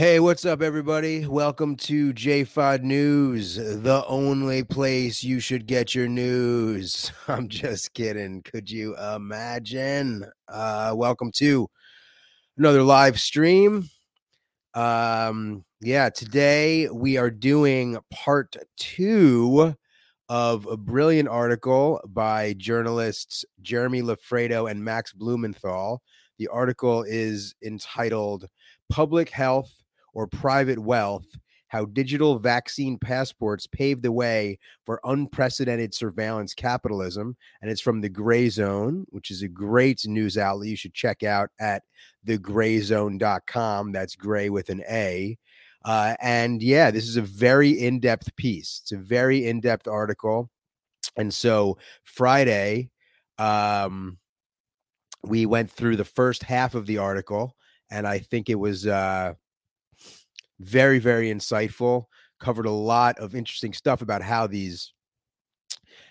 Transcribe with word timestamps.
Hey, 0.00 0.18
what's 0.18 0.46
up, 0.46 0.62
everybody? 0.62 1.26
Welcome 1.26 1.76
to 1.76 2.14
JFOD 2.14 2.84
News, 2.84 3.56
the 3.56 4.02
only 4.08 4.64
place 4.64 5.22
you 5.22 5.40
should 5.40 5.66
get 5.66 5.94
your 5.94 6.08
news. 6.08 7.12
I'm 7.28 7.50
just 7.50 7.92
kidding. 7.92 8.40
Could 8.40 8.70
you 8.70 8.96
imagine? 8.96 10.24
Uh, 10.48 10.94
welcome 10.96 11.30
to 11.32 11.68
another 12.56 12.82
live 12.82 13.20
stream. 13.20 13.90
Um, 14.72 15.66
yeah, 15.82 16.08
today 16.08 16.88
we 16.88 17.18
are 17.18 17.30
doing 17.30 17.98
part 18.10 18.56
two 18.78 19.76
of 20.30 20.64
a 20.64 20.78
brilliant 20.78 21.28
article 21.28 22.00
by 22.06 22.54
journalists 22.54 23.44
Jeremy 23.60 24.00
Loffredo 24.00 24.70
and 24.70 24.82
Max 24.82 25.12
Blumenthal. 25.12 26.00
The 26.38 26.48
article 26.48 27.02
is 27.02 27.54
entitled 27.62 28.48
Public 28.88 29.28
Health 29.28 29.79
or 30.14 30.26
private 30.26 30.78
wealth, 30.78 31.26
how 31.68 31.84
digital 31.84 32.38
vaccine 32.38 32.98
passports 32.98 33.66
paved 33.66 34.02
the 34.02 34.10
way 34.10 34.58
for 34.84 35.00
unprecedented 35.04 35.94
surveillance 35.94 36.52
capitalism. 36.52 37.36
And 37.62 37.70
it's 37.70 37.80
from 37.80 38.00
the 38.00 38.08
Gray 38.08 38.48
Zone, 38.48 39.06
which 39.10 39.30
is 39.30 39.42
a 39.42 39.48
great 39.48 40.06
news 40.06 40.36
outlet 40.36 40.68
you 40.68 40.76
should 40.76 40.94
check 40.94 41.22
out 41.22 41.50
at 41.60 41.82
thegrayzone.com. 42.26 43.92
That's 43.92 44.16
gray 44.16 44.50
with 44.50 44.68
an 44.68 44.82
A. 44.90 45.38
Uh, 45.84 46.14
and 46.20 46.62
yeah, 46.62 46.90
this 46.90 47.08
is 47.08 47.16
a 47.16 47.22
very 47.22 47.70
in 47.70 48.00
depth 48.00 48.34
piece. 48.36 48.80
It's 48.82 48.92
a 48.92 48.98
very 48.98 49.46
in 49.46 49.60
depth 49.60 49.88
article. 49.88 50.50
And 51.16 51.32
so 51.32 51.78
Friday, 52.04 52.90
um, 53.38 54.18
we 55.22 55.46
went 55.46 55.70
through 55.70 55.96
the 55.96 56.04
first 56.04 56.42
half 56.42 56.74
of 56.74 56.86
the 56.86 56.98
article, 56.98 57.56
and 57.90 58.06
I 58.06 58.18
think 58.18 58.48
it 58.48 58.56
was 58.56 58.86
uh, 58.86 59.34
very, 60.60 60.98
very 60.98 61.32
insightful. 61.32 62.04
Covered 62.38 62.66
a 62.66 62.70
lot 62.70 63.18
of 63.18 63.34
interesting 63.34 63.72
stuff 63.72 64.02
about 64.02 64.22
how 64.22 64.46
these 64.46 64.92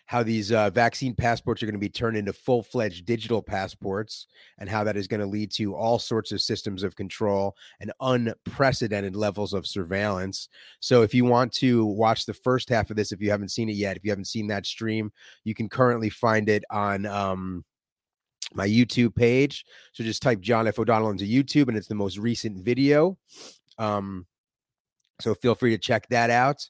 how 0.10 0.24
these 0.24 0.52
uh, 0.52 0.72
vaccine 0.72 1.14
passports 1.14 1.62
are 1.62 1.68
going 1.68 1.76
to 1.76 1.80
be 1.80 1.88
turned 1.88 2.18
into 2.18 2.34
full 2.34 2.64
fledged 2.64 3.06
digital 3.06 3.44
passports, 3.44 4.26
and 4.58 4.68
how 4.68 4.84
that 4.84 4.98
is 4.98 5.08
going 5.08 5.20
to 5.20 5.28
lead 5.28 5.52
to 5.52 5.76
all 5.76 6.00
sorts 6.00 6.32
of 6.32 6.42
systems 6.42 6.82
of 6.82 6.96
control 6.96 7.56
and 7.80 7.92
unprecedented 8.02 9.16
levels 9.16 9.54
of 9.54 9.68
surveillance. 9.68 10.50
So, 10.80 11.04
if 11.04 11.14
you 11.14 11.26
want 11.26 11.52
to 11.54 11.86
watch 11.86 12.26
the 12.26 12.34
first 12.34 12.70
half 12.70 12.90
of 12.90 12.96
this, 12.96 13.12
if 13.12 13.22
you 13.22 13.30
haven't 13.30 13.52
seen 13.52 13.70
it 13.70 13.76
yet, 13.76 13.98
if 13.98 14.04
you 14.04 14.10
haven't 14.10 14.26
seen 14.26 14.48
that 14.48 14.66
stream, 14.66 15.12
you 15.44 15.54
can 15.54 15.70
currently 15.70 16.10
find 16.10 16.50
it 16.50 16.64
on 16.72 17.06
um, 17.06 17.64
my 18.56 18.68
YouTube 18.68 19.16
page. 19.16 19.64
So, 19.94 20.04
just 20.04 20.24
type 20.24 20.40
John 20.40 20.68
F. 20.68 20.80
O'Donnell 20.80 21.12
into 21.12 21.26
YouTube, 21.26 21.68
and 21.68 21.78
it's 21.78 21.88
the 21.88 21.94
most 21.94 22.18
recent 22.18 22.66
video. 22.66 23.16
Um, 23.78 24.26
so 25.22 25.36
feel 25.36 25.56
free 25.56 25.72
to 25.72 25.78
check 25.78 26.08
that 26.10 26.30
out. 26.30 26.68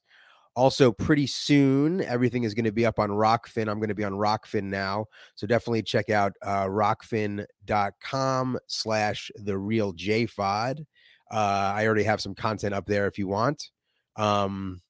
Also, 0.55 0.91
pretty 0.91 1.27
soon, 1.27 2.01
everything 2.01 2.43
is 2.43 2.53
going 2.53 2.65
to 2.65 2.71
be 2.71 2.85
up 2.85 2.99
on 2.99 3.09
Rokfin. 3.09 3.69
I'm 3.69 3.79
going 3.79 3.89
to 3.89 3.95
be 3.95 4.03
on 4.03 4.13
Rokfin 4.13 4.63
now. 4.63 5.05
So 5.35 5.47
definitely 5.47 5.83
check 5.83 6.09
out 6.09 6.33
uh, 6.41 6.65
rokfin.com 6.65 8.59
slash 8.67 9.31
the 9.35 9.57
real 9.57 9.93
JFOD. 9.93 10.85
Uh, 11.31 11.73
I 11.75 11.85
already 11.85 12.03
have 12.03 12.19
some 12.19 12.35
content 12.35 12.73
up 12.73 12.87
there 12.87 13.07
if 13.07 13.17
you 13.17 13.27
want. 13.27 13.69
Um, 14.17 14.81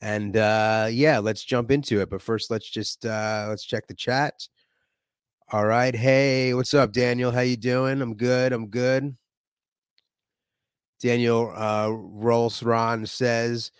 and 0.00 0.36
uh, 0.36 0.88
yeah, 0.90 1.18
let's 1.18 1.44
jump 1.44 1.70
into 1.70 2.00
it. 2.00 2.08
But 2.08 2.22
first, 2.22 2.50
let's 2.50 2.70
just 2.70 3.04
uh, 3.04 3.46
let's 3.48 3.64
check 3.64 3.86
the 3.88 3.94
chat. 3.94 4.48
All 5.50 5.66
right. 5.66 5.94
Hey, 5.94 6.54
what's 6.54 6.72
up, 6.72 6.92
Daniel? 6.92 7.32
How 7.32 7.40
you 7.40 7.58
doing? 7.58 8.00
I'm 8.00 8.14
good. 8.14 8.52
I'm 8.54 8.68
good. 8.68 9.14
Daniel 11.02 11.52
uh, 11.56 11.88
Rolls-Ron 11.90 13.04
says, 13.06 13.72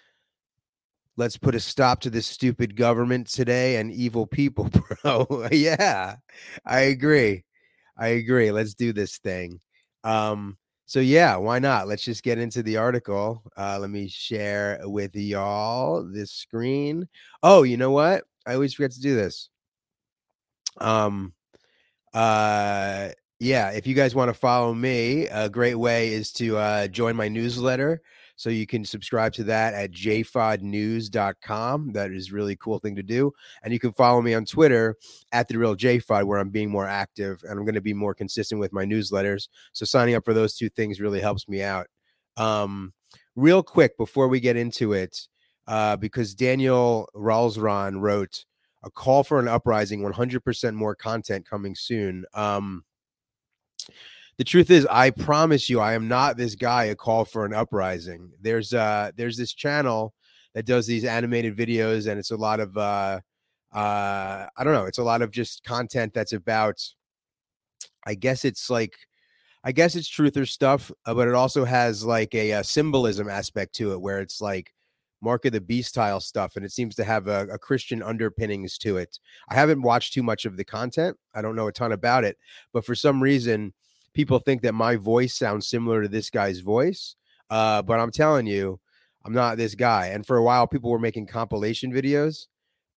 let's 1.16 1.36
put 1.36 1.54
a 1.54 1.60
stop 1.60 2.00
to 2.00 2.10
this 2.10 2.26
stupid 2.26 2.74
government 2.74 3.28
today 3.28 3.76
and 3.76 3.92
evil 3.92 4.26
people, 4.26 4.68
bro. 5.02 5.46
yeah, 5.52 6.16
I 6.66 6.80
agree. 6.80 7.44
I 7.96 8.08
agree. 8.08 8.50
Let's 8.50 8.74
do 8.74 8.92
this 8.92 9.18
thing. 9.18 9.60
Um, 10.02 10.58
so 10.86 10.98
yeah, 10.98 11.36
why 11.36 11.60
not? 11.60 11.86
Let's 11.86 12.02
just 12.02 12.24
get 12.24 12.38
into 12.38 12.62
the 12.62 12.76
article. 12.78 13.44
Uh, 13.56 13.78
let 13.78 13.88
me 13.90 14.08
share 14.08 14.80
with 14.82 15.14
y'all 15.14 16.04
this 16.04 16.32
screen. 16.32 17.08
Oh, 17.42 17.62
you 17.62 17.76
know 17.76 17.92
what? 17.92 18.24
I 18.46 18.54
always 18.54 18.74
forget 18.74 18.90
to 18.92 19.00
do 19.00 19.14
this. 19.14 19.48
Um, 20.78 21.34
uh, 22.12 23.10
yeah, 23.42 23.70
if 23.70 23.88
you 23.88 23.94
guys 23.94 24.14
want 24.14 24.28
to 24.28 24.34
follow 24.34 24.72
me, 24.72 25.26
a 25.26 25.50
great 25.50 25.74
way 25.74 26.12
is 26.12 26.30
to 26.34 26.56
uh, 26.56 26.86
join 26.86 27.16
my 27.16 27.26
newsletter. 27.26 28.00
So 28.36 28.50
you 28.50 28.68
can 28.68 28.84
subscribe 28.84 29.32
to 29.32 29.42
that 29.44 29.74
at 29.74 29.90
jfodnews.com. 29.90 31.92
That 31.92 32.12
is 32.12 32.30
really 32.30 32.54
cool 32.54 32.78
thing 32.78 32.94
to 32.94 33.02
do. 33.02 33.32
And 33.64 33.72
you 33.72 33.80
can 33.80 33.92
follow 33.94 34.22
me 34.22 34.32
on 34.34 34.44
Twitter 34.44 34.96
at 35.32 35.48
the 35.48 35.58
real 35.58 35.74
jfod, 35.74 36.24
where 36.24 36.38
I'm 36.38 36.50
being 36.50 36.70
more 36.70 36.86
active 36.86 37.42
and 37.42 37.58
I'm 37.58 37.64
going 37.64 37.74
to 37.74 37.80
be 37.80 37.92
more 37.92 38.14
consistent 38.14 38.60
with 38.60 38.72
my 38.72 38.84
newsletters. 38.84 39.48
So 39.72 39.84
signing 39.84 40.14
up 40.14 40.24
for 40.24 40.34
those 40.34 40.54
two 40.54 40.68
things 40.68 41.00
really 41.00 41.20
helps 41.20 41.48
me 41.48 41.64
out. 41.64 41.88
Um, 42.36 42.92
real 43.34 43.64
quick 43.64 43.98
before 43.98 44.28
we 44.28 44.38
get 44.38 44.56
into 44.56 44.92
it, 44.92 45.26
uh, 45.66 45.96
because 45.96 46.36
Daniel 46.36 47.08
Ralsron 47.12 48.00
wrote 48.00 48.44
a 48.84 48.90
call 48.90 49.24
for 49.24 49.40
an 49.40 49.48
uprising, 49.48 50.00
100% 50.00 50.74
more 50.74 50.94
content 50.94 51.44
coming 51.44 51.74
soon. 51.74 52.24
Um, 52.34 52.84
the 54.38 54.44
truth 54.44 54.70
is 54.70 54.86
i 54.86 55.10
promise 55.10 55.68
you 55.68 55.80
i 55.80 55.92
am 55.92 56.08
not 56.08 56.36
this 56.36 56.54
guy 56.54 56.84
a 56.84 56.94
call 56.94 57.24
for 57.24 57.44
an 57.44 57.54
uprising. 57.54 58.30
There's 58.40 58.72
uh 58.72 59.10
there's 59.16 59.36
this 59.36 59.52
channel 59.52 60.14
that 60.54 60.66
does 60.66 60.86
these 60.86 61.04
animated 61.04 61.56
videos 61.56 62.08
and 62.08 62.18
it's 62.18 62.30
a 62.30 62.36
lot 62.36 62.60
of 62.60 62.76
uh 62.76 63.20
uh 63.74 64.46
i 64.56 64.64
don't 64.64 64.74
know 64.74 64.84
it's 64.84 64.98
a 64.98 65.02
lot 65.02 65.22
of 65.22 65.30
just 65.30 65.64
content 65.64 66.12
that's 66.12 66.34
about 66.34 66.82
i 68.06 68.14
guess 68.14 68.44
it's 68.44 68.68
like 68.68 68.94
i 69.64 69.72
guess 69.72 69.94
it's 69.96 70.10
truther 70.10 70.46
stuff 70.46 70.90
uh, 71.06 71.14
but 71.14 71.28
it 71.28 71.34
also 71.34 71.64
has 71.64 72.04
like 72.04 72.34
a, 72.34 72.50
a, 72.50 72.64
symbolism 72.64 73.30
aspect 73.30 73.74
to 73.74 73.92
it 73.92 74.00
where 74.00 74.20
it's 74.20 74.42
like 74.42 74.72
mark 75.22 75.44
of 75.44 75.52
the 75.52 75.60
beast 75.60 75.90
style 75.90 76.20
stuff 76.20 76.56
and 76.56 76.64
it 76.66 76.72
seems 76.72 76.94
to 76.94 77.04
have 77.04 77.28
a, 77.28 77.46
a 77.46 77.58
christian 77.58 78.02
underpinnings 78.02 78.76
to 78.76 78.96
it. 78.96 79.18
I 79.48 79.54
haven't 79.54 79.80
watched 79.80 80.12
too 80.12 80.22
much 80.22 80.44
of 80.44 80.56
the 80.56 80.64
content. 80.64 81.16
I 81.32 81.40
don't 81.40 81.56
know 81.56 81.68
a 81.68 81.72
ton 81.72 81.92
about 81.92 82.24
it 82.24 82.36
but 82.74 82.84
for 82.84 82.94
some 82.94 83.22
reason 83.22 83.72
people 84.14 84.38
think 84.38 84.62
that 84.62 84.74
my 84.74 84.96
voice 84.96 85.34
sounds 85.34 85.68
similar 85.68 86.02
to 86.02 86.08
this 86.08 86.30
guy's 86.30 86.60
voice. 86.60 87.16
Uh, 87.50 87.82
but 87.82 88.00
I'm 88.00 88.10
telling 88.10 88.46
you, 88.46 88.80
I'm 89.24 89.32
not 89.32 89.56
this 89.56 89.74
guy. 89.74 90.06
And 90.08 90.26
for 90.26 90.36
a 90.36 90.42
while, 90.42 90.66
people 90.66 90.90
were 90.90 90.98
making 90.98 91.26
compilation 91.26 91.92
videos 91.92 92.46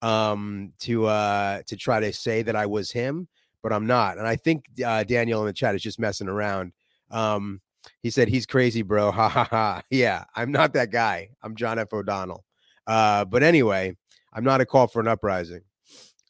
um, 0.02 0.74
to 0.80 1.06
uh, 1.06 1.62
to 1.68 1.76
try 1.76 2.00
to 2.00 2.14
say 2.14 2.42
that 2.42 2.56
I 2.56 2.66
was 2.66 2.92
him, 2.92 3.28
but 3.62 3.74
I'm 3.74 3.86
not. 3.86 4.18
And 4.18 4.28
I 4.28 4.36
think 4.36 4.66
uh, 4.86 5.04
Daniel 5.04 5.42
in 5.42 5.48
the 5.48 5.54
chat 5.54 5.76
is 5.76 5.82
just 5.82 6.00
messing 6.00 6.30
around. 6.30 6.74
Um, 7.12 7.62
he 8.02 8.10
said 8.10 8.28
he's 8.28 8.46
crazy, 8.46 8.82
bro. 8.82 9.12
Ha 9.16 9.30
ha 9.30 9.44
ha. 9.44 9.82
Yeah, 9.90 10.26
I'm 10.36 10.52
not 10.52 10.74
that 10.74 10.92
guy. 10.92 11.30
I'm 11.44 11.56
John 11.56 11.80
F. 11.80 11.94
O'Donnell. 11.94 12.44
Uh, 12.88 13.26
but 13.26 13.44
anyway, 13.44 13.96
I'm 14.34 14.44
not 14.44 14.62
a 14.62 14.66
call 14.66 14.88
for 14.88 15.00
an 15.00 15.08
uprising. 15.08 15.62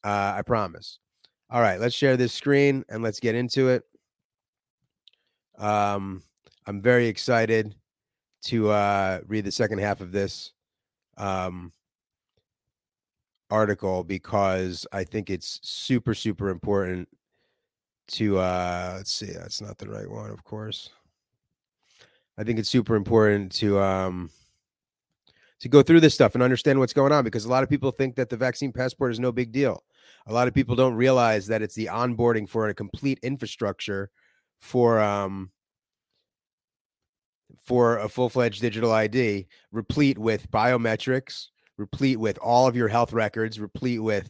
Uh, 0.03 0.35
I 0.37 0.41
promise. 0.41 0.99
All 1.49 1.61
right, 1.61 1.79
let's 1.79 1.95
share 1.95 2.17
this 2.17 2.33
screen 2.33 2.83
and 2.89 3.03
let's 3.03 3.19
get 3.19 3.35
into 3.35 3.69
it. 3.69 3.83
Um, 5.57 6.23
I'm 6.65 6.81
very 6.81 7.07
excited 7.07 7.75
to 8.45 8.69
uh, 8.69 9.21
read 9.27 9.45
the 9.45 9.51
second 9.51 9.79
half 9.79 10.01
of 10.01 10.11
this 10.11 10.51
um, 11.17 11.71
article 13.49 14.03
because 14.03 14.85
I 14.91 15.03
think 15.03 15.29
it's 15.29 15.59
super, 15.63 16.13
super 16.13 16.49
important 16.49 17.07
to 18.07 18.37
uh, 18.37 18.93
let's 18.97 19.11
see, 19.11 19.31
that's 19.31 19.61
not 19.61 19.77
the 19.77 19.89
right 19.89 20.09
one, 20.09 20.29
of 20.29 20.43
course. 20.43 20.89
I 22.37 22.43
think 22.43 22.59
it's 22.59 22.69
super 22.69 22.95
important 22.95 23.51
to 23.53 23.79
um, 23.79 24.29
to 25.59 25.69
go 25.69 25.81
through 25.81 26.01
this 26.01 26.13
stuff 26.13 26.35
and 26.35 26.43
understand 26.43 26.79
what's 26.79 26.93
going 26.93 27.11
on 27.11 27.23
because 27.23 27.45
a 27.45 27.49
lot 27.49 27.63
of 27.63 27.69
people 27.69 27.91
think 27.91 28.15
that 28.15 28.29
the 28.29 28.37
vaccine 28.37 28.71
passport 28.71 29.11
is 29.11 29.19
no 29.19 29.31
big 29.31 29.51
deal. 29.51 29.83
A 30.27 30.33
lot 30.33 30.47
of 30.47 30.53
people 30.53 30.75
don't 30.75 30.95
realize 30.95 31.47
that 31.47 31.61
it's 31.61 31.75
the 31.75 31.85
onboarding 31.85 32.47
for 32.47 32.67
a 32.67 32.73
complete 32.73 33.19
infrastructure 33.23 34.11
for 34.59 34.99
um 34.99 35.51
for 37.63 37.97
a 37.97 38.07
full-fledged 38.07 38.61
digital 38.61 38.91
ID, 38.91 39.47
replete 39.71 40.19
with 40.19 40.49
biometrics, 40.51 41.47
replete 41.77 42.19
with 42.19 42.37
all 42.37 42.67
of 42.67 42.75
your 42.75 42.87
health 42.87 43.11
records, 43.11 43.59
replete 43.59 44.01
with 44.01 44.29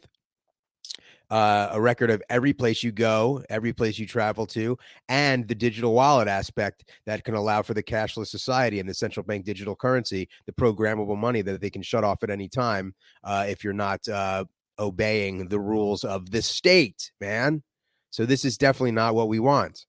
uh, 1.29 1.69
a 1.71 1.81
record 1.81 2.09
of 2.11 2.21
every 2.29 2.53
place 2.53 2.83
you 2.83 2.91
go, 2.91 3.43
every 3.49 3.73
place 3.73 3.97
you 3.97 4.05
travel 4.05 4.45
to, 4.45 4.77
and 5.09 5.47
the 5.47 5.55
digital 5.55 5.93
wallet 5.93 6.27
aspect 6.27 6.91
that 7.05 7.23
can 7.23 7.35
allow 7.35 7.61
for 7.61 7.73
the 7.73 7.83
cashless 7.83 8.27
society 8.27 8.79
and 8.79 8.87
the 8.87 8.93
central 8.93 9.25
bank 9.25 9.43
digital 9.43 9.75
currency, 9.75 10.29
the 10.45 10.51
programmable 10.51 11.17
money 11.17 11.41
that 11.41 11.61
they 11.61 11.69
can 11.69 11.81
shut 11.81 12.03
off 12.03 12.23
at 12.23 12.29
any 12.29 12.47
time 12.47 12.93
uh, 13.23 13.45
if 13.47 13.63
you're 13.63 13.73
not 13.73 14.07
uh, 14.07 14.45
obeying 14.79 15.47
the 15.47 15.59
rules 15.59 16.03
of 16.03 16.29
the 16.31 16.41
state, 16.41 17.11
man. 17.19 17.63
So 18.11 18.25
this 18.25 18.45
is 18.45 18.57
definitely 18.57 18.91
not 18.91 19.15
what 19.15 19.27
we 19.27 19.39
want. 19.39 19.85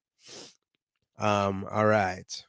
Um, 1.18 1.66
all 1.70 1.86
right. 1.86 2.44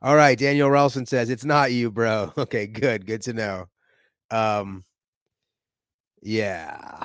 All 0.00 0.16
right, 0.16 0.36
Daniel 0.36 0.68
Relson 0.68 1.06
says 1.06 1.30
it's 1.30 1.44
not 1.44 1.72
you, 1.72 1.90
bro. 1.90 2.32
Okay, 2.38 2.66
good, 2.66 3.06
good 3.06 3.22
to 3.22 3.32
know. 3.32 3.66
Um, 4.30 4.84
yeah. 6.22 7.04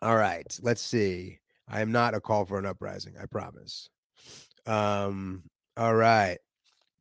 All 0.00 0.16
right, 0.16 0.58
let's 0.62 0.80
see. 0.80 1.40
I 1.68 1.80
am 1.80 1.92
not 1.92 2.14
a 2.14 2.20
call 2.20 2.46
for 2.46 2.58
an 2.58 2.66
uprising. 2.66 3.14
I 3.20 3.26
promise. 3.26 3.90
Um, 4.66 5.42
all 5.76 5.94
right. 5.94 6.38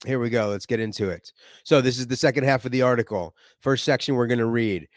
Here 0.06 0.20
we 0.20 0.30
go. 0.30 0.50
Let's 0.50 0.66
get 0.66 0.80
into 0.80 1.10
it. 1.10 1.32
So, 1.64 1.82
this 1.82 1.98
is 1.98 2.08
the 2.08 2.16
second 2.16 2.44
half 2.44 2.66
of 2.66 2.72
the 2.72 2.82
article. 2.84 3.36
First 3.62 3.84
section 3.84 4.16
we're 4.16 4.28
going 4.28 4.38
to 4.40 4.46
read 4.46 4.88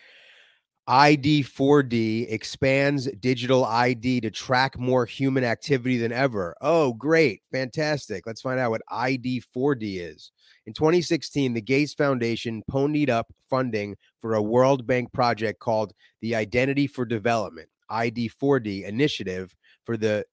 ID4D 0.90 2.32
expands 2.32 3.08
digital 3.20 3.64
ID 3.64 4.22
to 4.22 4.30
track 4.30 4.76
more 4.76 5.06
human 5.06 5.44
activity 5.44 5.98
than 5.98 6.10
ever. 6.10 6.56
Oh, 6.60 6.94
great. 6.94 7.42
Fantastic. 7.52 8.26
Let's 8.26 8.40
find 8.40 8.58
out 8.58 8.72
what 8.72 8.82
ID4D 8.90 10.00
is. 10.00 10.32
In 10.66 10.72
2016, 10.72 11.54
the 11.54 11.60
Gates 11.60 11.94
Foundation 11.94 12.64
ponied 12.68 13.08
up 13.08 13.32
funding 13.48 13.96
for 14.18 14.34
a 14.34 14.42
World 14.42 14.84
Bank 14.84 15.12
project 15.12 15.60
called 15.60 15.92
the 16.22 16.34
Identity 16.34 16.88
for 16.88 17.04
Development 17.04 17.68
ID4D 17.88 18.84
initiative 18.84 19.54
for 19.84 19.96
the 19.96 20.24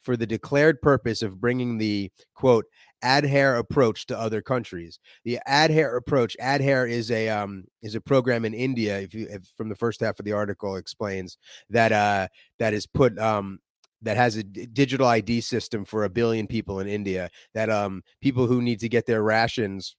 for 0.00 0.16
the 0.16 0.26
declared 0.26 0.80
purpose 0.80 1.20
of 1.20 1.40
bringing 1.40 1.76
the 1.76 2.10
quote 2.34 2.64
Aadhaar 3.04 3.58
approach 3.58 4.06
to 4.06 4.18
other 4.18 4.42
countries. 4.42 4.98
The 5.24 5.38
Aadhaar 5.48 5.96
approach, 5.96 6.36
Aadhaar 6.40 6.88
is 6.88 7.10
a 7.10 7.28
um 7.28 7.64
is 7.82 7.94
a 7.94 8.00
program 8.00 8.44
in 8.44 8.54
India. 8.54 9.00
If 9.00 9.14
you 9.14 9.26
if 9.30 9.46
from 9.56 9.68
the 9.68 9.76
first 9.76 10.00
half 10.00 10.18
of 10.18 10.24
the 10.24 10.32
article 10.32 10.76
explains 10.76 11.38
that 11.70 11.92
uh 11.92 12.28
that 12.58 12.74
is 12.74 12.86
put 12.86 13.18
um 13.18 13.60
that 14.02 14.16
has 14.16 14.36
a 14.36 14.44
d- 14.44 14.66
digital 14.66 15.06
ID 15.06 15.40
system 15.40 15.84
for 15.84 16.04
a 16.04 16.10
billion 16.10 16.46
people 16.46 16.80
in 16.80 16.88
India. 16.88 17.30
That 17.54 17.70
um 17.70 18.02
people 18.20 18.46
who 18.46 18.62
need 18.62 18.80
to 18.80 18.88
get 18.88 19.06
their 19.06 19.22
rations, 19.22 19.96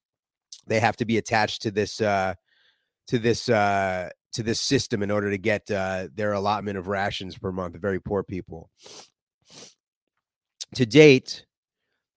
they 0.68 0.80
have 0.80 0.98
to 0.98 1.06
be 1.06 1.18
attached 1.18 1.62
to 1.64 1.72
this 1.72 2.02
uh 2.02 2.34
to 3.08 3.20
this 3.20 3.50
uh 3.50 4.10
to 4.34 4.44
this 4.44 4.62
system 4.62 5.02
in 5.02 5.10
order 5.10 5.32
to 5.32 5.38
get 5.38 5.70
uh, 5.72 6.08
their 6.14 6.34
allotment 6.34 6.78
of 6.78 6.88
rations 6.88 7.38
per 7.38 7.52
month. 7.52 7.76
Very 7.80 8.00
poor 8.00 8.24
people. 8.24 8.70
To 10.76 10.86
date, 10.86 11.46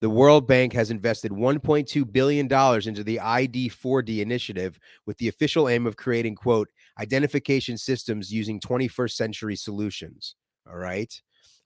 the 0.01 0.11
World 0.11 0.47
Bank 0.47 0.73
has 0.73 0.91
invested 0.91 1.31
$1.2 1.31 2.13
billion 2.13 2.47
into 2.47 3.05
the 3.05 3.19
ID4D 3.19 4.21
initiative 4.21 4.79
with 5.07 5.19
the 5.19 5.29
official 5.29 5.69
aim 5.69 5.87
of 5.87 5.97
creating, 5.97 6.37
quote, 6.37 6.69
identification 6.99 7.77
systems 7.77 8.33
using 8.33 8.61
21st 8.61 9.13
century 9.13 9.57
solutions. 9.57 10.35
All 10.67 10.79
right. 10.79 11.13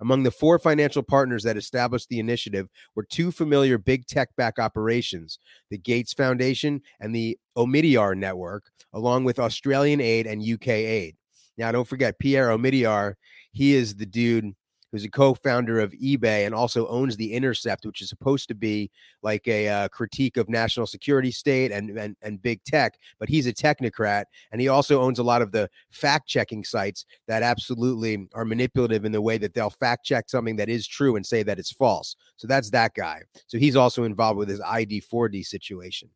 Among 0.00 0.25
the 0.25 0.32
four 0.32 0.58
financial 0.58 1.04
partners 1.04 1.44
that 1.44 1.56
established 1.56 2.08
the 2.08 2.19
initiative 2.19 2.69
were 2.96 3.04
two 3.04 3.31
familiar 3.31 3.78
big 3.78 4.06
tech 4.06 4.34
back 4.37 4.58
operations, 4.58 5.38
the 5.70 5.78
Gates 5.78 6.12
Foundation 6.12 6.80
and 7.00 7.14
the 7.14 7.38
Omidyar 7.56 8.16
Network, 8.16 8.64
along 8.92 9.25
with 9.25 9.38
Australian 9.38 10.00
Aid 10.00 10.26
and 10.26 10.42
UK 10.42 10.69
Aid. 10.69 11.16
Now, 11.56 11.70
don't 11.70 11.87
forget, 11.87 12.19
Pierre 12.19 12.48
Omidyar, 12.48 13.14
he 13.52 13.75
is 13.75 13.94
the 13.94 14.06
dude 14.06 14.52
who's 14.94 15.05
a 15.05 15.11
co-founder 15.11 15.81
of 15.81 15.91
eBay 15.94 16.46
and 16.46 16.55
also 16.55 16.87
owns 16.87 17.17
the 17.17 17.32
Intercept, 17.32 17.85
which 17.85 18.00
is 18.00 18.08
supposed 18.08 18.46
to 18.46 18.55
be 18.55 18.88
like 19.23 19.49
a 19.49 19.69
uh, 19.69 19.88
critique 19.88 20.37
of 20.37 20.49
national 20.49 20.87
security 20.87 21.32
state 21.32 21.73
and, 21.73 21.99
and 21.99 22.14
and 22.23 22.41
big 22.41 22.62
tech. 22.62 22.96
But 23.19 23.29
he's 23.29 23.49
a 23.49 23.52
technocrat, 23.52 24.26
and 24.52 24.61
he 24.61 24.69
also 24.69 25.02
owns 25.02 25.19
a 25.19 25.25
lot 25.25 25.43
of 25.43 25.50
the 25.50 25.69
fact-checking 25.91 26.62
sites 26.62 27.06
that 27.26 27.43
absolutely 27.43 28.29
are 28.35 28.44
manipulative 28.44 29.05
in 29.05 29.11
the 29.11 29.20
way 29.20 29.37
that 29.37 29.52
they'll 29.52 29.69
fact-check 29.69 30.31
something 30.31 30.55
that 30.55 30.69
is 30.69 30.87
true 30.87 31.17
and 31.17 31.26
say 31.26 31.43
that 31.43 31.58
it's 31.58 31.73
false. 31.73 32.14
So 32.37 32.47
that's 32.47 32.70
that 32.70 32.94
guy. 32.94 33.23
So 33.49 33.58
he's 33.58 33.75
also 33.75 34.05
involved 34.05 34.38
with 34.38 34.47
this 34.47 34.61
ID4D 34.61 35.44
situation. 35.44 36.08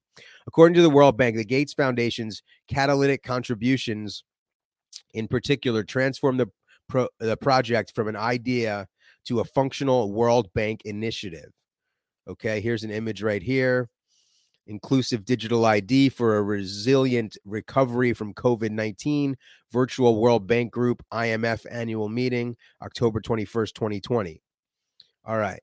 According 0.47 0.77
to 0.77 0.83
the 0.83 0.91
World 0.91 1.17
Bank, 1.17 1.37
the 1.37 1.45
Gates 1.45 1.75
Foundation's 1.75 2.45
catalytic 2.69 3.25
contributions 3.25 4.23
in 5.15 5.27
particular 5.27 5.83
transform 5.83 6.37
the 6.37 6.47
pro- 6.89 7.09
the 7.19 7.37
project 7.37 7.95
from 7.95 8.09
an 8.09 8.17
idea 8.17 8.87
to 9.27 9.41
a 9.41 9.45
functional 9.45 10.13
World 10.13 10.53
Bank 10.55 10.83
initiative. 10.85 11.51
Okay, 12.29 12.61
here's 12.61 12.85
an 12.85 12.91
image 12.91 13.23
right 13.23 13.43
here. 13.43 13.89
Inclusive 14.67 15.25
digital 15.25 15.65
ID 15.65 16.11
for 16.11 16.37
a 16.37 16.43
resilient 16.43 17.39
recovery 17.47 18.13
from 18.13 18.35
COVID 18.35 18.71
19, 18.71 19.37
virtual 19.73 20.21
World 20.21 20.47
Bank 20.47 20.71
Group 20.73 21.03
IMF 21.13 21.65
annual 21.71 22.09
meeting, 22.09 22.57
October 22.83 23.21
21st, 23.21 23.73
2020. 23.73 24.43
All 25.25 25.39
right. 25.39 25.61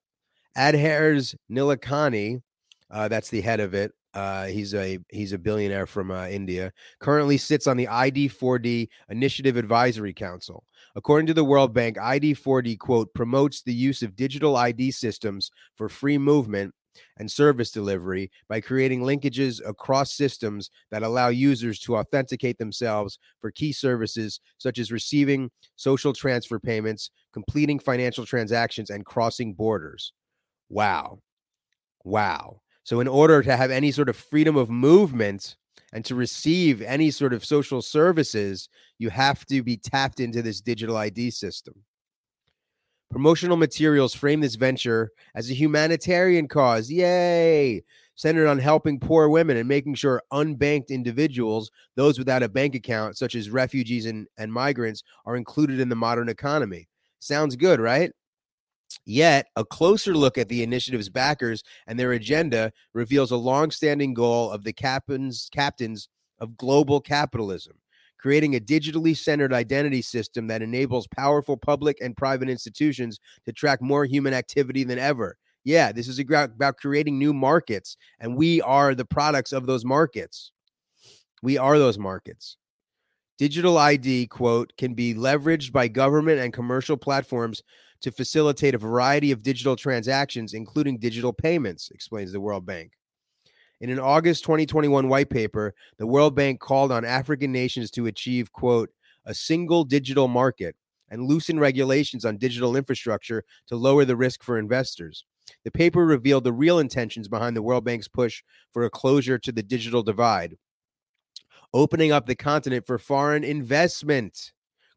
Aadhaar's 0.57 1.35
Nilekani, 1.51 2.41
uh, 2.89 3.07
that's 3.07 3.29
the 3.29 3.41
head 3.41 3.59
of 3.59 3.73
it, 3.73 3.91
uh, 4.15 4.45
he's 4.45 4.73
a 4.73 4.97
he's 5.09 5.33
a 5.33 5.37
billionaire 5.37 5.85
from 5.85 6.09
uh, 6.09 6.27
India. 6.27 6.71
Currently 6.99 7.37
sits 7.37 7.67
on 7.67 7.75
the 7.75 7.87
ID4D 7.87 8.87
Initiative 9.09 9.57
Advisory 9.57 10.13
Council. 10.13 10.63
According 10.95 11.27
to 11.27 11.33
the 11.33 11.43
World 11.43 11.73
Bank, 11.73 11.97
ID4D 11.97 12.79
quote 12.79 13.13
promotes 13.13 13.61
the 13.61 13.73
use 13.73 14.01
of 14.01 14.15
digital 14.15 14.55
ID 14.55 14.91
systems 14.91 15.51
for 15.75 15.89
free 15.89 16.17
movement 16.17 16.73
and 17.17 17.29
service 17.29 17.71
delivery 17.71 18.31
by 18.47 18.61
creating 18.61 19.01
linkages 19.01 19.59
across 19.67 20.13
systems 20.13 20.69
that 20.91 21.03
allow 21.03 21.27
users 21.27 21.77
to 21.79 21.97
authenticate 21.97 22.57
themselves 22.57 23.19
for 23.41 23.51
key 23.51 23.73
services 23.73 24.39
such 24.57 24.79
as 24.79 24.93
receiving 24.93 25.51
social 25.75 26.13
transfer 26.13 26.57
payments, 26.57 27.11
completing 27.33 27.79
financial 27.79 28.25
transactions, 28.25 28.89
and 28.89 29.05
crossing 29.05 29.53
borders. 29.53 30.13
Wow. 30.69 31.19
Wow. 32.05 32.61
So, 32.85 32.99
in 32.99 33.07
order 33.07 33.41
to 33.41 33.57
have 33.57 33.71
any 33.71 33.91
sort 33.91 34.09
of 34.09 34.15
freedom 34.15 34.55
of 34.55 34.69
movement 34.69 35.55
and 35.91 36.05
to 36.05 36.13
receive 36.13 36.83
any 36.83 37.09
sort 37.09 37.33
of 37.33 37.43
social 37.43 37.81
services, 37.81 38.69
you 38.99 39.09
have 39.09 39.43
to 39.47 39.63
be 39.63 39.75
tapped 39.75 40.19
into 40.19 40.43
this 40.43 40.61
digital 40.61 40.95
ID 40.95 41.31
system. 41.31 41.73
Promotional 43.09 43.57
materials 43.57 44.13
frame 44.13 44.39
this 44.39 44.53
venture 44.53 45.09
as 45.33 45.49
a 45.49 45.55
humanitarian 45.55 46.47
cause. 46.47 46.91
Yay! 46.91 47.83
Centered 48.13 48.47
on 48.47 48.59
helping 48.59 48.99
poor 48.99 49.29
women 49.29 49.57
and 49.57 49.67
making 49.67 49.95
sure 49.95 50.21
unbanked 50.31 50.89
individuals, 50.89 51.71
those 51.95 52.19
without 52.19 52.43
a 52.43 52.49
bank 52.49 52.75
account, 52.75 53.17
such 53.17 53.33
as 53.33 53.49
refugees 53.49 54.05
and, 54.05 54.27
and 54.37 54.53
migrants, 54.53 55.01
are 55.25 55.37
included 55.37 55.79
in 55.79 55.89
the 55.89 55.95
modern 55.95 56.29
economy. 56.29 56.87
Sounds 57.17 57.55
good, 57.55 57.79
right? 57.79 58.11
Yet, 59.05 59.47
a 59.55 59.63
closer 59.63 60.15
look 60.15 60.37
at 60.37 60.49
the 60.49 60.63
initiative's 60.63 61.09
backers 61.09 61.63
and 61.85 61.99
their 61.99 62.13
agenda 62.13 62.71
reveals 62.93 63.31
a 63.31 63.37
long-standing 63.37 64.15
goal 64.15 64.49
of 64.51 64.63
the 64.63 64.73
captains 64.73 65.47
captains 65.53 66.09
of 66.39 66.57
global 66.57 66.99
capitalism, 66.99 67.73
creating 68.19 68.55
a 68.55 68.59
digitally 68.59 69.15
centered 69.15 69.53
identity 69.53 70.01
system 70.01 70.47
that 70.47 70.63
enables 70.63 71.07
powerful 71.07 71.55
public 71.55 71.97
and 72.01 72.17
private 72.17 72.49
institutions 72.49 73.19
to 73.45 73.53
track 73.53 73.81
more 73.81 74.05
human 74.05 74.33
activity 74.33 74.83
than 74.83 74.97
ever. 74.97 75.37
Yeah, 75.63 75.91
this 75.91 76.07
is 76.07 76.19
about 76.19 76.77
creating 76.77 77.17
new 77.17 77.33
markets, 77.33 77.97
and 78.19 78.35
we 78.35 78.61
are 78.61 78.95
the 78.95 79.05
products 79.05 79.53
of 79.53 79.67
those 79.67 79.85
markets. 79.85 80.51
We 81.43 81.57
are 81.57 81.77
those 81.77 81.99
markets. 81.99 82.57
Digital 83.37 83.77
ID, 83.77 84.27
quote, 84.27 84.73
can 84.77 84.93
be 84.93 85.13
leveraged 85.13 85.71
by 85.71 85.87
government 85.89 86.39
and 86.39 86.53
commercial 86.53 86.97
platforms 86.97 87.61
to 88.05 88.11
facilitate 88.11 88.75
a 88.75 88.77
variety 88.77 89.31
of 89.31 89.41
digital 89.41 89.75
transactions, 89.75 90.53
including 90.53 90.99
digital 90.99 91.33
payments, 91.33 91.89
explains 91.89 92.31
the 92.31 92.39
World 92.39 92.63
Bank. 92.63 92.91
In 93.81 93.89
an 93.89 93.97
August 93.97 94.43
2021 94.43 95.09
white 95.09 95.31
paper, 95.31 95.73
the 95.97 96.05
World 96.05 96.35
Bank 96.35 96.59
called 96.59 96.91
on 96.91 97.03
African 97.03 97.51
nations 97.51 97.89
to 97.91 98.05
achieve, 98.05 98.51
quote, 98.51 98.91
a 99.25 99.33
single 99.33 99.83
digital 99.83 100.27
market 100.27 100.75
and 101.09 101.23
loosen 101.23 101.59
regulations 101.59 102.25
on 102.25 102.37
digital 102.37 102.75
infrastructure 102.75 103.43
to 103.69 103.75
lower 103.75 104.05
the 104.05 104.15
risk 104.15 104.43
for 104.43 104.59
investors. 104.59 105.25
The 105.63 105.71
paper 105.71 106.05
revealed 106.05 106.43
the 106.43 106.53
real 106.53 106.77
intentions 106.77 107.27
behind 107.27 107.57
the 107.57 107.63
World 107.63 107.85
Bank's 107.85 108.07
push 108.07 108.43
for 108.71 108.83
a 108.83 108.89
closure 108.91 109.39
to 109.39 109.51
the 109.51 109.63
digital 109.63 110.03
divide, 110.03 110.57
opening 111.73 112.11
up 112.11 112.27
the 112.27 112.35
continent 112.35 112.85
for 112.85 112.99
foreign 112.99 113.43
investment. 113.43 114.51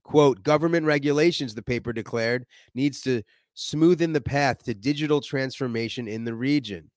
Quote, 0.09 0.43
government 0.43 0.87
regulations, 0.87 1.55
the 1.55 1.61
paper 1.61 1.93
declared, 1.93 2.47
needs 2.75 3.03
to 3.03 3.23
smoothen 3.55 4.15
the 4.15 4.23
path 4.23 4.62
to 4.62 4.73
digital 4.73 5.21
transformation 5.21 6.09
in 6.09 6.25
the 6.25 6.33
region. 6.33 6.91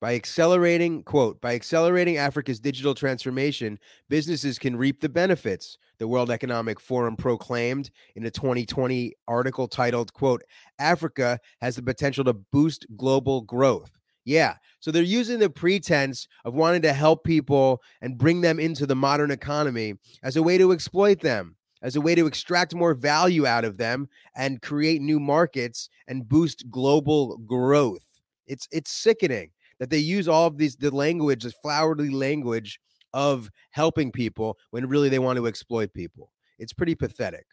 By 0.00 0.16
accelerating, 0.16 1.04
quote, 1.04 1.40
by 1.40 1.54
accelerating 1.54 2.16
Africa's 2.16 2.58
digital 2.58 2.96
transformation, 2.96 3.78
businesses 4.08 4.58
can 4.58 4.74
reap 4.74 5.00
the 5.00 5.08
benefits, 5.08 5.78
the 5.98 6.08
World 6.08 6.32
Economic 6.32 6.80
Forum 6.80 7.14
proclaimed 7.14 7.92
in 8.16 8.26
a 8.26 8.30
2020 8.32 9.14
article 9.28 9.68
titled, 9.68 10.12
quote, 10.12 10.42
Africa 10.80 11.38
has 11.60 11.76
the 11.76 11.82
potential 11.84 12.24
to 12.24 12.32
boost 12.32 12.86
global 12.96 13.42
growth. 13.42 14.01
Yeah. 14.24 14.54
So 14.80 14.90
they're 14.90 15.02
using 15.02 15.38
the 15.38 15.50
pretense 15.50 16.28
of 16.44 16.54
wanting 16.54 16.82
to 16.82 16.92
help 16.92 17.24
people 17.24 17.82
and 18.00 18.18
bring 18.18 18.40
them 18.40 18.58
into 18.58 18.86
the 18.86 18.96
modern 18.96 19.30
economy 19.30 19.94
as 20.22 20.36
a 20.36 20.42
way 20.42 20.58
to 20.58 20.72
exploit 20.72 21.20
them, 21.20 21.56
as 21.82 21.96
a 21.96 22.00
way 22.00 22.14
to 22.14 22.26
extract 22.26 22.74
more 22.74 22.94
value 22.94 23.46
out 23.46 23.64
of 23.64 23.78
them 23.78 24.08
and 24.36 24.62
create 24.62 25.00
new 25.00 25.20
markets 25.20 25.88
and 26.08 26.28
boost 26.28 26.68
global 26.70 27.38
growth. 27.38 28.06
It's 28.46 28.68
it's 28.72 28.90
sickening 28.90 29.50
that 29.78 29.90
they 29.90 29.98
use 29.98 30.28
all 30.28 30.46
of 30.46 30.58
these 30.58 30.76
the 30.76 30.94
language, 30.94 31.42
this 31.42 31.54
flowery 31.62 32.10
language 32.10 32.80
of 33.14 33.50
helping 33.70 34.10
people 34.10 34.58
when 34.70 34.88
really 34.88 35.08
they 35.08 35.18
want 35.18 35.36
to 35.36 35.46
exploit 35.46 35.92
people. 35.92 36.32
It's 36.58 36.72
pretty 36.72 36.94
pathetic. 36.94 37.46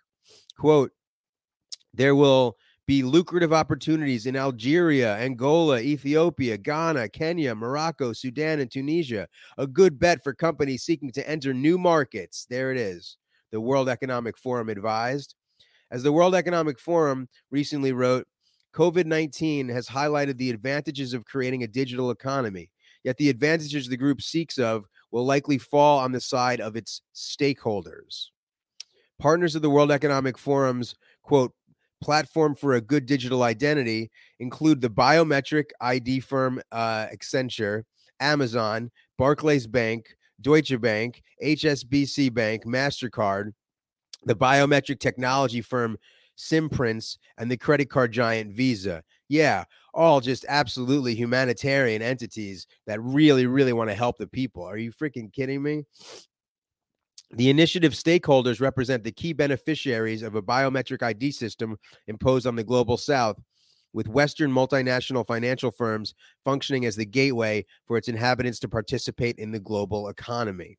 Quote, 0.58 0.92
there 1.94 2.16
will 2.16 2.58
be 2.90 3.04
lucrative 3.04 3.54
opportunities 3.54 4.26
in 4.26 4.36
Algeria, 4.36 5.16
Angola, 5.18 5.80
Ethiopia, 5.80 6.58
Ghana, 6.58 7.10
Kenya, 7.10 7.54
Morocco, 7.54 8.14
Sudan, 8.14 8.60
and 8.62 8.72
Tunisia. 8.72 9.28
A 9.60 9.68
good 9.68 10.00
bet 10.00 10.24
for 10.24 10.34
companies 10.34 10.82
seeking 10.82 11.12
to 11.12 11.30
enter 11.30 11.54
new 11.54 11.78
markets. 11.78 12.48
There 12.50 12.72
it 12.72 12.80
is. 12.80 13.18
The 13.52 13.62
World 13.62 13.90
Economic 13.90 14.40
Forum 14.40 14.70
advised. 14.70 15.36
As 15.92 16.02
the 16.02 16.12
World 16.12 16.34
Economic 16.34 16.80
Forum 16.80 17.30
recently 17.52 17.92
wrote, 17.92 18.26
COVID 18.74 19.06
19 19.06 19.70
has 19.70 19.88
highlighted 19.88 20.38
the 20.38 20.50
advantages 20.50 21.14
of 21.14 21.26
creating 21.26 21.62
a 21.62 21.68
digital 21.68 22.10
economy, 22.10 22.72
yet 23.04 23.18
the 23.18 23.30
advantages 23.30 23.88
the 23.88 23.98
group 23.98 24.20
seeks 24.20 24.58
of 24.58 24.86
will 25.12 25.28
likely 25.28 25.60
fall 25.60 26.00
on 26.00 26.12
the 26.12 26.20
side 26.20 26.60
of 26.60 26.76
its 26.76 27.04
stakeholders. 27.14 28.30
Partners 29.20 29.54
of 29.54 29.62
the 29.62 29.70
World 29.70 29.92
Economic 29.92 30.40
Forum's 30.40 30.96
quote 31.22 31.54
platform 32.02 32.56
for 32.56 32.74
a 32.74 32.82
good 32.82 33.06
digital 33.06 33.44
identity 33.44 34.12
include 34.40 34.82
the 34.82 34.90
biometric 34.90 35.66
ID 35.82 36.22
firm 36.22 36.62
uh, 36.72 37.08
Accenture, 37.14 37.84
Amazon, 38.20 38.92
Barclays 39.18 39.68
Bank, 39.68 40.16
Deutsche 40.42 40.80
Bank, 40.80 41.22
HSBC 41.44 42.34
Bank, 42.34 42.66
MasterCard, 42.66 43.52
the 44.26 44.36
biometric 44.36 45.00
technology 45.00 45.62
firm 45.62 45.98
Simprints, 46.38 47.18
and 47.38 47.52
the 47.52 47.58
credit 47.58 47.90
card 47.90 48.12
giant 48.12 48.56
Visa. 48.56 49.04
Yeah, 49.28 49.66
all 49.94 50.22
just 50.22 50.46
absolutely 50.48 51.14
humanitarian 51.14 52.02
entities 52.02 52.66
that 52.88 53.02
really, 53.02 53.46
really 53.46 53.74
want 53.74 53.90
to 53.90 53.96
help 53.96 54.18
the 54.18 54.28
people. 54.28 54.64
Are 54.64 54.78
you 54.78 54.92
freaking 54.92 55.32
kidding 55.32 55.62
me? 55.62 55.84
The 57.32 57.50
initiative 57.50 57.94
stakeholders 57.94 58.60
represent 58.60 59.04
the 59.04 59.12
key 59.12 59.34
beneficiaries 59.34 60.24
of 60.24 60.34
a 60.34 60.42
biometric 60.42 61.04
ID 61.04 61.32
system 61.32 61.78
imposed 62.08 62.48
on 62.48 62.56
the 62.56 62.64
global 62.64 62.98
south, 62.98 63.38
with 63.94 64.08
Western 64.08 64.52
multinational 64.52 65.26
financial 65.26 65.70
firms 65.70 66.16
functioning 66.44 66.86
as 66.86 66.96
the 66.96 67.06
gateway 67.06 67.66
for 67.88 67.98
its 67.98 68.08
inhabitants 68.08 68.60
to 68.60 68.70
participate 68.70 69.38
in 69.38 69.52
the 69.52 69.60
global 69.60 70.10
economy. 70.10 70.78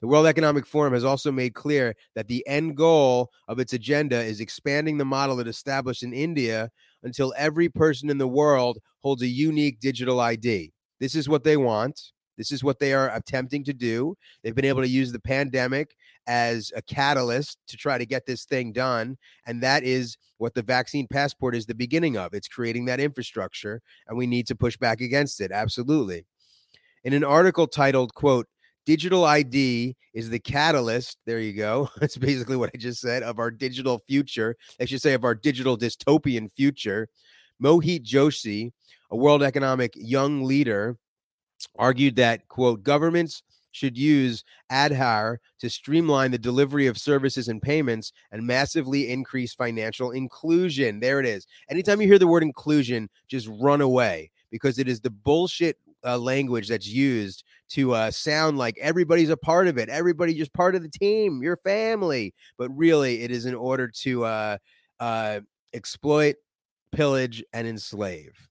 The 0.00 0.06
World 0.06 0.26
Economic 0.26 0.66
Forum 0.66 0.92
has 0.92 1.04
also 1.04 1.32
made 1.32 1.54
clear 1.54 1.94
that 2.14 2.28
the 2.28 2.46
end 2.46 2.76
goal 2.76 3.30
of 3.48 3.58
its 3.58 3.72
agenda 3.72 4.22
is 4.22 4.40
expanding 4.40 4.98
the 4.98 5.04
model 5.04 5.40
it 5.40 5.48
established 5.48 6.02
in 6.02 6.12
India 6.12 6.70
until 7.02 7.34
every 7.36 7.68
person 7.68 8.10
in 8.10 8.18
the 8.18 8.28
world 8.28 8.78
holds 9.02 9.22
a 9.22 9.26
unique 9.26 9.80
digital 9.80 10.20
ID. 10.20 10.72
This 11.00 11.14
is 11.14 11.28
what 11.28 11.44
they 11.44 11.56
want. 11.56 12.12
This 12.36 12.52
is 12.52 12.62
what 12.62 12.78
they 12.78 12.92
are 12.92 13.14
attempting 13.14 13.64
to 13.64 13.72
do. 13.72 14.16
They've 14.42 14.54
been 14.54 14.64
able 14.64 14.82
to 14.82 14.88
use 14.88 15.12
the 15.12 15.20
pandemic 15.20 15.96
as 16.26 16.72
a 16.74 16.82
catalyst 16.82 17.58
to 17.68 17.76
try 17.76 17.98
to 17.98 18.06
get 18.06 18.26
this 18.26 18.44
thing 18.44 18.72
done. 18.72 19.16
And 19.46 19.62
that 19.62 19.84
is 19.84 20.16
what 20.38 20.54
the 20.54 20.62
vaccine 20.62 21.06
passport 21.06 21.54
is 21.54 21.66
the 21.66 21.74
beginning 21.74 22.16
of. 22.16 22.34
It's 22.34 22.48
creating 22.48 22.86
that 22.86 23.00
infrastructure, 23.00 23.80
and 24.08 24.18
we 24.18 24.26
need 24.26 24.46
to 24.48 24.56
push 24.56 24.76
back 24.76 25.00
against 25.00 25.40
it. 25.40 25.52
Absolutely. 25.52 26.26
In 27.04 27.12
an 27.12 27.24
article 27.24 27.66
titled, 27.66 28.14
quote, 28.14 28.46
Digital 28.84 29.24
ID 29.24 29.96
is 30.14 30.30
the 30.30 30.38
catalyst. 30.38 31.18
There 31.26 31.40
you 31.40 31.52
go. 31.52 31.90
That's 31.96 32.16
basically 32.16 32.56
what 32.56 32.70
I 32.72 32.78
just 32.78 33.00
said 33.00 33.24
of 33.24 33.40
our 33.40 33.50
digital 33.50 33.98
future. 33.98 34.56
I 34.80 34.84
should 34.84 35.02
say 35.02 35.14
of 35.14 35.24
our 35.24 35.34
digital 35.34 35.76
dystopian 35.76 36.50
future. 36.52 37.08
Mohit 37.62 38.04
Joshi, 38.04 38.70
a 39.10 39.16
World 39.16 39.42
Economic 39.42 39.92
young 39.96 40.44
leader, 40.44 40.96
argued 41.78 42.16
that, 42.16 42.48
quote, 42.48 42.82
governments 42.82 43.42
should 43.76 43.96
use 43.96 44.42
Aadhaar 44.72 45.36
to 45.60 45.68
streamline 45.68 46.30
the 46.30 46.38
delivery 46.38 46.86
of 46.86 46.96
services 46.96 47.48
and 47.48 47.60
payments 47.60 48.12
and 48.32 48.46
massively 48.46 49.10
increase 49.10 49.54
financial 49.54 50.12
inclusion. 50.12 50.98
There 51.00 51.20
it 51.20 51.26
is. 51.26 51.46
Anytime 51.70 52.00
you 52.00 52.08
hear 52.08 52.18
the 52.18 52.26
word 52.26 52.42
inclusion, 52.42 53.10
just 53.28 53.48
run 53.60 53.82
away 53.82 54.30
because 54.50 54.78
it 54.78 54.88
is 54.88 55.00
the 55.00 55.10
bullshit 55.10 55.76
uh, 56.04 56.16
language 56.16 56.68
that's 56.68 56.86
used 56.86 57.44
to 57.68 57.92
uh, 57.92 58.10
sound 58.10 58.56
like 58.56 58.78
everybody's 58.80 59.30
a 59.30 59.36
part 59.36 59.66
of 59.66 59.76
it. 59.76 59.88
Everybody 59.88 60.34
just 60.34 60.52
part 60.54 60.74
of 60.74 60.82
the 60.82 60.88
team, 60.88 61.42
your 61.42 61.58
family. 61.58 62.32
But 62.56 62.70
really, 62.70 63.22
it 63.22 63.30
is 63.30 63.44
in 63.44 63.54
order 63.54 63.88
to 63.88 64.24
uh, 64.24 64.58
uh 65.00 65.40
exploit, 65.74 66.36
pillage, 66.92 67.44
and 67.52 67.66
enslave. 67.66 68.48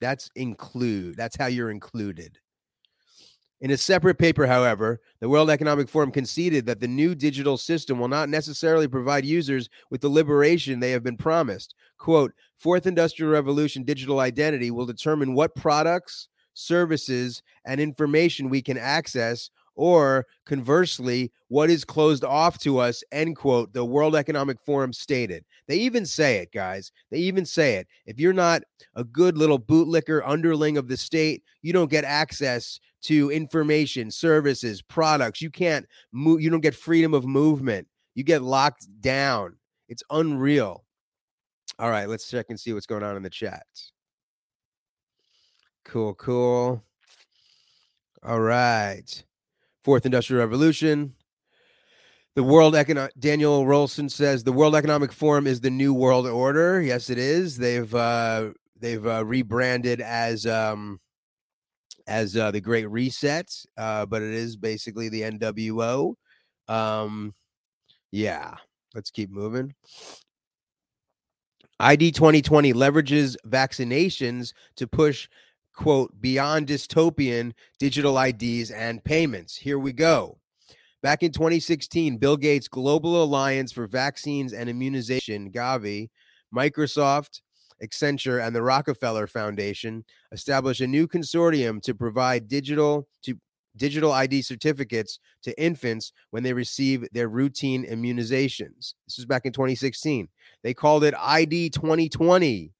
That's 0.00 0.30
include. 0.36 1.16
That's 1.16 1.36
how 1.36 1.46
you're 1.46 1.70
included. 1.70 2.38
In 3.62 3.70
a 3.70 3.76
separate 3.76 4.18
paper, 4.18 4.46
however, 4.46 5.00
the 5.20 5.30
World 5.30 5.48
Economic 5.48 5.88
Forum 5.88 6.10
conceded 6.10 6.66
that 6.66 6.78
the 6.80 6.88
new 6.88 7.14
digital 7.14 7.56
system 7.56 7.98
will 7.98 8.08
not 8.08 8.28
necessarily 8.28 8.86
provide 8.86 9.24
users 9.24 9.70
with 9.90 10.02
the 10.02 10.10
liberation 10.10 10.78
they 10.78 10.90
have 10.90 11.02
been 11.02 11.16
promised. 11.16 11.74
Quote, 11.96 12.32
Fourth 12.58 12.86
Industrial 12.86 13.32
Revolution 13.32 13.82
digital 13.82 14.20
identity 14.20 14.70
will 14.70 14.84
determine 14.84 15.32
what 15.32 15.54
products, 15.54 16.28
services, 16.52 17.42
and 17.64 17.80
information 17.80 18.50
we 18.50 18.60
can 18.60 18.76
access 18.76 19.50
or 19.76 20.26
conversely, 20.46 21.30
what 21.48 21.70
is 21.70 21.84
closed 21.84 22.24
off 22.24 22.58
to 22.58 22.78
us, 22.78 23.04
end 23.12 23.36
quote, 23.36 23.72
the 23.72 23.84
World 23.84 24.16
Economic 24.16 24.58
Forum 24.60 24.92
stated. 24.92 25.44
They 25.68 25.76
even 25.76 26.04
say 26.06 26.38
it, 26.38 26.50
guys. 26.52 26.90
They 27.10 27.18
even 27.18 27.46
say 27.46 27.76
it. 27.76 27.86
If 28.06 28.18
you're 28.18 28.32
not 28.32 28.62
a 28.94 29.04
good 29.04 29.38
little 29.38 29.60
bootlicker 29.60 30.22
underling 30.24 30.76
of 30.76 30.88
the 30.88 30.96
state, 30.96 31.44
you 31.62 31.72
don't 31.72 31.90
get 31.90 32.04
access 32.04 32.80
to 33.02 33.30
information, 33.30 34.10
services, 34.10 34.82
products. 34.82 35.40
You 35.40 35.50
can't 35.50 35.86
move, 36.10 36.40
you 36.40 36.50
don't 36.50 36.60
get 36.60 36.74
freedom 36.74 37.14
of 37.14 37.24
movement. 37.24 37.86
You 38.14 38.24
get 38.24 38.42
locked 38.42 38.88
down. 39.00 39.56
It's 39.88 40.02
unreal. 40.10 40.84
All 41.78 41.90
right, 41.90 42.08
let's 42.08 42.28
check 42.28 42.46
and 42.48 42.58
see 42.58 42.72
what's 42.72 42.86
going 42.86 43.02
on 43.02 43.16
in 43.16 43.22
the 43.22 43.30
chat. 43.30 43.66
Cool, 45.84 46.14
cool. 46.14 46.82
All 48.22 48.40
right. 48.40 49.24
Fourth 49.86 50.04
Industrial 50.04 50.44
Revolution. 50.44 51.14
The 52.34 52.42
World 52.42 52.74
Economic 52.74 53.12
Daniel 53.20 53.64
Rolson 53.64 54.10
says 54.10 54.42
the 54.42 54.50
World 54.50 54.74
Economic 54.74 55.12
Forum 55.12 55.46
is 55.46 55.60
the 55.60 55.70
new 55.70 55.94
world 55.94 56.26
order. 56.26 56.82
Yes, 56.82 57.08
it 57.08 57.18
is. 57.18 57.56
They've 57.56 57.94
uh, 57.94 58.48
they've 58.80 59.06
uh, 59.06 59.24
rebranded 59.24 60.00
as 60.00 60.44
um, 60.44 60.98
as 62.08 62.36
uh, 62.36 62.50
the 62.50 62.60
Great 62.60 62.90
Reset, 62.90 63.48
uh, 63.78 64.06
but 64.06 64.22
it 64.22 64.32
is 64.32 64.56
basically 64.56 65.08
the 65.08 65.22
NWO. 65.22 66.14
Um, 66.66 67.32
yeah, 68.10 68.56
let's 68.92 69.12
keep 69.12 69.30
moving. 69.30 69.72
ID 71.78 72.10
2020 72.10 72.72
leverages 72.72 73.36
vaccinations 73.46 74.52
to 74.78 74.88
push 74.88 75.28
quote, 75.76 76.20
beyond 76.20 76.66
dystopian 76.66 77.52
digital 77.78 78.18
IDs 78.18 78.70
and 78.70 79.04
payments. 79.04 79.54
Here 79.56 79.78
we 79.78 79.92
go. 79.92 80.38
Back 81.02 81.22
in 81.22 81.30
2016, 81.30 82.16
Bill 82.16 82.36
Gates' 82.36 82.66
Global 82.66 83.22
Alliance 83.22 83.70
for 83.70 83.86
Vaccines 83.86 84.52
and 84.52 84.68
Immunization, 84.68 85.52
Gavi, 85.52 86.08
Microsoft, 86.52 87.42
Accenture, 87.84 88.44
and 88.44 88.56
the 88.56 88.62
Rockefeller 88.62 89.26
Foundation 89.26 90.04
established 90.32 90.80
a 90.80 90.86
new 90.86 91.06
consortium 91.06 91.80
to 91.82 91.94
provide 91.94 92.48
digital 92.48 93.06
to 93.22 93.38
digital 93.76 94.10
ID 94.10 94.40
certificates 94.40 95.18
to 95.42 95.62
infants 95.62 96.12
when 96.30 96.42
they 96.42 96.54
receive 96.54 97.06
their 97.12 97.28
routine 97.28 97.84
immunizations. 97.84 98.94
This 99.06 99.18
was 99.18 99.26
back 99.26 99.44
in 99.44 99.52
2016. 99.52 100.28
They 100.62 100.72
called 100.72 101.04
it 101.04 101.14
ID 101.18 101.70
2020. 101.70 102.72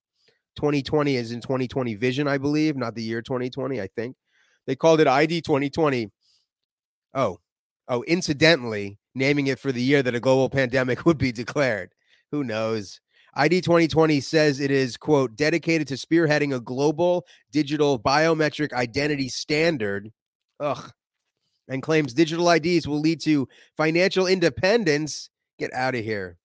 2020 0.57 1.17
is 1.17 1.33
in 1.33 1.41
2020 1.41 1.95
vision, 1.95 2.27
I 2.29 2.39
believe, 2.39 2.77
not 2.77 2.95
the 2.95 3.03
year 3.03 3.23
2020, 3.23 3.81
I 3.81 3.89
think. 3.95 4.17
They 4.67 4.77
called 4.77 5.01
it 5.01 5.07
ID 5.07 5.43
2020. 5.43 6.11
Oh, 7.15 7.39
oh, 7.89 8.03
incidentally, 8.05 8.99
naming 9.15 9.47
it 9.47 9.59
for 9.59 9.73
the 9.73 9.83
year 9.83 10.03
that 10.03 10.15
a 10.15 10.21
global 10.21 10.51
pandemic 10.51 11.05
would 11.07 11.19
be 11.19 11.33
declared. 11.33 11.93
Who 12.33 12.45
knows? 12.45 13.01
ID 13.35 13.61
2020 13.61 14.21
says 14.21 14.61
it 14.61 14.71
is, 14.71 14.97
quote, 14.97 15.37
dedicated 15.37 15.87
to 15.89 15.95
spearheading 15.95 16.55
a 16.55 16.61
global 16.61 17.27
digital 17.53 17.99
biometric 17.99 18.73
identity 18.73 19.29
standard. 19.29 20.11
Ugh. 20.59 20.91
And 21.69 21.83
claims 21.83 22.15
digital 22.15 22.49
IDs 22.49 22.89
will 22.89 23.01
lead 23.01 23.21
to 23.23 23.47
financial 23.77 24.27
independence. 24.27 25.29
Get 25.59 25.73
out 25.75 25.95
of 25.95 26.05
here. 26.05 26.39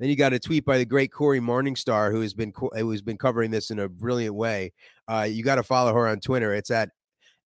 Then 0.00 0.08
you 0.08 0.16
got 0.16 0.32
a 0.32 0.38
tweet 0.38 0.64
by 0.64 0.78
the 0.78 0.86
great 0.86 1.12
Cory 1.12 1.40
Morningstar, 1.40 2.10
who 2.10 2.22
has 2.22 2.32
been 2.32 2.54
who 2.56 2.90
has 2.90 3.02
been 3.02 3.18
covering 3.18 3.50
this 3.50 3.70
in 3.70 3.80
a 3.80 3.88
brilliant 3.88 4.34
way. 4.34 4.72
Uh, 5.06 5.28
you 5.30 5.44
got 5.44 5.56
to 5.56 5.62
follow 5.62 5.92
her 5.92 6.08
on 6.08 6.20
Twitter. 6.20 6.54
It's 6.54 6.70
at 6.70 6.88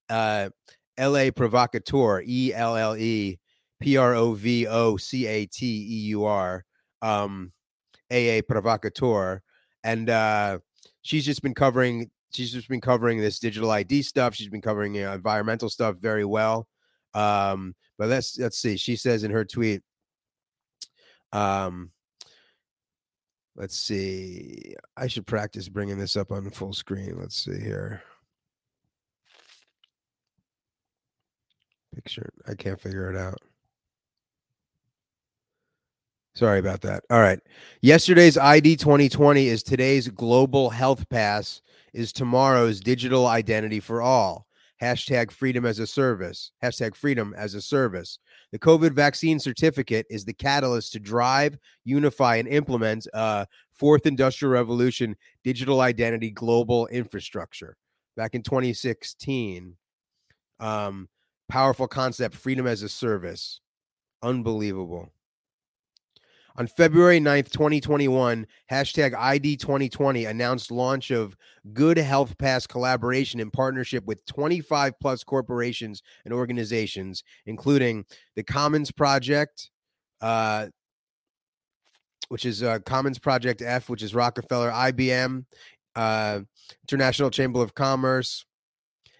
uh, 0.08 0.50
L.A. 0.96 1.32
Provocateur, 1.32 2.22
E 2.24 2.54
L 2.54 2.76
L 2.76 2.96
E 2.96 3.40
P 3.80 3.96
R 3.96 4.14
O 4.14 4.34
V 4.34 4.68
O 4.68 4.96
C 4.96 5.26
A 5.26 5.46
T 5.46 5.66
E 5.66 5.98
U 6.10 6.26
R, 6.26 6.64
um, 7.02 7.52
A 8.12 8.38
A 8.38 8.42
Provocateur, 8.42 9.42
and 9.82 10.08
uh, 10.08 10.60
she's 11.02 11.24
just 11.26 11.42
been 11.42 11.54
covering 11.54 12.08
she's 12.32 12.52
just 12.52 12.68
been 12.68 12.80
covering 12.80 13.20
this 13.20 13.40
digital 13.40 13.72
ID 13.72 14.02
stuff. 14.02 14.36
She's 14.36 14.48
been 14.48 14.62
covering 14.62 14.94
you 14.94 15.02
know, 15.02 15.12
environmental 15.12 15.68
stuff 15.68 15.96
very 15.96 16.24
well. 16.24 16.68
Um, 17.14 17.74
but 17.98 18.08
let's 18.08 18.38
let's 18.38 18.58
see. 18.58 18.76
She 18.76 18.94
says 18.94 19.24
in 19.24 19.32
her 19.32 19.44
tweet, 19.44 19.82
um, 21.32 21.90
let's 23.56 23.76
see. 23.76 24.74
I 24.96 25.06
should 25.06 25.26
practice 25.26 25.68
bringing 25.68 25.98
this 25.98 26.16
up 26.16 26.32
on 26.32 26.48
full 26.50 26.72
screen. 26.72 27.16
Let's 27.18 27.36
see 27.36 27.60
here. 27.60 28.02
Picture. 31.94 32.30
I 32.48 32.54
can't 32.54 32.80
figure 32.80 33.10
it 33.10 33.16
out. 33.16 33.38
Sorry 36.34 36.58
about 36.58 36.80
that. 36.80 37.04
All 37.10 37.20
right. 37.20 37.38
Yesterday's 37.80 38.36
ID 38.36 38.76
2020 38.76 39.46
is 39.46 39.62
today's 39.62 40.08
global 40.08 40.68
health 40.68 41.08
pass, 41.08 41.62
is 41.92 42.12
tomorrow's 42.12 42.80
digital 42.80 43.28
identity 43.28 43.78
for 43.78 44.02
all. 44.02 44.46
Hashtag 44.82 45.30
freedom 45.30 45.64
as 45.64 45.78
a 45.78 45.86
service. 45.86 46.50
Hashtag 46.62 46.96
freedom 46.96 47.34
as 47.36 47.54
a 47.54 47.62
service. 47.62 48.18
The 48.54 48.60
COVID 48.60 48.92
vaccine 48.92 49.40
certificate 49.40 50.06
is 50.08 50.24
the 50.24 50.32
catalyst 50.32 50.92
to 50.92 51.00
drive, 51.00 51.58
unify, 51.82 52.36
and 52.36 52.46
implement 52.46 53.04
a 53.12 53.48
fourth 53.72 54.06
industrial 54.06 54.52
revolution 54.52 55.16
digital 55.42 55.80
identity 55.80 56.30
global 56.30 56.86
infrastructure. 56.86 57.76
Back 58.16 58.36
in 58.36 58.44
2016, 58.44 59.76
um, 60.60 61.08
powerful 61.48 61.88
concept, 61.88 62.36
freedom 62.36 62.68
as 62.68 62.82
a 62.82 62.88
service. 62.88 63.60
Unbelievable. 64.22 65.10
On 66.56 66.68
February 66.68 67.18
9th, 67.18 67.50
2021, 67.50 68.46
hashtag 68.70 69.12
ID 69.16 69.56
2020 69.56 70.26
announced 70.26 70.70
launch 70.70 71.10
of 71.10 71.36
Good 71.72 71.98
Health 71.98 72.38
Pass 72.38 72.64
collaboration 72.64 73.40
in 73.40 73.50
partnership 73.50 74.04
with 74.04 74.24
25 74.26 74.92
plus 75.00 75.24
corporations 75.24 76.00
and 76.24 76.32
organizations, 76.32 77.24
including 77.46 78.04
the 78.36 78.44
Commons 78.44 78.92
Project, 78.92 79.68
uh, 80.20 80.68
which 82.28 82.44
is 82.44 82.62
uh, 82.62 82.78
Commons 82.86 83.18
Project 83.18 83.60
F, 83.60 83.88
which 83.88 84.02
is 84.04 84.14
Rockefeller, 84.14 84.70
IBM, 84.70 85.44
uh, 85.96 86.40
International 86.88 87.30
Chamber 87.30 87.64
of 87.64 87.74
Commerce, 87.74 88.46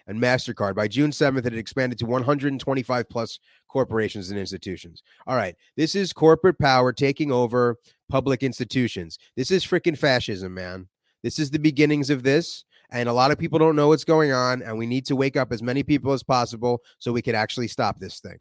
and 0.07 0.21
MasterCard. 0.21 0.75
By 0.75 0.89
June 0.89 1.11
7th, 1.11 1.39
it 1.39 1.45
had 1.45 1.55
expanded 1.55 1.99
to 1.99 2.07
125 2.07 3.09
plus 3.09 3.39
corporations 3.69 4.31
and 4.31 4.39
institutions. 4.39 5.03
All 5.27 5.37
right. 5.37 5.57
This 5.77 5.95
is 5.95 6.13
corporate 6.13 6.59
power 6.59 6.93
taking 6.93 7.33
over 7.33 7.79
public 8.09 8.43
institutions. 8.43 9.19
This 9.37 9.51
is 9.51 9.65
freaking 9.65 9.99
fascism, 9.99 10.55
man. 10.55 10.89
This 11.23 11.39
is 11.39 11.51
the 11.51 11.59
beginnings 11.59 12.11
of 12.11 12.23
this. 12.23 12.65
And 12.91 13.09
a 13.09 13.13
lot 13.13 13.31
of 13.31 13.39
people 13.39 13.59
don't 13.59 13.77
know 13.77 13.89
what's 13.89 14.05
going 14.05 14.33
on. 14.33 14.63
And 14.63 14.79
we 14.79 14.87
need 14.87 15.07
to 15.07 15.17
wake 15.17 15.37
up 15.37 15.53
as 15.53 15.63
many 15.63 15.83
people 15.83 16.13
as 16.13 16.23
possible 16.23 16.83
so 16.99 17.13
we 17.13 17.23
can 17.23 17.35
actually 17.35 17.69
stop 17.69 17.99
this 17.99 18.21
thing. 18.21 18.39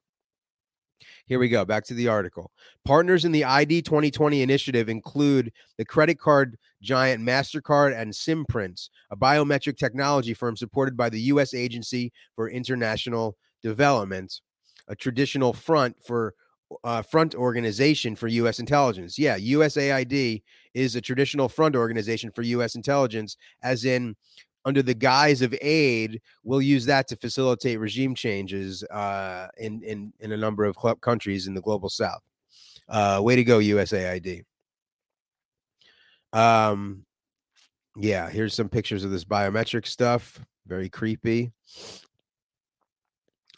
Here 1.25 1.39
we 1.39 1.47
go. 1.47 1.63
Back 1.63 1.85
to 1.85 1.93
the 1.93 2.09
article. 2.09 2.51
Partners 2.83 3.23
in 3.23 3.31
the 3.31 3.45
ID 3.45 3.81
2020 3.83 4.41
initiative 4.41 4.89
include 4.89 5.51
the 5.77 5.85
credit 5.85 6.19
card 6.19 6.57
giant 6.81 7.23
MasterCard 7.23 7.97
and 7.97 8.13
Simprints, 8.13 8.89
a 9.09 9.15
biometric 9.15 9.77
technology 9.77 10.33
firm 10.33 10.57
supported 10.57 10.97
by 10.97 11.09
the 11.09 11.21
U.S. 11.21 11.53
Agency 11.53 12.11
for 12.35 12.49
International 12.49 13.37
Development, 13.61 14.31
a 14.89 14.95
traditional 14.95 15.53
front 15.53 15.95
for 16.05 16.33
uh, 16.83 17.01
front 17.01 17.35
organization 17.35 18.15
for 18.15 18.27
U.S. 18.27 18.59
intelligence. 18.59 19.17
Yeah, 19.17 19.37
USAID 19.37 20.41
is 20.73 20.95
a 20.95 21.01
traditional 21.01 21.47
front 21.47 21.75
organization 21.75 22.31
for 22.31 22.41
U.S. 22.41 22.75
intelligence, 22.75 23.37
as 23.61 23.85
in 23.85 24.15
under 24.65 24.81
the 24.81 24.93
guise 24.93 25.41
of 25.41 25.53
aid, 25.61 26.21
we'll 26.43 26.61
use 26.61 26.85
that 26.85 27.07
to 27.09 27.15
facilitate 27.15 27.79
regime 27.79 28.15
changes 28.15 28.83
uh, 28.85 29.47
in, 29.57 29.83
in, 29.83 30.13
in 30.19 30.31
a 30.31 30.37
number 30.37 30.65
of 30.65 30.77
countries 31.01 31.47
in 31.47 31.53
the 31.53 31.61
global 31.61 31.89
south. 31.89 32.21
Uh, 32.89 33.19
way 33.21 33.35
to 33.35 33.43
go, 33.43 33.59
USAID. 33.59 34.43
Um, 36.31 37.05
yeah, 37.95 38.29
here's 38.29 38.53
some 38.53 38.69
pictures 38.69 39.03
of 39.03 39.11
this 39.11 39.23
biometric 39.23 39.85
stuff. 39.85 40.43
Very 40.65 40.89
creepy. 40.89 41.51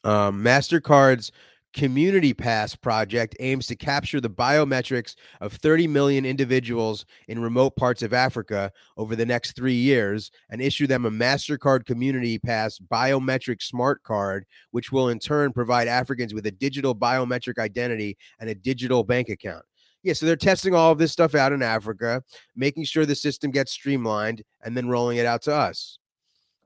Um, 0.03 0.43
MasterCard's 0.43 1.31
Community 1.75 2.33
Pass 2.33 2.73
project 2.73 3.35
aims 3.41 3.67
to 3.67 3.75
capture 3.75 4.21
the 4.21 4.29
biometrics 4.29 5.15
of 5.41 5.51
30 5.51 5.87
million 5.87 6.25
individuals 6.25 7.05
in 7.27 7.41
remote 7.41 7.75
parts 7.75 8.01
of 8.01 8.13
Africa 8.13 8.71
over 8.95 9.13
the 9.13 9.25
next 9.25 9.57
three 9.57 9.75
years 9.75 10.31
and 10.49 10.61
issue 10.61 10.87
them 10.87 11.05
a 11.05 11.11
MasterCard 11.11 11.85
Community 11.85 12.39
Pass 12.39 12.79
biometric 12.79 13.61
smart 13.61 14.01
card, 14.03 14.45
which 14.71 14.93
will 14.93 15.09
in 15.09 15.19
turn 15.19 15.51
provide 15.51 15.89
Africans 15.89 16.33
with 16.33 16.45
a 16.45 16.51
digital 16.51 16.95
biometric 16.95 17.59
identity 17.59 18.17
and 18.39 18.49
a 18.49 18.55
digital 18.55 19.03
bank 19.03 19.27
account. 19.27 19.65
Yeah, 20.01 20.13
so 20.13 20.25
they're 20.25 20.37
testing 20.37 20.73
all 20.73 20.93
of 20.93 20.97
this 20.97 21.11
stuff 21.11 21.35
out 21.35 21.51
in 21.51 21.61
Africa, 21.61 22.23
making 22.55 22.85
sure 22.85 23.05
the 23.05 23.15
system 23.15 23.51
gets 23.51 23.73
streamlined, 23.73 24.43
and 24.63 24.77
then 24.77 24.87
rolling 24.87 25.17
it 25.17 25.25
out 25.25 25.41
to 25.41 25.53
us. 25.53 25.99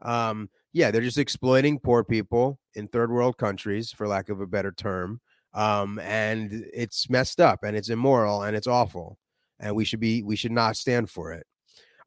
Um, 0.04 0.50
yeah, 0.74 0.92
they're 0.92 1.02
just 1.02 1.18
exploiting 1.18 1.80
poor 1.80 2.04
people 2.04 2.60
in 2.76 2.88
third 2.88 3.12
world 3.12 3.38
countries, 3.38 3.92
for 3.92 4.08
lack 4.08 4.30
of 4.30 4.42
a 4.42 4.48
better 4.48 4.72
term. 4.72 5.20
Um, 5.54 6.00
and 6.00 6.66
it's 6.74 7.10
messed 7.10 7.42
up 7.42 7.64
and 7.64 7.76
it's 7.76 7.90
immoral 7.90 8.44
and 8.44 8.56
it's 8.56 8.68
awful. 8.68 9.18
And 9.60 9.76
we 9.76 9.84
should 9.84 10.00
be 10.00 10.22
we 10.24 10.36
should 10.36 10.52
not 10.52 10.78
stand 10.78 11.10
for 11.10 11.34
it. 11.34 11.46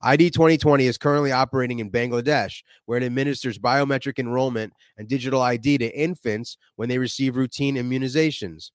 ID 0.05 0.31
2020 0.31 0.87
is 0.87 0.99
currently 0.99 1.31
operating 1.31 1.79
in 1.79 1.91
Bangladesh, 1.91 2.63
where 2.87 2.99
it 2.99 3.05
administers 3.05 3.59
biometric 3.59 4.19
enrollment 4.19 4.73
and 4.97 5.09
digital 5.09 5.41
ID 5.43 5.79
to 5.79 5.97
infants 5.97 6.57
when 6.77 6.89
they 6.89 6.99
receive 6.99 7.37
routine 7.37 7.77
immunizations. 7.77 8.71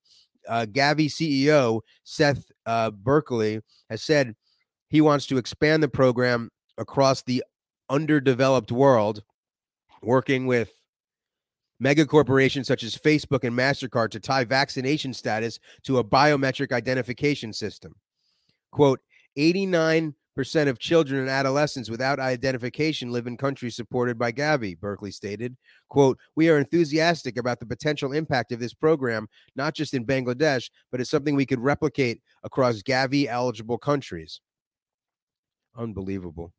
Uh, 0.47 0.65
Gavi 0.69 1.07
CEO 1.07 1.81
Seth 2.03 2.49
uh, 2.65 2.91
Berkley 2.91 3.59
has 3.89 4.01
said 4.03 4.35
he 4.87 5.01
wants 5.01 5.25
to 5.27 5.37
expand 5.37 5.83
the 5.83 5.89
program 5.89 6.49
across 6.77 7.23
the 7.23 7.43
underdeveloped 7.89 8.71
world 8.71 9.23
working 10.01 10.45
with 10.45 10.73
mega 11.79 12.05
corporations 12.05 12.67
such 12.67 12.83
as 12.83 12.95
Facebook 12.95 13.43
and 13.43 13.57
MasterCard 13.57 14.09
to 14.11 14.19
tie 14.19 14.43
vaccination 14.43 15.13
status 15.13 15.59
to 15.83 15.99
a 15.99 16.03
biometric 16.03 16.71
identification 16.71 17.53
system. 17.53 17.95
Quote 18.71 18.99
89% 19.37 20.13
of 20.67 20.79
children 20.79 21.21
and 21.21 21.29
adolescents 21.29 21.89
without 21.89 22.19
identification 22.19 23.11
live 23.11 23.27
in 23.27 23.37
countries 23.37 23.75
supported 23.75 24.17
by 24.17 24.31
Gavi, 24.31 24.79
Berkley 24.79 25.11
stated. 25.11 25.55
Quote, 25.89 26.17
we 26.35 26.49
are 26.49 26.57
enthusiastic 26.57 27.37
about 27.37 27.59
the 27.59 27.65
potential 27.65 28.13
impact 28.13 28.51
of 28.51 28.59
this 28.59 28.73
program, 28.73 29.27
not 29.55 29.75
just 29.75 29.93
in 29.93 30.05
Bangladesh, 30.05 30.69
but 30.91 30.99
it's 30.99 31.11
something 31.11 31.35
we 31.35 31.45
could 31.45 31.59
replicate 31.59 32.21
across 32.43 32.81
Gavi 32.81 33.27
eligible 33.27 33.77
countries. 33.77 34.41
Unbelievable. 35.75 36.53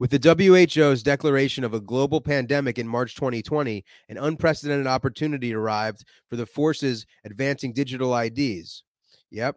With 0.00 0.12
the 0.12 0.68
WHO's 0.76 1.02
declaration 1.02 1.64
of 1.64 1.74
a 1.74 1.80
global 1.80 2.20
pandemic 2.20 2.78
in 2.78 2.86
March 2.86 3.16
2020, 3.16 3.84
an 4.08 4.16
unprecedented 4.16 4.86
opportunity 4.86 5.52
arrived 5.52 6.04
for 6.30 6.36
the 6.36 6.46
forces 6.46 7.04
advancing 7.24 7.72
digital 7.72 8.16
IDs. 8.16 8.84
Yep. 9.32 9.56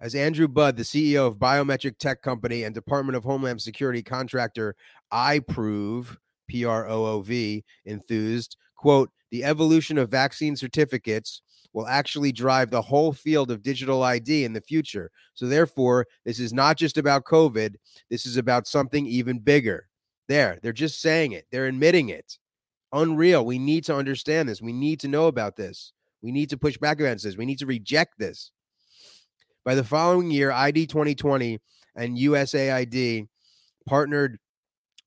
As 0.00 0.14
Andrew 0.14 0.46
Bud, 0.46 0.76
the 0.76 0.82
CEO 0.82 1.26
of 1.26 1.38
biometric 1.38 1.96
tech 1.98 2.20
company 2.20 2.64
and 2.64 2.74
Department 2.74 3.16
of 3.16 3.24
Homeland 3.24 3.62
Security 3.62 4.02
contractor 4.02 4.76
iProov, 5.12 6.16
P 6.48 6.66
R 6.66 6.86
O 6.86 7.06
O 7.06 7.20
V, 7.22 7.64
enthused, 7.86 8.56
quote, 8.76 9.10
the 9.30 9.44
evolution 9.44 9.96
of 9.96 10.10
vaccine 10.10 10.56
certificates 10.56 11.42
will 11.78 11.86
actually 11.86 12.32
drive 12.32 12.72
the 12.72 12.82
whole 12.82 13.12
field 13.12 13.52
of 13.52 13.62
digital 13.62 14.02
ID 14.02 14.44
in 14.44 14.52
the 14.52 14.60
future. 14.60 15.12
So, 15.34 15.46
therefore, 15.46 16.08
this 16.24 16.40
is 16.40 16.52
not 16.52 16.76
just 16.76 16.98
about 16.98 17.24
COVID, 17.24 17.76
this 18.10 18.26
is 18.26 18.36
about 18.36 18.66
something 18.66 19.06
even 19.06 19.38
bigger. 19.38 19.86
There, 20.26 20.58
they're 20.60 20.72
just 20.72 21.00
saying 21.00 21.32
it, 21.32 21.46
they're 21.52 21.66
admitting 21.66 22.08
it. 22.08 22.36
Unreal. 22.92 23.46
We 23.46 23.60
need 23.60 23.84
to 23.84 23.94
understand 23.94 24.48
this. 24.48 24.60
We 24.60 24.72
need 24.72 24.98
to 25.00 25.08
know 25.08 25.28
about 25.28 25.54
this. 25.54 25.92
We 26.20 26.32
need 26.32 26.50
to 26.50 26.56
push 26.56 26.76
back 26.76 26.98
against 26.98 27.22
this. 27.22 27.36
We 27.36 27.46
need 27.46 27.60
to 27.60 27.66
reject 27.66 28.18
this. 28.18 28.50
By 29.64 29.76
the 29.76 29.84
following 29.84 30.32
year, 30.32 30.50
ID 30.50 30.88
2020 30.88 31.60
and 31.94 32.18
USAID 32.18 33.28
partnered 33.86 34.40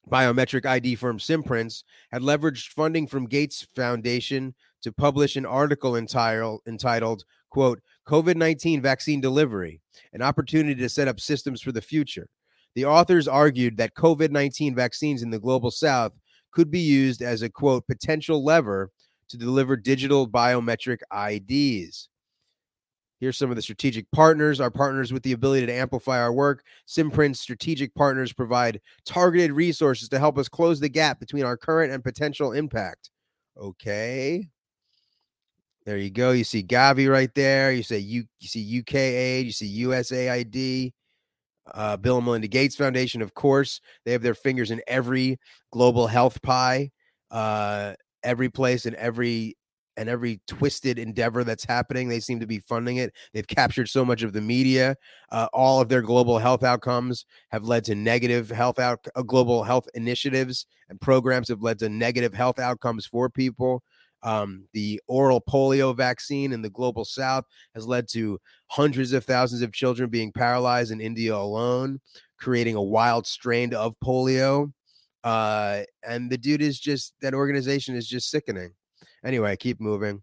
biometric 0.10 0.66
ID 0.66 0.96
firm 0.96 1.20
Simprints 1.20 1.84
had 2.14 2.22
leveraged 2.22 2.70
funding 2.70 3.08
from 3.08 3.28
Gates 3.28 3.68
Foundation 3.76 4.56
to 4.82 4.92
publish 4.92 5.36
an 5.36 5.46
article 5.46 5.96
entitled, 5.96 6.62
entitled 6.68 7.24
quote, 7.50 7.82
COVID-19 8.08 8.82
vaccine 8.82 9.22
delivery, 9.22 9.82
an 10.14 10.22
opportunity 10.22 10.80
to 10.82 10.90
set 10.90 11.08
up 11.08 11.20
systems 11.20 11.62
for 11.62 11.72
the 11.72 11.82
future. 11.82 12.28
The 12.76 12.86
authors 12.86 13.28
argued 13.28 13.78
that 13.78 13.96
COVID-19 13.96 14.76
vaccines 14.76 15.22
in 15.22 15.30
the 15.30 15.40
global 15.40 15.72
south 15.72 16.14
could 16.52 16.72
be 16.72 16.80
used 16.80 17.22
as 17.22 17.42
a 17.42 17.50
quote 17.50 17.86
potential 17.88 18.44
lever 18.44 18.90
to 19.30 19.38
deliver 19.38 19.76
digital 19.76 20.28
biometric 20.28 21.00
IDs. 21.12 22.10
Here's 23.20 23.38
some 23.38 23.52
of 23.52 23.56
the 23.56 23.62
strategic 23.62 24.10
partners. 24.12 24.60
Our 24.60 24.72
partners 24.72 25.14
with 25.14 25.22
the 25.22 25.34
ability 25.34 25.68
to 25.68 25.74
amplify 25.74 26.20
our 26.20 26.34
work. 26.34 26.64
Simprint's 26.88 27.40
strategic 27.40 27.94
partners 27.94 28.34
provide 28.34 28.82
targeted 29.06 29.52
resources 29.52 30.10
to 30.10 30.20
help 30.20 30.40
us 30.40 30.50
close 30.50 30.80
the 30.80 30.90
gap 30.90 31.20
between 31.20 31.44
our 31.44 31.56
current 31.56 31.94
and 31.94 32.04
potential 32.04 32.52
impact. 32.52 33.12
Okay. 33.56 34.50
There 35.86 35.98
you 35.98 36.12
go. 36.12 36.32
You 36.32 36.44
see 36.44 36.64
Gavi 36.64 37.10
right 37.10 37.34
there. 37.34 37.72
You 37.72 37.84
say 37.84 37.98
you, 37.98 38.26
you 38.40 38.48
see 38.48 38.84
UKAID, 38.84 39.46
you 39.46 39.52
see 39.52 39.84
USAID, 39.84 40.92
uh, 41.74 41.98
Bill 41.98 42.18
and 42.18 42.26
Melinda 42.26 42.48
Gates 42.48 42.76
Foundation, 42.76 43.22
of 43.22 43.34
course. 43.34 43.82
They 44.06 44.12
have 44.12 44.22
their 44.22 44.36
fingers 44.36 44.72
in 44.72 44.82
every 44.88 45.40
global 45.72 46.08
health 46.08 46.42
pie, 46.42 46.92
uh, 47.32 47.94
every 48.24 48.50
place 48.50 48.86
and 48.86 48.96
every 48.96 49.58
and 49.98 50.08
every 50.08 50.40
twisted 50.48 50.98
endeavor 50.98 51.44
that's 51.44 51.66
happening. 51.66 52.08
They 52.08 52.22
seem 52.22 52.40
to 52.40 52.48
be 52.48 52.60
funding 52.60 52.98
it. 52.98 53.14
They've 53.34 53.48
captured 53.48 53.90
so 53.90 54.06
much 54.06 54.24
of 54.24 54.34
the 54.34 54.42
media. 54.42 54.96
Uh, 55.32 55.48
all 55.54 55.82
of 55.82 55.90
their 55.90 56.02
global 56.02 56.40
health 56.40 56.64
outcomes 56.64 57.26
have 57.50 57.66
led 57.66 57.84
to 57.86 57.96
negative 57.96 58.50
health 58.50 58.80
out 58.80 59.06
uh, 59.16 59.22
global 59.22 59.64
health 59.64 59.88
initiatives 59.94 60.66
and 60.90 61.00
programs 61.02 61.50
have 61.50 61.62
led 61.62 61.80
to 61.80 61.90
negative 61.90 62.34
health 62.34 62.58
outcomes 62.60 63.06
for 63.06 63.30
people. 63.30 63.84
Um, 64.24 64.66
the 64.74 65.02
oral 65.08 65.42
polio 65.42 65.96
vaccine 65.96 66.54
in 66.54 66.62
the 66.62 66.70
global 66.70 67.06
south 67.06 67.46
has 67.76 67.88
led 67.88 68.08
to 68.10 68.40
hundreds 68.68 69.14
of 69.14 69.26
thousands 69.26 69.62
of 69.62 69.74
children 69.74 70.10
being 70.10 70.32
paralyzed 70.32 70.92
in 70.92 71.02
India 71.02 71.36
alone, 71.36 72.00
creating 72.38 72.76
a 72.76 72.82
wild 72.82 73.26
strain 73.26 73.74
of 73.74 73.96
polio. 74.04 74.72
Uh, 75.24 75.82
and 76.08 76.32
the 76.32 76.38
dude 76.38 76.62
is 76.62 76.80
just 76.80 77.14
that 77.22 77.34
organization 77.34 77.96
is 77.96 78.08
just 78.08 78.30
sickening. 78.30 78.74
Anyway, 79.24 79.56
keep 79.56 79.80
moving. 79.80 80.22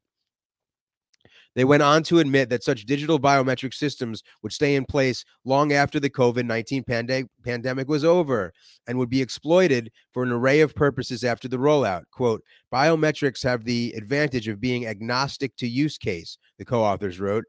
They 1.55 1.65
went 1.65 1.83
on 1.83 2.03
to 2.05 2.21
admit 2.21 2.51
that 2.51 2.63
such 2.63 2.87
digital 2.87 3.19
biometric 3.19 3.75
systems 3.75 4.23
would 4.43 4.53
stay 4.53 4.77
in 4.77 4.85
place 4.85 5.25
long 5.45 5.73
after 5.73 5.99
the 5.99 6.11
COVID 6.11 6.45
19 6.45 6.85
pande- 6.85 7.29
pandemic 7.45 7.89
was 7.89 8.05
over 8.05 8.53
and 8.87 8.99
would 8.99 9.11
be 9.11 9.23
exploited 9.23 9.91
for 10.13 10.23
an 10.23 10.31
array 10.31 10.61
of 10.61 10.75
purposes 10.75 11.25
after 11.25 11.49
the 11.49 11.57
rollout. 11.57 12.05
Quote, 12.13 12.43
biometrics 12.73 13.43
have 13.43 13.65
the 13.65 13.93
advantage 13.97 14.47
of 14.47 14.61
being 14.61 14.87
agnostic 14.87 15.57
to 15.57 15.67
use 15.67 15.99
case, 15.99 16.39
the 16.59 16.65
co 16.65 16.83
authors 16.83 17.19
wrote, 17.19 17.45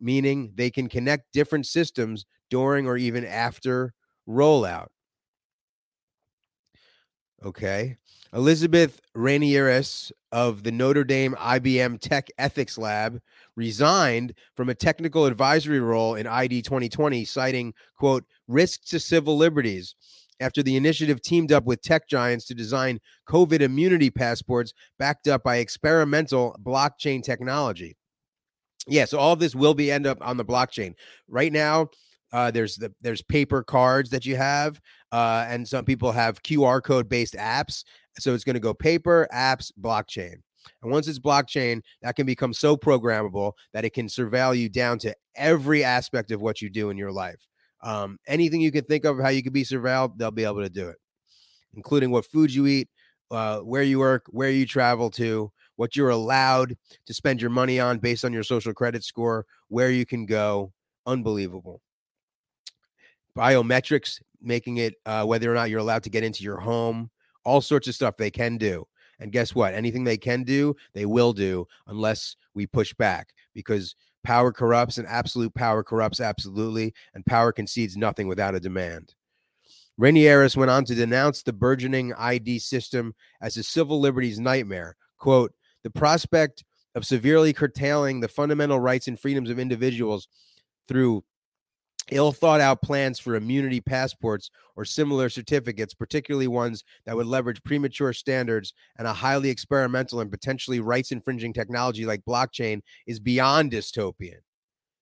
meaning 0.00 0.52
they 0.54 0.70
can 0.70 0.88
connect 0.88 1.32
different 1.32 1.66
systems 1.66 2.26
during 2.50 2.86
or 2.86 2.96
even 2.96 3.24
after 3.24 3.92
rollout. 4.28 4.88
Okay. 7.44 7.98
Elizabeth 8.34 9.00
Renieris 9.16 10.10
of 10.32 10.64
the 10.64 10.72
Notre 10.72 11.04
Dame 11.04 11.34
IBM 11.34 12.00
Tech 12.00 12.28
Ethics 12.36 12.76
Lab 12.76 13.20
resigned 13.54 14.34
from 14.56 14.68
a 14.68 14.74
technical 14.74 15.26
advisory 15.26 15.78
role 15.78 16.16
in 16.16 16.26
ID 16.26 16.62
2020, 16.62 17.24
citing, 17.24 17.72
quote, 17.96 18.24
risk 18.48 18.84
to 18.86 18.98
civil 18.98 19.36
liberties 19.36 19.94
after 20.40 20.64
the 20.64 20.76
initiative 20.76 21.22
teamed 21.22 21.52
up 21.52 21.64
with 21.64 21.80
tech 21.80 22.08
giants 22.08 22.44
to 22.46 22.54
design 22.54 23.00
COVID 23.28 23.60
immunity 23.60 24.10
passports 24.10 24.72
backed 24.98 25.28
up 25.28 25.44
by 25.44 25.56
experimental 25.56 26.56
blockchain 26.60 27.22
technology. 27.22 27.96
Yeah, 28.88 29.04
so 29.04 29.18
all 29.18 29.32
of 29.32 29.38
this 29.38 29.54
will 29.54 29.74
be 29.74 29.92
end 29.92 30.08
up 30.08 30.18
on 30.20 30.36
the 30.36 30.44
blockchain. 30.44 30.94
Right 31.28 31.52
now, 31.52 31.88
uh, 32.32 32.50
there's 32.50 32.74
the 32.74 32.92
there's 33.00 33.22
paper 33.22 33.62
cards 33.62 34.10
that 34.10 34.26
you 34.26 34.34
have, 34.34 34.80
uh, 35.12 35.46
and 35.48 35.66
some 35.66 35.84
people 35.84 36.10
have 36.10 36.42
QR 36.42 36.82
code 36.82 37.08
based 37.08 37.34
apps. 37.34 37.84
So 38.18 38.34
it's 38.34 38.44
going 38.44 38.54
to 38.54 38.60
go 38.60 38.74
paper, 38.74 39.28
apps, 39.32 39.72
blockchain. 39.80 40.34
And 40.82 40.90
once 40.90 41.08
it's 41.08 41.18
blockchain, 41.18 41.82
that 42.02 42.16
can 42.16 42.26
become 42.26 42.54
so 42.54 42.76
programmable 42.76 43.52
that 43.72 43.84
it 43.84 43.90
can 43.90 44.06
surveil 44.06 44.56
you 44.56 44.68
down 44.68 44.98
to 45.00 45.14
every 45.36 45.84
aspect 45.84 46.30
of 46.30 46.40
what 46.40 46.62
you 46.62 46.70
do 46.70 46.90
in 46.90 46.96
your 46.96 47.12
life. 47.12 47.46
Um, 47.82 48.18
anything 48.26 48.60
you 48.60 48.72
can 48.72 48.84
think 48.84 49.04
of 49.04 49.18
how 49.18 49.28
you 49.28 49.42
could 49.42 49.52
be 49.52 49.64
surveilled, 49.64 50.16
they'll 50.16 50.30
be 50.30 50.44
able 50.44 50.62
to 50.62 50.70
do 50.70 50.88
it, 50.88 50.96
including 51.74 52.10
what 52.10 52.24
food 52.24 52.52
you 52.52 52.66
eat, 52.66 52.88
uh, 53.30 53.58
where 53.58 53.82
you 53.82 53.98
work, 53.98 54.24
where 54.28 54.50
you 54.50 54.64
travel 54.64 55.10
to, 55.10 55.52
what 55.76 55.96
you're 55.96 56.10
allowed 56.10 56.76
to 57.04 57.12
spend 57.12 57.42
your 57.42 57.50
money 57.50 57.78
on 57.78 57.98
based 57.98 58.24
on 58.24 58.32
your 58.32 58.42
social 58.42 58.72
credit 58.72 59.04
score, 59.04 59.44
where 59.68 59.90
you 59.90 60.06
can 60.06 60.24
go. 60.24 60.72
Unbelievable 61.06 61.82
biometrics, 63.36 64.20
making 64.40 64.78
it 64.78 64.94
uh, 65.06 65.24
whether 65.24 65.50
or 65.50 65.54
not 65.54 65.70
you're 65.70 65.80
allowed 65.80 66.02
to 66.04 66.10
get 66.10 66.24
into 66.24 66.44
your 66.44 66.58
home, 66.58 67.10
all 67.44 67.60
sorts 67.60 67.88
of 67.88 67.94
stuff 67.94 68.16
they 68.16 68.30
can 68.30 68.56
do. 68.56 68.86
And 69.20 69.32
guess 69.32 69.54
what? 69.54 69.74
Anything 69.74 70.04
they 70.04 70.16
can 70.16 70.42
do, 70.42 70.74
they 70.92 71.06
will 71.06 71.32
do 71.32 71.66
unless 71.86 72.36
we 72.54 72.66
push 72.66 72.92
back 72.94 73.32
because 73.54 73.94
power 74.24 74.52
corrupts 74.52 74.98
and 74.98 75.06
absolute 75.06 75.54
power 75.54 75.84
corrupts 75.84 76.20
absolutely, 76.20 76.94
and 77.14 77.24
power 77.26 77.52
concedes 77.52 77.96
nothing 77.96 78.26
without 78.26 78.54
a 78.54 78.60
demand. 78.60 79.14
Renieris 80.00 80.56
went 80.56 80.70
on 80.70 80.84
to 80.86 80.94
denounce 80.94 81.42
the 81.42 81.52
burgeoning 81.52 82.12
ID 82.14 82.58
system 82.58 83.14
as 83.40 83.56
a 83.56 83.62
civil 83.62 84.00
liberties 84.00 84.40
nightmare. 84.40 84.96
Quote, 85.18 85.52
the 85.84 85.90
prospect 85.90 86.64
of 86.94 87.06
severely 87.06 87.52
curtailing 87.52 88.20
the 88.20 88.28
fundamental 88.28 88.80
rights 88.80 89.06
and 89.06 89.18
freedoms 89.18 89.50
of 89.50 89.58
individuals 89.58 90.26
through 90.88 91.22
ill 92.10 92.32
thought 92.32 92.60
out 92.60 92.82
plans 92.82 93.18
for 93.18 93.34
immunity 93.34 93.80
passports 93.80 94.50
or 94.76 94.84
similar 94.84 95.28
certificates, 95.28 95.94
particularly 95.94 96.48
ones 96.48 96.84
that 97.06 97.16
would 97.16 97.26
leverage 97.26 97.62
premature 97.62 98.12
standards 98.12 98.72
and 98.98 99.06
a 99.06 99.12
highly 99.12 99.48
experimental 99.48 100.20
and 100.20 100.30
potentially 100.30 100.80
rights 100.80 101.12
infringing 101.12 101.52
technology 101.52 102.04
like 102.04 102.24
blockchain, 102.28 102.80
is 103.06 103.20
beyond 103.20 103.72
dystopian. 103.72 104.40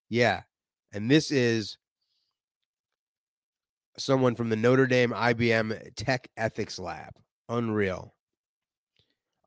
Yeah. 0.09 0.43
And 0.93 1.11
this 1.11 1.31
is 1.31 1.79
someone 3.99 4.35
from 4.35 4.49
the 4.49 4.57
Notre 4.57 4.87
Dame 4.87 5.11
IBM 5.11 5.95
Tech 5.97 6.29
Ethics 6.37 6.79
Lab. 6.79 7.15
Unreal. 7.49 8.15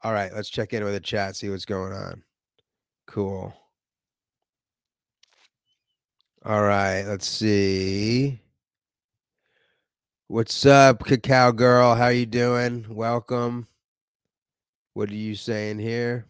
All 0.03 0.13
right, 0.13 0.33
let's 0.33 0.49
check 0.49 0.73
in 0.73 0.83
with 0.83 0.93
the 0.93 0.99
chat, 0.99 1.35
see 1.35 1.49
what's 1.49 1.65
going 1.65 1.93
on. 1.93 2.23
Cool. 3.07 3.53
All 6.47 6.61
right, 6.61 7.01
let's 7.01 7.27
see. 7.27 8.39
What's 10.27 10.63
up, 10.63 11.03
Cacao 11.03 11.51
Girl? 11.51 11.95
How 11.95 12.09
you 12.09 12.27
doing? 12.27 12.85
Welcome. 12.87 13.65
What 14.93 15.09
are 15.09 15.15
you 15.15 15.33
saying 15.33 15.79
here? 15.79 16.27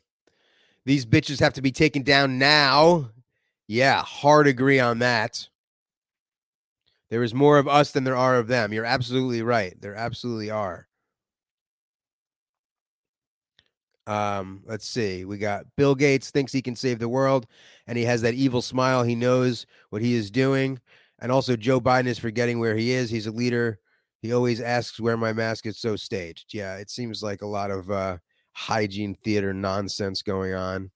These 0.85 1.05
bitches 1.05 1.41
have 1.41 1.51
to 1.55 1.61
be 1.61 1.73
taken 1.73 2.03
down 2.03 2.39
now. 2.39 3.09
Yeah, 3.67 4.01
hard 4.03 4.47
agree 4.47 4.79
on 4.79 4.99
that. 4.99 5.49
There 7.09 7.21
is 7.21 7.33
more 7.33 7.57
of 7.57 7.67
us 7.67 7.91
than 7.91 8.05
there 8.05 8.15
are 8.15 8.37
of 8.37 8.47
them. 8.47 8.71
You're 8.71 8.85
absolutely 8.85 9.41
right. 9.41 9.75
There 9.81 9.95
absolutely 9.95 10.49
are. 10.49 10.87
Um, 14.07 14.61
let's 14.65 14.87
see. 14.87 15.25
We 15.25 15.37
got 15.37 15.65
Bill 15.75 15.95
Gates 15.95 16.29
thinks 16.29 16.51
he 16.51 16.61
can 16.61 16.75
save 16.75 16.99
the 16.99 17.09
world, 17.09 17.47
and 17.87 17.97
he 17.97 18.03
has 18.05 18.21
that 18.21 18.33
evil 18.33 18.61
smile. 18.61 19.03
He 19.03 19.15
knows 19.15 19.65
what 19.89 20.01
he 20.01 20.13
is 20.13 20.29
doing. 20.29 20.79
And 21.19 21.31
also, 21.31 21.55
Joe 21.55 21.79
Biden 21.79 22.07
is 22.07 22.19
forgetting 22.19 22.59
where 22.59 22.75
he 22.75 22.91
is. 22.91 23.09
He's 23.09 23.27
a 23.27 23.31
leader. 23.31 23.79
He 24.21 24.33
always 24.33 24.61
asks 24.61 24.99
where 24.99 25.17
my 25.17 25.33
mask 25.33 25.65
is 25.65 25.79
so 25.79 25.95
staged. 25.95 26.53
Yeah, 26.53 26.77
it 26.77 26.89
seems 26.89 27.23
like 27.23 27.41
a 27.41 27.47
lot 27.47 27.71
of 27.71 27.89
uh, 27.89 28.17
hygiene 28.53 29.15
theater 29.23 29.53
nonsense 29.53 30.21
going 30.21 30.53
on. 30.53 30.91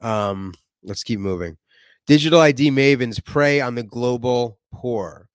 Um, 0.00 0.52
let's 0.82 1.02
keep 1.02 1.18
moving. 1.18 1.56
Digital 2.06 2.40
ID 2.40 2.70
mavens 2.70 3.22
prey 3.24 3.60
on 3.60 3.74
the 3.74 3.82
global 3.82 4.58
poor. 4.72 5.25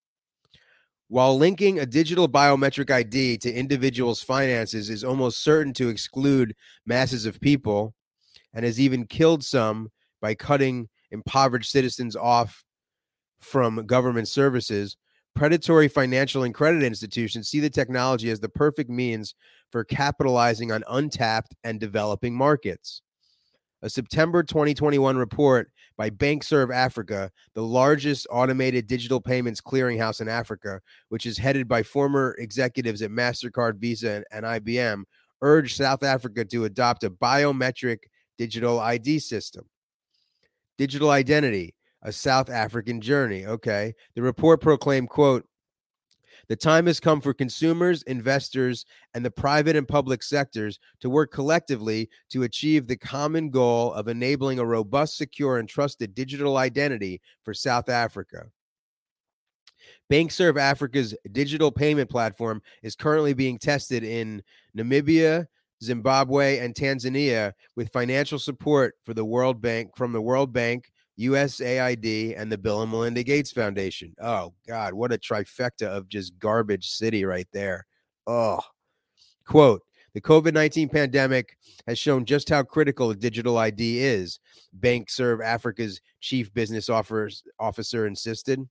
While 1.11 1.37
linking 1.37 1.77
a 1.77 1.85
digital 1.85 2.29
biometric 2.29 2.89
ID 2.89 3.39
to 3.39 3.53
individuals' 3.53 4.23
finances 4.23 4.89
is 4.89 5.03
almost 5.03 5.43
certain 5.43 5.73
to 5.73 5.89
exclude 5.89 6.55
masses 6.85 7.25
of 7.25 7.41
people 7.41 7.93
and 8.53 8.63
has 8.63 8.79
even 8.79 9.05
killed 9.05 9.43
some 9.43 9.89
by 10.21 10.35
cutting 10.35 10.87
impoverished 11.11 11.69
citizens 11.69 12.15
off 12.15 12.63
from 13.41 13.85
government 13.85 14.29
services, 14.29 14.95
predatory 15.35 15.89
financial 15.89 16.43
and 16.43 16.53
credit 16.53 16.81
institutions 16.81 17.49
see 17.49 17.59
the 17.59 17.69
technology 17.69 18.29
as 18.29 18.39
the 18.39 18.47
perfect 18.47 18.89
means 18.89 19.35
for 19.69 19.83
capitalizing 19.83 20.71
on 20.71 20.81
untapped 20.87 21.53
and 21.65 21.77
developing 21.81 22.33
markets. 22.33 23.01
A 23.81 23.89
September 23.89 24.43
2021 24.43 25.17
report 25.17 25.71
by 26.01 26.09
BankServe 26.09 26.73
Africa, 26.73 27.29
the 27.53 27.61
largest 27.61 28.25
automated 28.31 28.87
digital 28.87 29.21
payments 29.21 29.61
clearinghouse 29.61 30.19
in 30.19 30.27
Africa, 30.27 30.81
which 31.09 31.27
is 31.27 31.37
headed 31.37 31.67
by 31.67 31.83
former 31.83 32.35
executives 32.39 33.03
at 33.03 33.11
MasterCard, 33.11 33.77
Visa, 33.77 34.23
and, 34.31 34.43
IBM, 34.43 35.03
urged 35.43 35.77
South 35.77 36.01
Africa 36.01 36.43
to 36.43 36.65
adopt 36.65 37.03
a 37.03 37.11
biometric 37.11 37.99
digital 38.39 38.79
ID 38.79 39.19
system. 39.19 39.63
Digital 40.79 41.11
identity, 41.11 41.75
a 42.01 42.11
South 42.11 42.49
African 42.49 42.99
journey. 42.99 43.45
Okay. 43.45 43.93
The 44.15 44.23
report 44.23 44.59
proclaimed, 44.59 45.09
quote, 45.09 45.45
The 46.51 46.57
time 46.57 46.85
has 46.87 46.99
come 46.99 47.21
for 47.21 47.33
consumers, 47.33 48.03
investors, 48.03 48.85
and 49.13 49.23
the 49.23 49.31
private 49.31 49.77
and 49.77 49.87
public 49.87 50.21
sectors 50.21 50.81
to 50.99 51.09
work 51.09 51.31
collectively 51.31 52.09
to 52.31 52.43
achieve 52.43 52.87
the 52.87 52.97
common 52.97 53.51
goal 53.51 53.93
of 53.93 54.09
enabling 54.09 54.59
a 54.59 54.65
robust, 54.65 55.15
secure, 55.15 55.59
and 55.59 55.69
trusted 55.69 56.13
digital 56.13 56.57
identity 56.57 57.21
for 57.41 57.53
South 57.53 57.87
Africa. 57.87 58.47
BankServe 60.11 60.59
Africa's 60.59 61.15
digital 61.31 61.71
payment 61.71 62.09
platform 62.09 62.61
is 62.83 62.97
currently 62.97 63.33
being 63.33 63.57
tested 63.57 64.03
in 64.03 64.43
Namibia, 64.77 65.47
Zimbabwe, 65.81 66.59
and 66.59 66.75
Tanzania 66.75 67.53
with 67.77 67.93
financial 67.93 68.39
support 68.39 68.95
for 69.05 69.13
the 69.13 69.23
World 69.23 69.61
Bank 69.61 69.95
from 69.95 70.11
the 70.11 70.21
World 70.21 70.51
Bank, 70.51 70.90
USAID, 71.19 72.39
and 72.39 72.51
the 72.51 72.57
Bill 72.57 72.81
and 72.81 72.91
Melinda 72.91 73.23
Gates 73.23 73.51
Foundation. 73.51 74.13
Oh 74.21 74.53
God, 74.67 74.93
what 74.93 75.13
a 75.13 75.17
trifecta 75.17 75.87
of 75.87 76.09
just 76.09 76.37
garbage 76.39 76.89
city 76.89 77.25
right 77.25 77.47
there. 77.51 77.85
Oh, 78.27 78.59
quote. 79.45 79.81
The 80.13 80.21
COVID 80.21 80.53
19 80.53 80.89
pandemic 80.89 81.57
has 81.87 81.97
shown 81.97 82.25
just 82.25 82.49
how 82.49 82.63
critical 82.63 83.11
a 83.11 83.15
digital 83.15 83.57
ID 83.57 83.99
is, 83.99 84.39
BankServe 84.77 85.41
Africa's 85.41 86.01
chief 86.19 86.53
business 86.53 86.89
officer 86.89 88.07
insisted. 88.07 88.67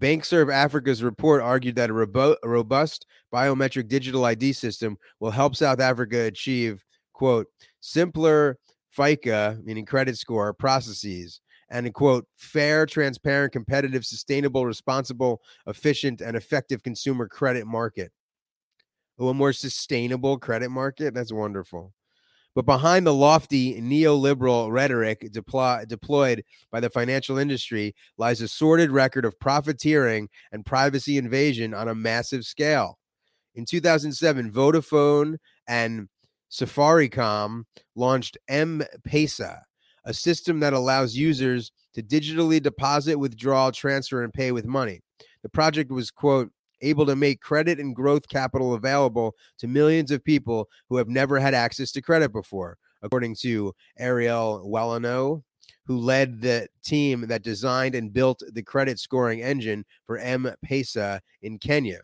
BankServe 0.00 0.52
Africa's 0.52 1.02
report 1.02 1.42
argued 1.42 1.74
that 1.74 1.90
a, 1.90 2.36
robust 2.44 3.06
biometric 3.34 3.88
digital 3.88 4.24
ID 4.24 4.52
system 4.52 4.96
will 5.18 5.32
help 5.32 5.56
South 5.56 5.80
Africa 5.80 6.20
achieve, 6.20 6.84
quote, 7.12 7.48
simpler 7.80 8.58
FICA, 8.98 9.64
meaning 9.64 9.86
credit 9.86 10.18
score, 10.18 10.52
processes, 10.52 11.40
and 11.70 11.92
quote, 11.94 12.26
fair, 12.36 12.86
transparent, 12.86 13.52
competitive, 13.52 14.04
sustainable, 14.04 14.66
responsible, 14.66 15.40
efficient, 15.66 16.20
and 16.20 16.36
effective 16.36 16.82
consumer 16.82 17.28
credit 17.28 17.66
market. 17.66 18.10
Oh, 19.18 19.28
a 19.28 19.34
more 19.34 19.52
sustainable 19.52 20.38
credit 20.38 20.70
market? 20.70 21.14
That's 21.14 21.32
wonderful. 21.32 21.92
But 22.54 22.66
behind 22.66 23.06
the 23.06 23.14
lofty 23.14 23.80
neoliberal 23.80 24.72
rhetoric 24.72 25.30
deploy, 25.30 25.84
deployed 25.86 26.42
by 26.72 26.80
the 26.80 26.90
financial 26.90 27.38
industry 27.38 27.94
lies 28.16 28.40
a 28.40 28.48
sordid 28.48 28.90
record 28.90 29.24
of 29.24 29.38
profiteering 29.38 30.28
and 30.50 30.66
privacy 30.66 31.18
invasion 31.18 31.74
on 31.74 31.88
a 31.88 31.94
massive 31.94 32.44
scale. 32.44 32.98
In 33.54 33.64
2007, 33.64 34.50
Vodafone 34.50 35.36
and 35.68 36.08
Safaricom 36.50 37.64
launched 37.94 38.38
M-Pesa, 38.48 39.60
a 40.04 40.14
system 40.14 40.60
that 40.60 40.72
allows 40.72 41.16
users 41.16 41.72
to 41.94 42.02
digitally 42.02 42.62
deposit, 42.62 43.16
withdraw, 43.16 43.70
transfer, 43.70 44.22
and 44.22 44.32
pay 44.32 44.52
with 44.52 44.66
money. 44.66 45.00
The 45.42 45.48
project 45.48 45.90
was, 45.90 46.10
quote, 46.10 46.50
able 46.80 47.06
to 47.06 47.16
make 47.16 47.40
credit 47.40 47.80
and 47.80 47.94
growth 47.94 48.28
capital 48.28 48.74
available 48.74 49.34
to 49.58 49.66
millions 49.66 50.10
of 50.10 50.24
people 50.24 50.68
who 50.88 50.96
have 50.96 51.08
never 51.08 51.38
had 51.38 51.54
access 51.54 51.90
to 51.92 52.02
credit 52.02 52.32
before, 52.32 52.78
according 53.02 53.34
to 53.36 53.74
Ariel 53.98 54.64
Wellano, 54.66 55.42
who 55.86 55.98
led 55.98 56.40
the 56.40 56.68
team 56.84 57.26
that 57.28 57.42
designed 57.42 57.94
and 57.94 58.12
built 58.12 58.42
the 58.52 58.62
credit 58.62 58.98
scoring 58.98 59.42
engine 59.42 59.84
for 60.06 60.18
M 60.18 60.50
Pesa 60.64 61.20
in 61.42 61.58
Kenya. 61.58 62.00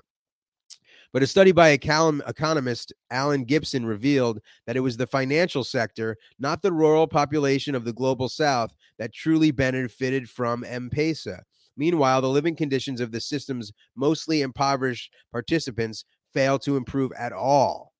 But 1.14 1.22
a 1.22 1.28
study 1.28 1.52
by 1.52 1.68
economist 1.70 2.92
Alan 3.12 3.44
Gibson 3.44 3.86
revealed 3.86 4.40
that 4.66 4.76
it 4.76 4.80
was 4.80 4.96
the 4.96 5.06
financial 5.06 5.62
sector, 5.62 6.16
not 6.40 6.60
the 6.60 6.72
rural 6.72 7.06
population 7.06 7.76
of 7.76 7.84
the 7.84 7.92
global 7.92 8.28
south, 8.28 8.74
that 8.98 9.14
truly 9.14 9.52
benefited 9.52 10.28
from 10.28 10.64
M 10.64 10.90
Pesa. 10.92 11.38
Meanwhile, 11.76 12.20
the 12.20 12.28
living 12.28 12.56
conditions 12.56 13.00
of 13.00 13.12
the 13.12 13.20
system's 13.20 13.72
mostly 13.94 14.42
impoverished 14.42 15.14
participants 15.30 16.04
fail 16.32 16.58
to 16.58 16.76
improve 16.76 17.12
at 17.16 17.32
all. 17.32 17.92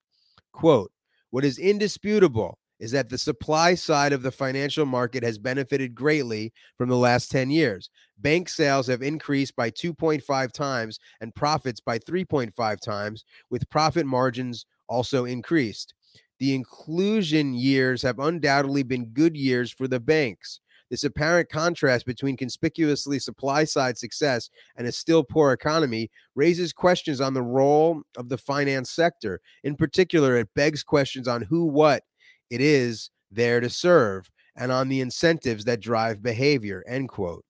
Quote, 0.53 0.91
what 1.31 1.45
is 1.45 1.59
indisputable 1.59 2.59
is 2.81 2.91
that 2.91 3.09
the 3.09 3.19
supply 3.19 3.75
side 3.75 4.13
of 4.13 4.23
the 4.23 4.31
financial 4.31 4.87
market 4.87 5.23
has 5.23 5.39
benefited 5.39 5.95
greatly 5.95 6.53
from 6.77 6.89
the 6.89 6.97
last 6.97 7.31
10 7.31 7.51
years. 7.51 7.91
Bank 8.19 8.49
sales 8.49 8.87
have 8.87 9.03
increased 9.03 9.57
by 9.57 9.71
2.5 9.71 10.53
times 10.53 10.99
and 11.21 11.35
profits 11.35 11.81
by 11.81 11.99
3.5 11.99 12.81
times, 12.81 13.25
with 13.51 13.69
profit 13.71 14.07
margins 14.07 14.67
also 14.89 15.25
increased. 15.25 15.95
The 16.41 16.55
inclusion 16.55 17.55
years 17.55 18.03
have 18.03 18.19
undoubtedly 18.19 18.83
been 18.83 19.07
good 19.07 19.37
years 19.37 19.71
for 19.71 19.87
the 19.87 20.01
banks. 20.01 20.61
This 20.91 21.05
apparent 21.05 21.49
contrast 21.49 22.07
between 22.07 22.37
conspicuously 22.37 23.19
supply 23.19 23.65
side 23.65 23.97
success 23.97 24.51
and 24.77 24.87
a 24.87 24.93
still 24.93 25.25
poor 25.25 25.53
economy 25.53 26.11
raises 26.35 26.73
questions 26.73 27.21
on 27.21 27.35
the 27.35 27.43
role 27.43 28.03
of 28.17 28.29
the 28.29 28.39
finance 28.39 28.91
sector. 28.91 29.41
In 29.63 29.77
particular, 29.77 30.37
it 30.37 30.55
begs 30.55 30.83
questions 30.83 31.27
on 31.27 31.43
who, 31.43 31.65
what 31.65 32.03
it 32.51 32.61
is 32.61 33.11
there 33.31 33.61
to 33.61 33.71
serve 33.71 34.31
and 34.57 34.71
on 34.71 34.89
the 34.89 35.01
incentives 35.01 35.65
that 35.65 35.81
drive 35.81 36.23
behavior. 36.23 36.85
End 36.87 37.09
quote. 37.09 37.45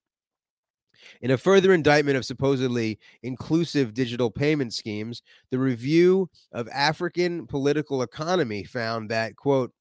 In 1.21 1.33
a 1.33 1.39
further 1.39 1.73
indictment 1.75 2.17
of 2.17 2.25
supposedly 2.25 2.99
inclusive 3.23 3.93
digital 3.93 4.31
payment 4.31 4.73
schemes, 4.73 5.23
the 5.51 5.59
review 5.59 6.31
of 6.53 6.69
African 6.69 7.47
political 7.47 8.03
economy 8.03 8.65
found 8.65 9.11
that, 9.11 9.37
quote, 9.37 9.73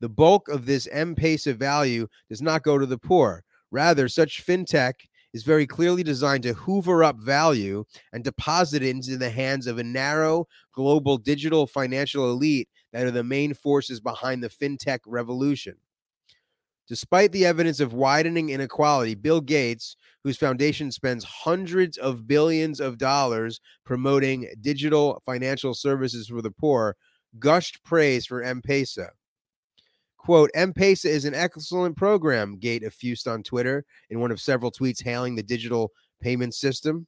the 0.00 0.08
bulk 0.08 0.48
of 0.48 0.66
this 0.66 0.86
M 0.92 1.16
Pesa 1.16 1.54
value 1.56 2.06
does 2.28 2.40
not 2.40 2.62
go 2.62 2.78
to 2.78 2.86
the 2.86 2.98
poor. 2.98 3.42
Rather, 3.72 4.08
such 4.08 4.46
fintech 4.46 4.94
is 5.34 5.42
very 5.42 5.66
clearly 5.66 6.02
designed 6.02 6.44
to 6.44 6.54
hoover 6.54 7.04
up 7.04 7.18
value 7.18 7.84
and 8.12 8.24
deposit 8.24 8.82
it 8.82 8.88
into 8.88 9.16
the 9.16 9.28
hands 9.28 9.66
of 9.66 9.78
a 9.78 9.84
narrow 9.84 10.46
global 10.72 11.18
digital 11.18 11.66
financial 11.66 12.30
elite 12.30 12.68
that 12.92 13.04
are 13.04 13.10
the 13.10 13.24
main 13.24 13.54
forces 13.54 14.00
behind 14.00 14.42
the 14.42 14.48
fintech 14.48 15.00
revolution. 15.06 15.76
Despite 16.88 17.32
the 17.32 17.44
evidence 17.44 17.80
of 17.80 17.92
widening 17.92 18.48
inequality, 18.48 19.14
Bill 19.14 19.42
Gates, 19.42 19.96
whose 20.24 20.38
foundation 20.38 20.90
spends 20.90 21.22
hundreds 21.22 21.98
of 21.98 22.26
billions 22.26 22.80
of 22.80 22.96
dollars 22.96 23.60
promoting 23.84 24.48
digital 24.62 25.22
financial 25.26 25.74
services 25.74 26.28
for 26.28 26.40
the 26.40 26.50
poor, 26.50 26.96
gushed 27.38 27.82
praise 27.84 28.24
for 28.24 28.42
M 28.42 28.62
Pesa. 28.66 29.08
Quote, 30.18 30.50
M-Pesa 30.54 31.06
is 31.06 31.24
an 31.24 31.32
excellent 31.32 31.96
program, 31.96 32.58
Gate 32.58 32.82
effused 32.82 33.26
on 33.26 33.42
Twitter 33.42 33.86
in 34.10 34.20
one 34.20 34.30
of 34.30 34.40
several 34.40 34.70
tweets 34.70 35.02
hailing 35.02 35.36
the 35.36 35.42
digital 35.42 35.90
payment 36.20 36.54
system. 36.54 37.06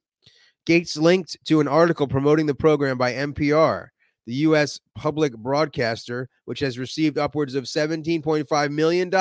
Gates 0.65 0.97
linked 0.97 1.37
to 1.45 1.59
an 1.59 1.67
article 1.67 2.07
promoting 2.07 2.47
the 2.47 2.55
program 2.55 2.97
by 2.97 3.13
NPR, 3.13 3.89
the 4.31 4.37
U.S. 4.47 4.79
public 4.95 5.35
broadcaster, 5.35 6.29
which 6.45 6.61
has 6.61 6.79
received 6.79 7.17
upwards 7.17 7.53
of 7.53 7.65
$17.5 7.65 8.71
million 8.71 9.11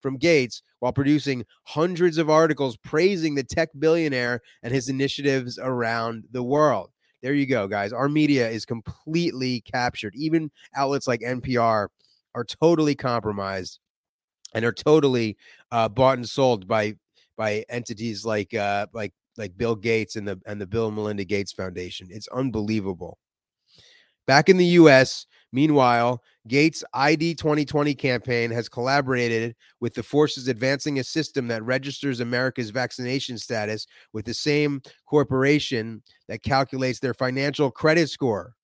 from 0.00 0.16
Gates 0.16 0.64
while 0.80 0.92
producing 0.92 1.44
hundreds 1.62 2.18
of 2.18 2.28
articles 2.28 2.76
praising 2.78 3.36
the 3.36 3.44
tech 3.44 3.68
billionaire 3.78 4.40
and 4.64 4.74
his 4.74 4.88
initiatives 4.88 5.60
around 5.62 6.24
the 6.32 6.42
world. 6.42 6.90
There 7.22 7.34
you 7.34 7.46
go, 7.46 7.68
guys. 7.68 7.92
Our 7.92 8.08
media 8.08 8.50
is 8.50 8.64
completely 8.64 9.60
captured. 9.60 10.12
Even 10.16 10.50
outlets 10.74 11.06
like 11.06 11.20
NPR 11.20 11.86
are 12.34 12.44
totally 12.44 12.96
compromised 12.96 13.78
and 14.56 14.64
are 14.64 14.72
totally 14.72 15.36
uh, 15.70 15.88
bought 15.88 16.18
and 16.18 16.28
sold 16.28 16.66
by 16.66 16.96
by 17.36 17.64
entities 17.68 18.24
like 18.24 18.52
uh, 18.54 18.88
like 18.92 19.14
like 19.38 19.56
Bill 19.56 19.76
Gates 19.76 20.16
and 20.16 20.26
the 20.26 20.40
and 20.46 20.60
the 20.60 20.66
Bill 20.66 20.88
and 20.88 20.96
Melinda 20.96 21.24
Gates 21.24 21.52
Foundation. 21.52 22.08
It's 22.10 22.26
unbelievable. 22.26 23.18
Back 24.26 24.48
in 24.48 24.56
the 24.56 24.66
US, 24.66 25.26
meanwhile, 25.52 26.22
Gates' 26.48 26.82
ID 26.92 27.34
2020 27.34 27.94
campaign 27.94 28.50
has 28.50 28.68
collaborated 28.68 29.54
with 29.80 29.94
the 29.94 30.02
forces 30.02 30.48
advancing 30.48 30.98
a 30.98 31.04
system 31.04 31.46
that 31.48 31.62
registers 31.62 32.20
America's 32.20 32.70
vaccination 32.70 33.38
status 33.38 33.86
with 34.12 34.24
the 34.24 34.34
same 34.34 34.82
corporation 35.06 36.02
that 36.28 36.42
calculates 36.42 36.98
their 36.98 37.14
financial 37.14 37.70
credit 37.70 38.10
score. 38.10 38.54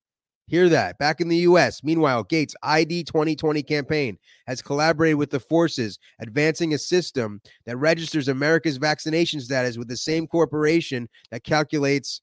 Hear 0.48 0.68
that. 0.70 0.98
Back 0.98 1.20
in 1.20 1.28
the 1.28 1.36
US, 1.38 1.84
meanwhile, 1.84 2.24
Gates' 2.24 2.54
ID 2.62 3.04
2020 3.04 3.62
campaign 3.62 4.16
has 4.46 4.62
collaborated 4.62 5.18
with 5.18 5.30
the 5.30 5.40
forces, 5.40 5.98
advancing 6.20 6.72
a 6.72 6.78
system 6.78 7.40
that 7.66 7.76
registers 7.76 8.28
America's 8.28 8.78
vaccination 8.78 9.40
status 9.40 9.76
with 9.76 9.88
the 9.88 9.96
same 9.96 10.26
corporation 10.26 11.08
that 11.30 11.44
calculates 11.44 12.22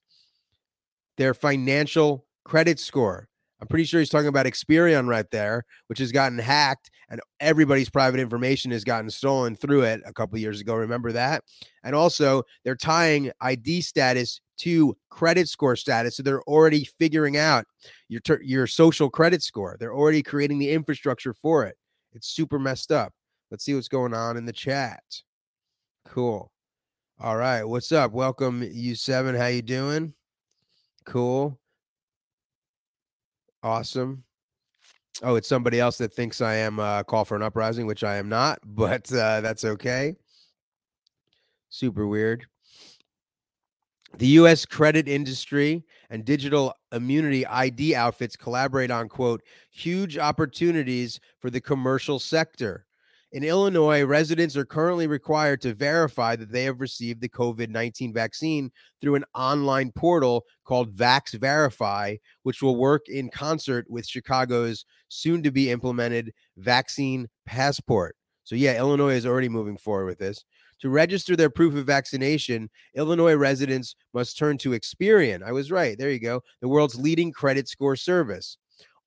their 1.16 1.34
financial 1.34 2.25
credit 2.46 2.78
score. 2.78 3.28
I'm 3.60 3.66
pretty 3.66 3.84
sure 3.84 3.98
he's 4.00 4.08
talking 4.08 4.28
about 4.28 4.46
Experian 4.46 5.08
right 5.08 5.28
there, 5.32 5.64
which 5.88 5.98
has 5.98 6.12
gotten 6.12 6.38
hacked 6.38 6.90
and 7.08 7.20
everybody's 7.40 7.90
private 7.90 8.20
information 8.20 8.70
has 8.70 8.84
gotten 8.84 9.10
stolen 9.10 9.56
through 9.56 9.82
it 9.82 10.00
a 10.06 10.12
couple 10.12 10.38
years 10.38 10.60
ago. 10.60 10.76
Remember 10.76 11.10
that? 11.10 11.42
And 11.82 11.94
also, 11.94 12.44
they're 12.64 12.76
tying 12.76 13.32
ID 13.40 13.80
status 13.80 14.40
to 14.58 14.96
credit 15.10 15.48
score 15.48 15.74
status. 15.74 16.16
So 16.16 16.22
they're 16.22 16.42
already 16.42 16.84
figuring 16.98 17.36
out 17.36 17.64
your 18.08 18.20
ter- 18.20 18.42
your 18.42 18.68
social 18.68 19.10
credit 19.10 19.42
score. 19.42 19.76
They're 19.80 19.94
already 19.94 20.22
creating 20.22 20.58
the 20.58 20.70
infrastructure 20.70 21.34
for 21.34 21.64
it. 21.64 21.76
It's 22.12 22.28
super 22.28 22.58
messed 22.58 22.92
up. 22.92 23.12
Let's 23.50 23.64
see 23.64 23.74
what's 23.74 23.88
going 23.88 24.14
on 24.14 24.36
in 24.36 24.46
the 24.46 24.52
chat. 24.52 25.02
Cool. 26.04 26.52
All 27.18 27.36
right, 27.36 27.64
what's 27.64 27.90
up? 27.90 28.12
Welcome, 28.12 28.62
you 28.70 28.94
seven. 28.94 29.34
How 29.34 29.46
you 29.46 29.62
doing? 29.62 30.14
Cool. 31.06 31.58
Awesome. 33.66 34.22
Oh, 35.24 35.34
it's 35.34 35.48
somebody 35.48 35.80
else 35.80 35.98
that 35.98 36.12
thinks 36.12 36.40
I 36.40 36.54
am 36.54 36.78
uh, 36.78 37.02
call 37.02 37.24
for 37.24 37.34
an 37.34 37.42
uprising, 37.42 37.84
which 37.84 38.04
I 38.04 38.14
am 38.14 38.28
not, 38.28 38.60
but 38.64 39.12
uh, 39.12 39.40
that's 39.40 39.64
okay. 39.64 40.14
Super 41.68 42.06
weird. 42.06 42.46
The 44.18 44.28
U.S. 44.28 44.64
credit 44.64 45.08
industry 45.08 45.82
and 46.10 46.24
digital 46.24 46.74
immunity 46.92 47.44
ID 47.44 47.96
outfits 47.96 48.36
collaborate 48.36 48.92
on, 48.92 49.08
quote, 49.08 49.42
huge 49.72 50.16
opportunities 50.16 51.18
for 51.40 51.50
the 51.50 51.60
commercial 51.60 52.20
sector. 52.20 52.86
In 53.32 53.42
Illinois, 53.42 54.04
residents 54.04 54.56
are 54.56 54.64
currently 54.64 55.08
required 55.08 55.60
to 55.62 55.74
verify 55.74 56.36
that 56.36 56.52
they 56.52 56.62
have 56.62 56.80
received 56.80 57.20
the 57.20 57.28
COVID 57.28 57.70
19 57.70 58.12
vaccine 58.12 58.70
through 59.00 59.16
an 59.16 59.24
online 59.34 59.90
portal 59.90 60.44
called 60.64 60.94
Vax 60.94 61.34
Verify, 61.34 62.16
which 62.44 62.62
will 62.62 62.76
work 62.76 63.08
in 63.08 63.28
concert 63.28 63.86
with 63.90 64.06
Chicago's 64.06 64.84
soon 65.08 65.42
to 65.42 65.50
be 65.50 65.70
implemented 65.70 66.32
vaccine 66.56 67.28
passport. 67.46 68.16
So, 68.44 68.54
yeah, 68.54 68.78
Illinois 68.78 69.14
is 69.14 69.26
already 69.26 69.48
moving 69.48 69.76
forward 69.76 70.06
with 70.06 70.18
this. 70.18 70.44
To 70.80 70.88
register 70.88 71.34
their 71.34 71.50
proof 71.50 71.74
of 71.74 71.84
vaccination, 71.84 72.70
Illinois 72.94 73.34
residents 73.34 73.96
must 74.14 74.38
turn 74.38 74.56
to 74.58 74.70
Experian. 74.70 75.42
I 75.42 75.50
was 75.50 75.72
right. 75.72 75.98
There 75.98 76.10
you 76.10 76.20
go. 76.20 76.42
The 76.60 76.68
world's 76.68 76.94
leading 76.94 77.32
credit 77.32 77.66
score 77.66 77.96
service. 77.96 78.56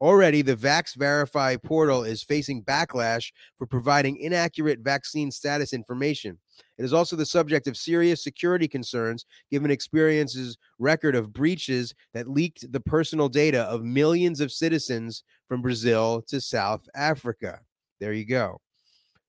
Already, 0.02 0.42
the 0.42 0.56
Vax 0.56 0.96
Verify 0.96 1.58
portal 1.58 2.06
is 2.06 2.24
facing 2.24 2.64
backlash 2.64 3.32
for 3.58 3.68
providing 3.68 4.16
inaccurate 4.18 4.80
vaccine 4.80 5.30
status 5.30 5.74
information. 5.74 6.38
It 6.78 6.86
is 6.86 6.94
also 6.94 7.18
the 7.18 7.26
subject 7.26 7.68
of 7.68 7.76
serious 7.76 8.24
security 8.24 8.68
concerns 8.68 9.26
given 9.52 9.72
Experian's 9.72 10.58
record 10.78 11.16
of 11.16 11.34
breaches 11.34 11.94
that 12.14 12.30
leaked 12.30 12.72
the 12.72 12.80
personal 12.80 13.28
data 13.28 13.64
of 13.64 13.84
millions 13.84 14.40
of 14.40 14.54
citizens 14.54 15.24
from 15.50 15.62
Brazil 15.62 16.24
to 16.28 16.40
South 16.40 16.88
Africa. 16.96 17.60
There 18.00 18.14
you 18.14 18.26
go. 18.26 18.62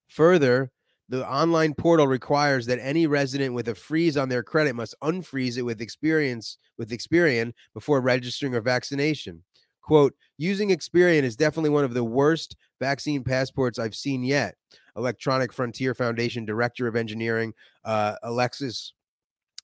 Further, 0.06 0.70
the 1.08 1.28
online 1.28 1.74
portal 1.74 2.06
requires 2.06 2.66
that 2.66 2.78
any 2.80 3.08
resident 3.08 3.54
with 3.54 3.66
a 3.66 3.74
freeze 3.74 4.16
on 4.16 4.28
their 4.28 4.44
credit 4.44 4.76
must 4.76 4.94
unfreeze 5.02 5.58
it 5.58 5.62
with 5.62 5.80
experience 5.80 6.58
with 6.78 6.90
Experian 6.90 7.52
before 7.74 8.00
registering 8.00 8.54
a 8.54 8.60
vaccination. 8.60 9.42
Quote, 9.90 10.14
using 10.38 10.68
Experian 10.68 11.24
is 11.24 11.34
definitely 11.34 11.70
one 11.70 11.82
of 11.82 11.94
the 11.94 12.04
worst 12.04 12.54
vaccine 12.78 13.24
passports 13.24 13.76
I've 13.76 13.96
seen 13.96 14.22
yet. 14.22 14.54
Electronic 14.94 15.52
Frontier 15.52 15.94
Foundation 15.94 16.44
Director 16.44 16.86
of 16.86 16.94
Engineering, 16.94 17.52
uh, 17.84 18.14
Alexis 18.22 18.92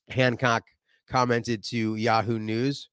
Hancock, 0.09 0.65
commented 1.07 1.63
to 1.67 1.95
Yahoo 1.95 2.39
News. 2.39 2.89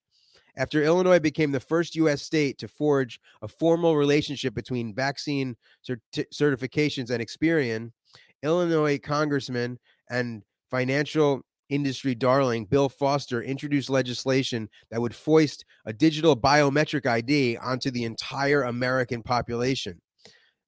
After 0.56 0.84
Illinois 0.84 1.18
became 1.18 1.50
the 1.50 1.58
first 1.58 1.96
U.S. 1.96 2.22
state 2.22 2.56
to 2.58 2.68
forge 2.68 3.18
a 3.42 3.48
formal 3.48 3.96
relationship 3.96 4.54
between 4.54 4.94
vaccine 4.94 5.56
certi- 5.84 6.26
certifications 6.32 7.10
and 7.10 7.20
Experian, 7.20 7.90
Illinois 8.44 8.96
Congressman 8.96 9.80
and 10.08 10.44
financial 10.70 11.42
industry 11.68 12.14
darling 12.14 12.66
Bill 12.66 12.88
Foster 12.88 13.42
introduced 13.42 13.90
legislation 13.90 14.68
that 14.90 15.00
would 15.00 15.14
foist 15.14 15.64
a 15.86 15.92
digital 15.92 16.36
biometric 16.36 17.06
ID 17.06 17.56
onto 17.56 17.90
the 17.90 18.04
entire 18.04 18.62
American 18.62 19.22
population. 19.22 20.00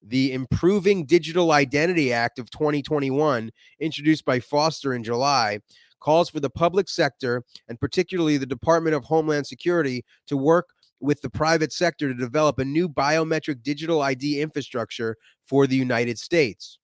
The 0.03 0.33
Improving 0.33 1.05
Digital 1.05 1.53
Identity 1.53 2.13
Act 2.13 2.39
of 2.39 2.51
2021, 2.51 3.51
introduced 3.81 4.25
by 4.25 4.41
Foster 4.41 4.95
in 4.95 5.03
July, 5.03 5.61
calls 6.01 6.31
for 6.31 6.41
the 6.41 6.51
public 6.51 6.89
sector 6.89 7.43
and 7.69 7.81
particularly 7.81 8.37
the 8.37 8.47
Department 8.47 8.95
of 8.95 9.05
Homeland 9.05 9.47
Security 9.47 10.05
to 10.29 10.37
work 10.37 10.67
with 11.01 11.21
the 11.21 11.31
private 11.31 11.73
sector 11.73 12.09
to 12.09 12.15
develop 12.15 12.59
a 12.59 12.65
new 12.65 12.89
biometric 12.89 13.63
digital 13.63 14.03
ID 14.03 14.41
infrastructure 14.41 15.17
for 15.45 15.67
the 15.67 15.77
United 15.77 16.19
States. 16.19 16.79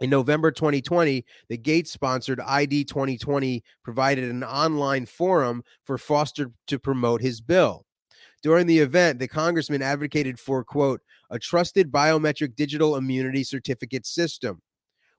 In 0.00 0.10
November 0.10 0.50
2020, 0.50 1.24
the 1.48 1.56
Gates 1.56 1.90
sponsored 1.90 2.40
ID 2.40 2.84
2020 2.84 3.62
provided 3.82 4.30
an 4.30 4.44
online 4.44 5.06
forum 5.06 5.62
for 5.84 5.96
Foster 5.96 6.50
to 6.66 6.78
promote 6.78 7.22
his 7.22 7.40
bill. 7.40 7.86
During 8.42 8.66
the 8.66 8.78
event, 8.78 9.18
the 9.18 9.28
congressman 9.28 9.82
advocated 9.82 10.38
for, 10.38 10.62
quote, 10.62 11.00
a 11.30 11.38
trusted 11.38 11.90
biometric 11.90 12.54
digital 12.54 12.96
immunity 12.96 13.42
certificate 13.42 14.06
system, 14.06 14.60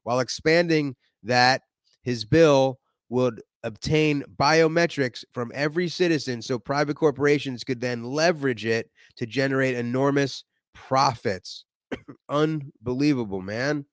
while 0.03 0.19
expanding 0.19 0.95
that 1.23 1.63
his 2.03 2.23
bill 2.23 2.79
would 3.09 3.41
obtain 3.63 4.23
biometrics 4.37 5.25
from 5.31 5.51
every 5.55 5.89
citizen 5.89 6.41
so 6.41 6.59
private 6.59 6.95
corporations 6.95 7.63
could 7.63 7.81
then 7.81 8.03
leverage 8.03 8.65
it 8.65 8.89
to 9.17 9.25
generate 9.25 9.75
enormous 9.75 10.43
profits. 10.73 11.65
Unbelievable, 12.29 13.41
man. 13.41 13.85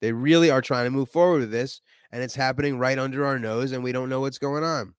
They 0.00 0.12
really 0.12 0.50
are 0.50 0.62
trying 0.62 0.84
to 0.84 0.90
move 0.90 1.10
forward 1.10 1.40
with 1.40 1.50
this, 1.50 1.80
and 2.12 2.22
it's 2.22 2.34
happening 2.34 2.78
right 2.78 2.98
under 2.98 3.24
our 3.24 3.38
nose, 3.38 3.72
and 3.72 3.82
we 3.82 3.92
don't 3.92 4.08
know 4.08 4.20
what's 4.20 4.38
going 4.38 4.64
on. 4.64 4.94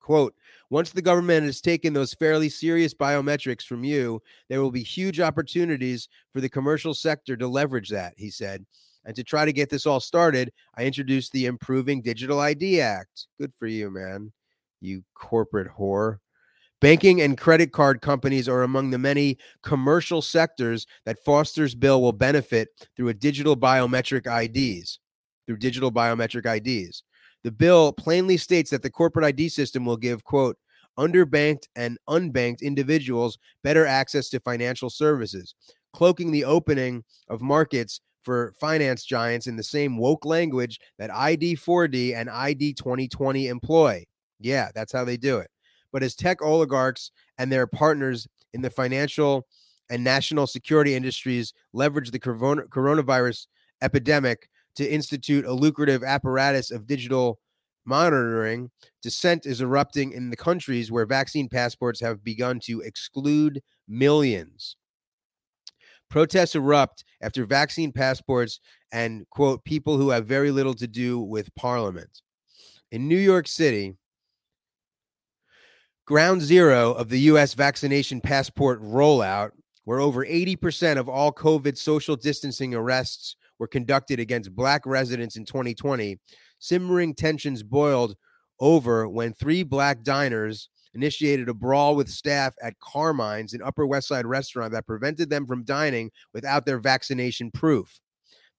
Quote, 0.00 0.34
once 0.70 0.90
the 0.90 1.00
government 1.00 1.46
has 1.46 1.60
taken 1.60 1.92
those 1.92 2.14
fairly 2.14 2.48
serious 2.48 2.92
biometrics 2.92 3.62
from 3.62 3.84
you, 3.84 4.20
there 4.48 4.60
will 4.60 4.70
be 4.70 4.82
huge 4.82 5.20
opportunities 5.20 6.08
for 6.32 6.40
the 6.40 6.48
commercial 6.48 6.92
sector 6.92 7.36
to 7.36 7.48
leverage 7.48 7.88
that, 7.88 8.12
he 8.16 8.30
said. 8.30 8.66
And 9.06 9.14
to 9.16 9.24
try 9.24 9.44
to 9.44 9.52
get 9.52 9.70
this 9.70 9.86
all 9.86 10.00
started, 10.00 10.52
I 10.76 10.84
introduced 10.84 11.32
the 11.32 11.46
Improving 11.46 12.02
Digital 12.02 12.40
ID 12.40 12.80
Act. 12.80 13.26
Good 13.38 13.52
for 13.58 13.66
you, 13.66 13.90
man, 13.90 14.32
you 14.80 15.04
corporate 15.14 15.68
whore. 15.68 16.18
Banking 16.80 17.22
and 17.22 17.38
credit 17.38 17.72
card 17.72 18.02
companies 18.02 18.48
are 18.48 18.62
among 18.62 18.90
the 18.90 18.98
many 18.98 19.38
commercial 19.62 20.20
sectors 20.20 20.86
that 21.06 21.18
Foster's 21.24 21.74
bill 21.74 22.02
will 22.02 22.12
benefit 22.12 22.68
through 22.94 23.08
a 23.08 23.14
digital 23.14 23.56
biometric 23.56 24.26
IDs, 24.26 24.98
through 25.46 25.56
digital 25.56 25.90
biometric 25.90 26.44
IDs. 26.44 27.02
The 27.42 27.52
bill 27.52 27.92
plainly 27.92 28.36
states 28.36 28.70
that 28.70 28.82
the 28.82 28.90
corporate 28.90 29.24
ID 29.24 29.48
system 29.48 29.84
will 29.84 29.96
give, 29.96 30.24
quote, 30.24 30.56
underbanked 30.98 31.68
and 31.76 31.98
unbanked 32.08 32.60
individuals 32.60 33.38
better 33.62 33.86
access 33.86 34.28
to 34.30 34.40
financial 34.40 34.90
services, 34.90 35.54
cloaking 35.92 36.32
the 36.32 36.44
opening 36.44 37.02
of 37.28 37.40
markets 37.40 38.00
for 38.22 38.52
finance 38.60 39.04
giants 39.04 39.46
in 39.46 39.56
the 39.56 39.62
same 39.62 39.96
woke 39.96 40.24
language 40.24 40.78
that 40.98 41.10
ID 41.10 41.56
4D 41.56 42.14
and 42.14 42.28
ID 42.30 42.74
2020 42.74 43.48
employ. 43.48 44.04
Yeah, 44.40 44.70
that's 44.74 44.92
how 44.92 45.04
they 45.04 45.16
do 45.16 45.38
it 45.38 45.48
but 45.94 46.02
as 46.02 46.16
tech 46.16 46.42
oligarchs 46.42 47.12
and 47.38 47.50
their 47.50 47.68
partners 47.68 48.26
in 48.52 48.60
the 48.60 48.68
financial 48.68 49.46
and 49.88 50.02
national 50.02 50.44
security 50.44 50.96
industries 50.96 51.54
leverage 51.72 52.10
the 52.10 52.18
coronavirus 52.18 53.46
epidemic 53.80 54.48
to 54.74 54.84
institute 54.92 55.44
a 55.44 55.52
lucrative 55.52 56.02
apparatus 56.02 56.72
of 56.72 56.88
digital 56.88 57.38
monitoring, 57.84 58.72
dissent 59.02 59.46
is 59.46 59.60
erupting 59.60 60.10
in 60.10 60.30
the 60.30 60.36
countries 60.36 60.90
where 60.90 61.06
vaccine 61.06 61.48
passports 61.48 62.00
have 62.00 62.24
begun 62.24 62.58
to 62.58 62.80
exclude 62.80 63.62
millions. 63.86 64.76
Protests 66.10 66.56
erupt 66.56 67.04
after 67.22 67.46
vaccine 67.46 67.92
passports 67.92 68.58
and, 68.90 69.28
quote, 69.30 69.64
people 69.64 69.96
who 69.96 70.10
have 70.10 70.26
very 70.26 70.50
little 70.50 70.74
to 70.74 70.88
do 70.88 71.20
with 71.20 71.54
parliament. 71.54 72.22
In 72.90 73.06
New 73.06 73.18
York 73.18 73.46
City, 73.46 73.96
ground 76.06 76.42
zero 76.42 76.92
of 76.92 77.08
the 77.08 77.20
U.S. 77.20 77.54
vaccination 77.54 78.20
passport 78.20 78.82
rollout, 78.82 79.52
where 79.84 80.00
over 80.00 80.24
80% 80.24 80.98
of 80.98 81.08
all 81.08 81.32
COVID 81.32 81.78
social 81.78 82.16
distancing 82.16 82.74
arrests 82.74 83.36
were 83.58 83.66
conducted 83.66 84.20
against 84.20 84.54
Black 84.54 84.84
residents 84.84 85.36
in 85.36 85.46
2020, 85.46 86.18
simmering 86.58 87.14
tensions 87.14 87.62
boiled 87.62 88.16
over 88.60 89.08
when 89.08 89.32
three 89.32 89.62
Black 89.62 90.02
diners 90.02 90.68
initiated 90.94 91.48
a 91.48 91.54
brawl 91.54 91.96
with 91.96 92.08
staff 92.08 92.54
at 92.62 92.78
Carmine's, 92.80 93.54
an 93.54 93.62
Upper 93.62 93.86
West 93.86 94.08
Side 94.08 94.26
restaurant 94.26 94.72
that 94.72 94.86
prevented 94.86 95.30
them 95.30 95.46
from 95.46 95.64
dining 95.64 96.10
without 96.32 96.66
their 96.66 96.78
vaccination 96.78 97.50
proof. 97.50 97.98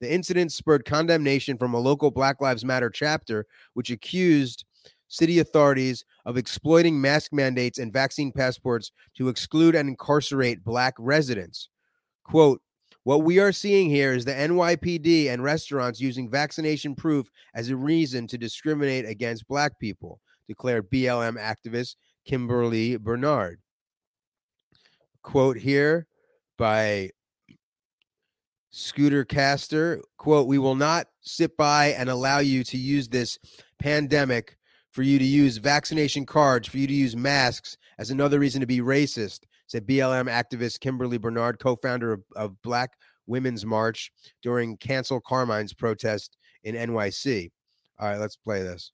The 0.00 0.12
incident 0.12 0.52
spurred 0.52 0.84
condemnation 0.84 1.56
from 1.56 1.72
a 1.72 1.78
local 1.78 2.10
Black 2.10 2.40
Lives 2.40 2.64
Matter 2.64 2.90
chapter, 2.90 3.46
which 3.72 3.90
accused 3.90 4.64
city 5.08 5.38
authorities 5.38 6.04
of 6.24 6.36
exploiting 6.36 7.00
mask 7.00 7.32
mandates 7.32 7.78
and 7.78 7.92
vaccine 7.92 8.32
passports 8.32 8.92
to 9.16 9.28
exclude 9.28 9.74
and 9.74 9.88
incarcerate 9.88 10.64
black 10.64 10.94
residents. 10.98 11.68
Quote, 12.24 12.60
what 13.04 13.22
we 13.22 13.38
are 13.38 13.52
seeing 13.52 13.88
here 13.88 14.12
is 14.12 14.24
the 14.24 14.32
NYPD 14.32 15.28
and 15.28 15.40
restaurants 15.40 16.00
using 16.00 16.28
vaccination 16.28 16.96
proof 16.96 17.30
as 17.54 17.70
a 17.70 17.76
reason 17.76 18.26
to 18.26 18.36
discriminate 18.36 19.06
against 19.06 19.46
black 19.46 19.78
people, 19.78 20.20
declared 20.48 20.90
BLM 20.90 21.38
activist 21.38 21.94
Kimberly 22.26 22.96
Bernard. 22.96 23.60
Quote 25.22 25.56
here 25.56 26.08
by 26.58 27.10
Scooter 28.70 29.24
Caster, 29.24 30.02
quote, 30.18 30.48
we 30.48 30.58
will 30.58 30.74
not 30.74 31.06
sit 31.20 31.56
by 31.56 31.92
and 31.92 32.10
allow 32.10 32.40
you 32.40 32.64
to 32.64 32.76
use 32.76 33.08
this 33.08 33.38
pandemic 33.78 34.56
for 34.96 35.02
you 35.02 35.18
to 35.18 35.24
use 35.26 35.58
vaccination 35.58 36.24
cards, 36.24 36.66
for 36.66 36.78
you 36.78 36.86
to 36.86 36.92
use 36.92 37.14
masks 37.14 37.76
as 37.98 38.10
another 38.10 38.38
reason 38.38 38.62
to 38.62 38.66
be 38.66 38.80
racist, 38.80 39.40
said 39.66 39.86
BLM 39.86 40.24
activist 40.24 40.80
Kimberly 40.80 41.18
Bernard, 41.18 41.58
co 41.58 41.76
founder 41.76 42.14
of, 42.14 42.22
of 42.34 42.62
Black 42.62 42.92
Women's 43.26 43.66
March 43.66 44.10
during 44.42 44.78
Cancel 44.78 45.20
Carmine's 45.20 45.74
protest 45.74 46.38
in 46.64 46.74
NYC. 46.74 47.50
All 48.00 48.08
right, 48.08 48.18
let's 48.18 48.36
play 48.36 48.62
this. 48.62 48.90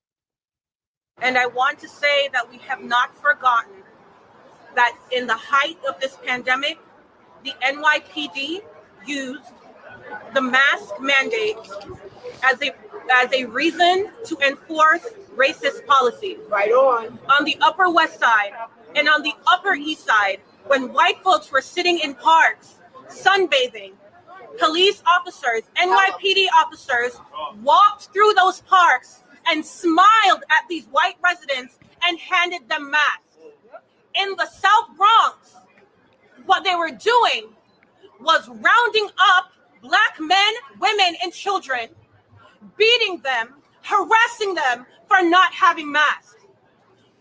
And 1.21 1.39
I 1.39 1.47
want 1.47 1.79
to 1.79 1.89
say 1.89 2.29
that 2.33 2.51
we 2.51 2.59
have 2.59 2.83
not 2.83 3.15
forgotten 3.15 3.85
that 4.75 4.99
in 5.13 5.29
the 5.29 5.37
height 5.39 5.79
of 5.89 6.01
this 6.01 6.19
pandemic, 6.27 6.81
the 7.45 7.53
NYPD 7.65 8.63
used 9.07 9.53
the 10.35 10.43
mask 10.43 11.01
mandate 11.01 11.59
as 12.43 12.61
a 12.63 12.73
as 13.13 13.33
a 13.33 13.45
reason 13.47 14.11
to 14.27 14.37
enforce 14.47 15.07
racist 15.37 15.87
policies. 15.87 16.39
Right 16.49 16.71
on. 16.71 17.19
On 17.39 17.45
the 17.45 17.57
Upper 17.61 17.91
West 17.91 18.21
Side 18.21 18.53
and 18.95 19.09
on 19.09 19.23
the 19.23 19.33
Upper 19.47 19.75
East 19.75 20.07
Side, 20.07 20.41
when 20.67 20.93
white 20.93 21.23
folks 21.23 21.51
were 21.51 21.61
sitting 21.61 21.99
in 21.99 22.15
parks, 22.15 22.77
sunbathing, 23.09 23.93
police 24.59 25.03
officers, 25.07 25.63
NYPD 25.77 26.47
officers 26.57 27.19
walked 27.63 28.13
through 28.13 28.33
those 28.35 28.61
parks 28.63 29.23
and 29.49 29.65
smiled 29.65 30.45
at 30.51 30.69
these 30.69 30.87
white 30.87 31.17
residents 31.23 31.79
and 32.05 32.19
handed 32.19 32.69
them 32.69 32.91
masks. 32.91 33.37
In 34.15 34.31
the 34.37 34.47
South 34.47 34.97
Bronx, 34.97 35.57
what 36.47 36.65
they 36.65 36.75
were 36.75 36.91
doing 36.91 37.51
was 38.21 38.47
rounding 38.49 39.09
up 39.19 39.53
black 39.81 40.17
men, 40.21 40.53
women, 40.81 41.17
and 41.23 41.33
children, 41.33 41.89
beating 42.77 43.19
them, 43.19 43.55
harassing 43.83 44.55
them 44.55 44.87
for 45.07 45.23
not 45.23 45.53
having 45.53 45.91
masks. 45.91 46.37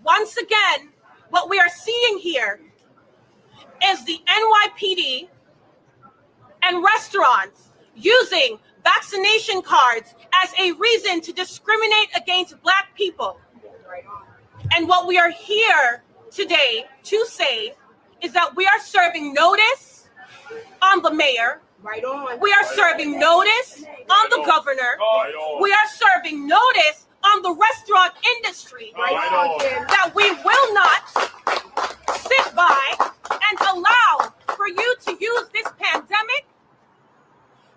Once 0.03 0.37
again, 0.37 0.89
what 1.29 1.49
we 1.49 1.59
are 1.59 1.69
seeing 1.69 2.17
here 2.17 2.59
is 3.83 4.03
the 4.05 4.19
NYPD 4.27 5.29
and 6.63 6.83
restaurants 6.83 7.71
using 7.95 8.57
vaccination 8.83 9.61
cards 9.61 10.15
as 10.43 10.51
a 10.59 10.71
reason 10.73 11.21
to 11.21 11.33
discriminate 11.33 12.09
against 12.15 12.61
Black 12.61 12.95
people. 12.95 13.39
And 14.75 14.87
what 14.87 15.07
we 15.07 15.17
are 15.17 15.29
here 15.29 16.03
today 16.31 16.85
to 17.03 17.25
say 17.25 17.73
is 18.21 18.33
that 18.33 18.55
we 18.55 18.65
are 18.65 18.79
serving 18.79 19.33
notice 19.33 20.09
on 20.81 21.01
the 21.01 21.13
mayor. 21.13 21.61
Right 21.84 22.03
on. 22.03 22.39
We 22.39 22.51
are 22.53 22.63
serving 22.75 23.19
notice 23.19 23.84
on 24.09 24.29
the 24.29 24.43
governor. 24.45 24.97
We 25.59 25.71
are 25.71 25.88
serving 25.95 26.47
notice 26.47 27.07
on 27.23 27.41
the 27.41 27.53
restaurant 27.53 28.13
industry. 28.38 28.93
Right 28.95 29.13
on, 29.13 29.57
That 29.88 30.11
we 30.15 30.29
will 30.29 30.73
not 30.73 31.09
sit 32.19 32.55
by 32.55 33.11
and 33.49 33.59
allow 33.73 34.34
for 34.55 34.67
you 34.67 34.95
to 35.05 35.17
use 35.19 35.49
this 35.53 35.67
pandemic, 35.79 36.45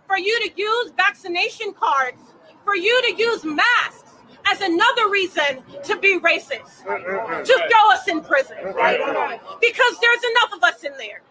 for 0.07 0.19
you 0.19 0.39
to 0.49 0.51
use 0.55 0.93
vaccination 0.97 1.73
cards, 1.73 2.21
for 2.65 2.77
you 2.77 3.03
to 3.03 3.15
use 3.15 3.45
masks 3.45 4.13
as 4.47 4.61
another 4.61 5.09
reason 5.09 5.63
to 5.83 5.99
be 5.99 6.19
racist, 6.21 6.85
to 6.85 7.69
throw 7.71 7.91
us 7.93 8.07
in 8.09 8.21
prison. 8.21 8.57
Because 9.61 9.99
there's 10.01 10.25
enough 10.31 10.53
of 10.57 10.63
us 10.63 10.85
in 10.85 10.93
there. 10.99 11.23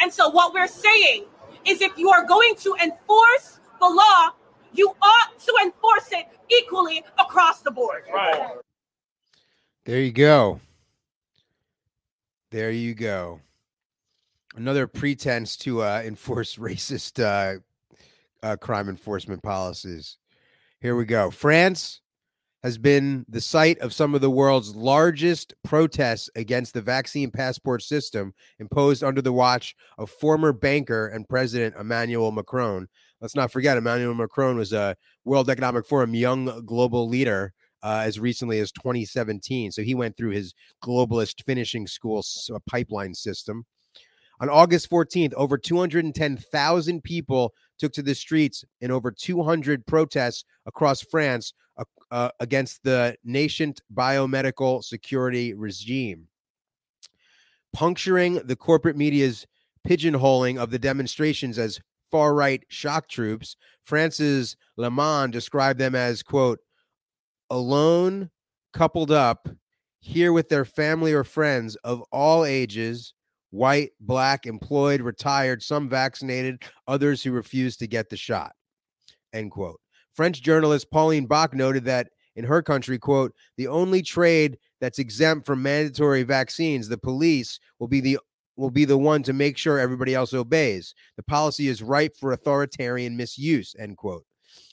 And 0.00 0.12
so, 0.12 0.28
what 0.28 0.52
we're 0.52 0.68
saying 0.68 1.24
is 1.66 1.80
if 1.80 1.96
you 1.98 2.10
are 2.10 2.24
going 2.24 2.54
to 2.56 2.74
enforce 2.82 3.60
the 3.80 3.88
law, 3.88 4.30
you 4.72 4.94
ought 5.02 5.38
to 5.38 5.54
enforce 5.62 6.12
it 6.12 6.26
equally 6.50 7.04
across 7.18 7.60
the 7.60 7.70
board. 7.70 8.04
Right. 8.12 8.56
There 9.84 10.00
you 10.00 10.12
go. 10.12 10.60
There 12.50 12.70
you 12.70 12.94
go. 12.94 13.40
Another 14.54 14.86
pretense 14.86 15.56
to 15.58 15.82
uh, 15.82 16.02
enforce 16.06 16.56
racist 16.56 17.22
uh, 17.22 17.60
uh, 18.42 18.56
crime 18.56 18.88
enforcement 18.88 19.42
policies. 19.42 20.18
Here 20.80 20.96
we 20.96 21.04
go. 21.04 21.30
France 21.30 22.00
has 22.66 22.78
been 22.78 23.24
the 23.28 23.40
site 23.40 23.78
of 23.78 23.94
some 23.94 24.12
of 24.12 24.20
the 24.20 24.28
world's 24.28 24.74
largest 24.74 25.54
protests 25.62 26.28
against 26.34 26.74
the 26.74 26.82
vaccine 26.82 27.30
passport 27.30 27.80
system 27.80 28.34
imposed 28.58 29.04
under 29.04 29.22
the 29.22 29.32
watch 29.32 29.76
of 29.98 30.10
former 30.10 30.52
banker 30.52 31.06
and 31.06 31.28
President 31.28 31.76
Emmanuel 31.78 32.32
Macron. 32.32 32.88
Let's 33.20 33.36
not 33.36 33.52
forget, 33.52 33.76
Emmanuel 33.76 34.14
Macron 34.14 34.56
was 34.56 34.72
a 34.72 34.96
World 35.24 35.48
Economic 35.48 35.86
Forum 35.86 36.12
young 36.12 36.64
global 36.66 37.08
leader 37.08 37.52
uh, 37.84 38.02
as 38.04 38.18
recently 38.18 38.58
as 38.58 38.72
2017. 38.72 39.70
So 39.70 39.82
he 39.82 39.94
went 39.94 40.16
through 40.16 40.30
his 40.30 40.52
globalist 40.82 41.44
finishing 41.44 41.86
school 41.86 42.24
uh, 42.52 42.58
pipeline 42.68 43.14
system. 43.14 43.64
On 44.40 44.50
August 44.50 44.90
14th, 44.90 45.34
over 45.34 45.56
210,000 45.56 47.04
people 47.04 47.54
took 47.78 47.92
to 47.92 48.02
the 48.02 48.16
streets 48.16 48.64
in 48.80 48.90
over 48.90 49.12
200 49.12 49.86
protests 49.86 50.44
across 50.66 51.00
France 51.00 51.52
uh, 52.10 52.30
against 52.40 52.82
the 52.82 53.16
nascent 53.24 53.80
biomedical 53.94 54.82
security 54.82 55.54
regime. 55.54 56.28
Puncturing 57.72 58.34
the 58.44 58.56
corporate 58.56 58.96
media's 58.96 59.46
pigeonholing 59.86 60.58
of 60.58 60.70
the 60.70 60.78
demonstrations 60.78 61.58
as 61.58 61.80
far 62.10 62.34
right 62.34 62.64
shock 62.68 63.08
troops, 63.08 63.56
France's 63.84 64.56
Le 64.76 64.90
Monde 64.90 65.32
described 65.32 65.78
them 65.78 65.94
as, 65.94 66.22
quote, 66.22 66.60
alone, 67.50 68.30
coupled 68.72 69.10
up, 69.10 69.48
here 70.00 70.32
with 70.32 70.48
their 70.48 70.64
family 70.64 71.12
or 71.12 71.24
friends 71.24 71.74
of 71.76 72.02
all 72.12 72.44
ages 72.44 73.12
white, 73.50 73.90
black, 74.00 74.46
employed, 74.46 75.00
retired, 75.00 75.62
some 75.62 75.88
vaccinated, 75.88 76.62
others 76.86 77.22
who 77.22 77.32
refused 77.32 77.78
to 77.78 77.86
get 77.86 78.08
the 78.08 78.16
shot. 78.16 78.52
End 79.32 79.50
quote. 79.50 79.80
French 80.16 80.42
journalist 80.42 80.90
Pauline 80.90 81.26
Bock 81.26 81.54
noted 81.54 81.84
that 81.84 82.08
in 82.36 82.44
her 82.44 82.62
country, 82.62 82.98
quote, 82.98 83.34
the 83.56 83.68
only 83.68 84.02
trade 84.02 84.58
that's 84.80 84.98
exempt 84.98 85.46
from 85.46 85.62
mandatory 85.62 86.22
vaccines, 86.22 86.88
the 86.88 86.98
police, 86.98 87.60
will 87.78 87.88
be 87.88 88.00
the 88.00 88.18
will 88.56 88.70
be 88.70 88.86
the 88.86 88.96
one 88.96 89.22
to 89.22 89.34
make 89.34 89.58
sure 89.58 89.78
everybody 89.78 90.14
else 90.14 90.32
obeys. 90.32 90.94
The 91.18 91.22
policy 91.22 91.68
is 91.68 91.82
ripe 91.82 92.16
for 92.16 92.32
authoritarian 92.32 93.14
misuse, 93.14 93.76
end 93.78 93.98
quote. 93.98 94.24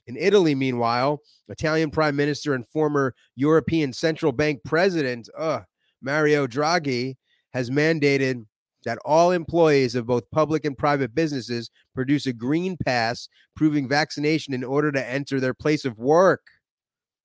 In 0.08 0.16
Italy, 0.16 0.56
meanwhile, 0.56 1.22
Italian 1.50 1.92
Prime 1.92 2.16
Minister 2.16 2.54
and 2.54 2.66
former 2.70 3.14
European 3.36 3.92
Central 3.92 4.32
Bank 4.32 4.62
President 4.64 5.28
uh, 5.38 5.62
Mario 6.02 6.48
Draghi 6.48 7.18
has 7.54 7.70
mandated 7.70 8.46
that 8.86 9.00
all 9.06 9.32
employees 9.32 9.96
of 9.96 10.06
both 10.06 10.30
public 10.32 10.66
and 10.66 10.78
private 10.78 11.16
businesses 11.16 11.70
produce 11.94 12.26
a 12.26 12.34
green 12.34 12.78
pass 12.86 13.28
proving 13.56 13.88
vaccination 13.88 14.54
in 14.54 14.64
order 14.64 14.92
to 14.92 15.10
enter 15.10 15.40
their 15.40 15.54
place 15.54 15.86
of 15.86 15.98
work. 15.98 16.42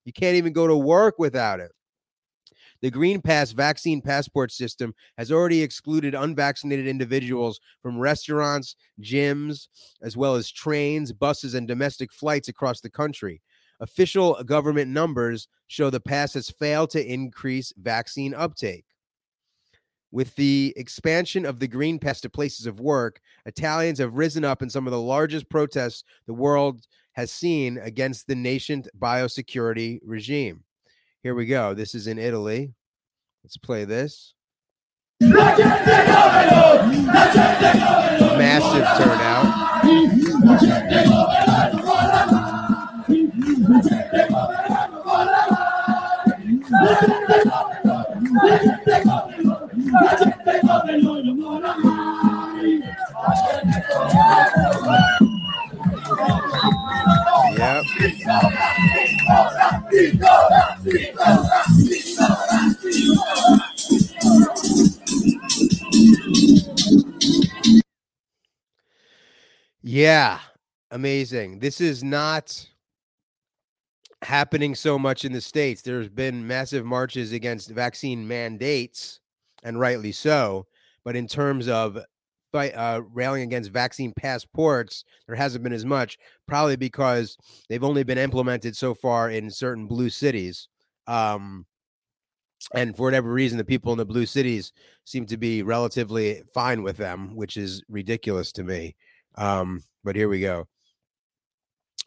You 0.04 0.12
can't 0.12 0.36
even 0.36 0.52
go 0.52 0.66
to 0.66 0.76
work 0.76 1.18
without 1.18 1.60
it. 1.60 1.72
The 2.80 2.90
Green 2.90 3.20
Pass 3.20 3.50
vaccine 3.50 4.00
passport 4.00 4.52
system 4.52 4.94
has 5.16 5.32
already 5.32 5.62
excluded 5.62 6.14
unvaccinated 6.14 6.86
individuals 6.86 7.58
from 7.82 7.98
restaurants, 7.98 8.76
gyms, 9.02 9.66
as 10.00 10.16
well 10.16 10.36
as 10.36 10.50
trains, 10.50 11.12
buses, 11.12 11.54
and 11.54 11.66
domestic 11.66 12.12
flights 12.12 12.48
across 12.48 12.80
the 12.80 12.90
country. 12.90 13.42
Official 13.80 14.42
government 14.44 14.90
numbers 14.90 15.48
show 15.66 15.90
the 15.90 16.00
pass 16.00 16.34
has 16.34 16.50
failed 16.50 16.90
to 16.90 17.04
increase 17.04 17.72
vaccine 17.76 18.32
uptake. 18.32 18.84
With 20.10 20.34
the 20.36 20.72
expansion 20.76 21.44
of 21.44 21.60
the 21.60 21.68
Green 21.68 21.98
Pass 21.98 22.22
to 22.22 22.30
places 22.30 22.66
of 22.66 22.80
work, 22.80 23.20
Italians 23.44 23.98
have 23.98 24.14
risen 24.14 24.42
up 24.42 24.62
in 24.62 24.70
some 24.70 24.86
of 24.86 24.90
the 24.90 25.00
largest 25.00 25.50
protests 25.50 26.02
the 26.26 26.32
world 26.32 26.86
has 27.12 27.30
seen 27.30 27.78
against 27.78 28.26
the 28.26 28.34
nascent 28.34 28.88
biosecurity 28.98 30.00
regime. 30.04 30.64
Here 31.22 31.34
we 31.34 31.44
go. 31.46 31.74
This 31.74 31.94
is 31.94 32.06
in 32.06 32.18
Italy. 32.18 32.72
Let's 33.44 33.56
play 33.58 33.84
this. 33.84 34.34
Massive 35.20 35.66
turnout. 38.96 39.58
Yeah, 69.82 70.38
amazing. 70.90 71.60
This 71.60 71.80
is 71.80 72.04
not 72.04 72.68
happening 74.22 74.74
so 74.74 74.98
much 74.98 75.24
in 75.24 75.32
the 75.32 75.40
states. 75.40 75.82
There's 75.82 76.08
been 76.08 76.46
massive 76.46 76.84
marches 76.84 77.32
against 77.32 77.70
vaccine 77.70 78.28
mandates, 78.28 79.20
and 79.62 79.78
rightly 79.78 80.12
so. 80.12 80.66
But 81.04 81.16
in 81.16 81.26
terms 81.26 81.68
of 81.68 81.98
fight, 82.52 82.74
uh, 82.74 83.02
railing 83.12 83.42
against 83.42 83.70
vaccine 83.70 84.12
passports, 84.12 85.04
there 85.26 85.36
hasn't 85.36 85.64
been 85.64 85.72
as 85.72 85.84
much, 85.84 86.18
probably 86.46 86.76
because 86.76 87.36
they've 87.68 87.84
only 87.84 88.02
been 88.02 88.18
implemented 88.18 88.76
so 88.76 88.94
far 88.94 89.30
in 89.30 89.50
certain 89.50 89.86
blue 89.86 90.10
cities. 90.10 90.68
Um, 91.06 91.66
and 92.74 92.96
for 92.96 93.04
whatever 93.04 93.32
reason, 93.32 93.56
the 93.56 93.64
people 93.64 93.92
in 93.92 93.98
the 93.98 94.04
blue 94.04 94.26
cities 94.26 94.72
seem 95.04 95.24
to 95.26 95.36
be 95.36 95.62
relatively 95.62 96.42
fine 96.52 96.82
with 96.82 96.96
them, 96.96 97.34
which 97.34 97.56
is 97.56 97.82
ridiculous 97.88 98.52
to 98.52 98.64
me. 98.64 98.94
Um, 99.36 99.82
but 100.04 100.16
here 100.16 100.28
we 100.28 100.40
go. 100.40 100.66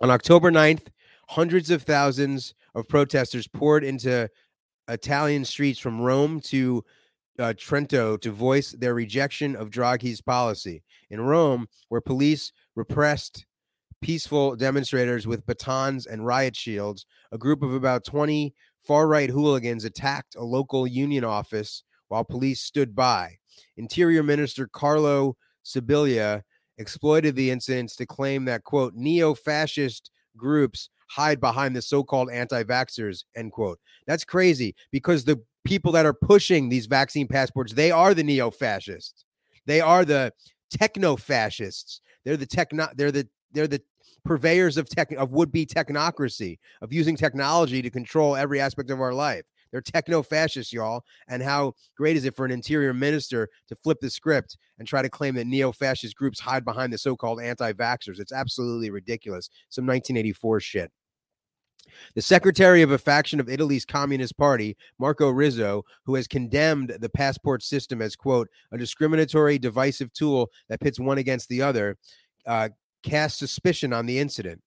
On 0.02 0.12
October 0.12 0.52
9th, 0.52 0.88
hundreds 1.30 1.72
of 1.72 1.84
thousands 1.84 2.54
of 2.76 2.88
protesters 2.88 3.48
poured 3.48 3.84
into 3.84 4.30
Italian 4.88 5.46
streets 5.46 5.80
from 5.80 6.02
Rome 6.02 6.42
to 6.42 6.84
uh, 7.40 7.54
Trento 7.58 8.20
to 8.22 8.32
voice 8.32 8.72
their 8.72 8.94
rejection 8.94 9.56
of 9.56 9.70
Draghi's 9.70 10.22
policy. 10.22 10.84
In 11.10 11.22
Rome, 11.22 11.68
where 11.90 12.02
police 12.02 12.52
repressed 12.76 13.46
peaceful 14.02 14.56
demonstrators 14.56 15.28
with 15.28 15.46
batons 15.46 16.06
and 16.06 16.26
riot 16.26 16.56
shields, 16.56 17.06
a 17.32 17.38
group 17.38 17.62
of 17.62 17.74
about 17.74 18.04
20 18.04 18.54
far 18.86 19.08
right 19.08 19.30
hooligans 19.30 19.86
attacked 19.86 20.36
a 20.36 20.44
local 20.44 20.88
union 20.88 21.24
office 21.24 21.84
while 22.08 22.24
police 22.24 22.62
stood 22.62 22.96
by. 22.96 23.38
Interior 23.78 24.24
Minister 24.24 24.68
Carlo 24.68 25.38
Sibilia 25.64 26.42
exploited 26.78 27.36
the 27.36 27.52
incidents 27.52 27.96
to 27.96 28.06
claim 28.06 28.46
that, 28.46 28.64
quote, 28.64 28.94
neo 28.96 29.36
fascist 29.36 30.10
groups 30.36 30.90
hide 31.12 31.40
behind 31.40 31.76
the 31.76 31.82
so-called 31.82 32.32
anti-vaxxers 32.32 33.26
end 33.36 33.52
quote 33.52 33.78
that's 34.08 34.24
crazy 34.24 34.74
because 34.92 35.26
the 35.26 35.38
people 35.64 35.92
that 35.92 36.06
are 36.06 36.14
pushing 36.14 36.70
these 36.70 36.86
vaccine 36.86 37.28
passports 37.28 37.74
they 37.74 37.92
are 37.92 38.14
the 38.14 38.24
neo-fascists 38.24 39.26
they 39.66 39.82
are 39.82 40.06
the 40.06 40.32
techno-fascists 40.72 42.02
they're 42.26 42.38
the 42.38 42.46
techno 42.46 42.88
they're 42.96 43.12
the 43.12 43.28
they're 43.52 43.68
the 43.68 43.82
purveyors 44.24 44.78
of 44.78 44.88
tech 44.88 45.12
of 45.14 45.32
would-be 45.32 45.66
technocracy 45.66 46.58
of 46.82 46.94
using 46.94 47.16
technology 47.16 47.82
to 47.82 47.90
control 47.90 48.36
every 48.36 48.60
aspect 48.60 48.90
of 48.90 49.02
our 49.02 49.14
life 49.14 49.44
they're 49.72 49.82
techno 49.82 50.22
fascists, 50.22 50.74
y'all. 50.74 51.04
And 51.28 51.42
how 51.42 51.74
great 51.96 52.18
is 52.18 52.26
it 52.26 52.36
for 52.36 52.46
an 52.46 52.52
interior 52.52 52.94
minister 52.94 53.50
to 53.70 53.76
flip 53.76 54.00
the 54.02 54.10
script 54.10 54.58
and 54.78 54.88
try 54.88 55.02
to 55.02 55.10
claim 55.10 55.36
that 55.36 55.48
neo 55.48 55.72
fascist 55.72 56.16
groups 56.16 56.40
hide 56.40 56.66
behind 56.66 56.92
the 56.92 56.98
so 56.98 57.16
called 57.16 57.42
anti 57.42 57.72
vaxxers? 57.74 58.20
It's 58.20 58.34
absolutely 58.34 58.90
ridiculous. 58.90 59.50
Some 59.70 59.86
1984 59.86 60.60
shit. 60.60 60.92
The 62.16 62.22
secretary 62.22 62.82
of 62.82 62.92
a 62.92 62.98
faction 62.98 63.40
of 63.40 63.50
Italy's 63.50 63.86
Communist 63.86 64.38
Party, 64.38 64.78
Marco 65.00 65.30
Rizzo, 65.30 65.84
who 66.06 66.16
has 66.16 66.28
condemned 66.28 66.98
the 67.00 67.10
passport 67.10 67.64
system 67.64 68.02
as, 68.02 68.16
quote, 68.16 68.50
a 68.72 68.78
discriminatory, 68.78 69.58
divisive 69.58 70.12
tool 70.14 70.52
that 70.70 70.80
pits 70.80 71.00
one 71.00 71.18
against 71.18 71.50
the 71.50 71.62
other, 71.62 71.98
uh, 72.46 72.70
suspicion 73.28 73.94
on 73.94 74.06
the 74.06 74.20
incident. 74.20 74.62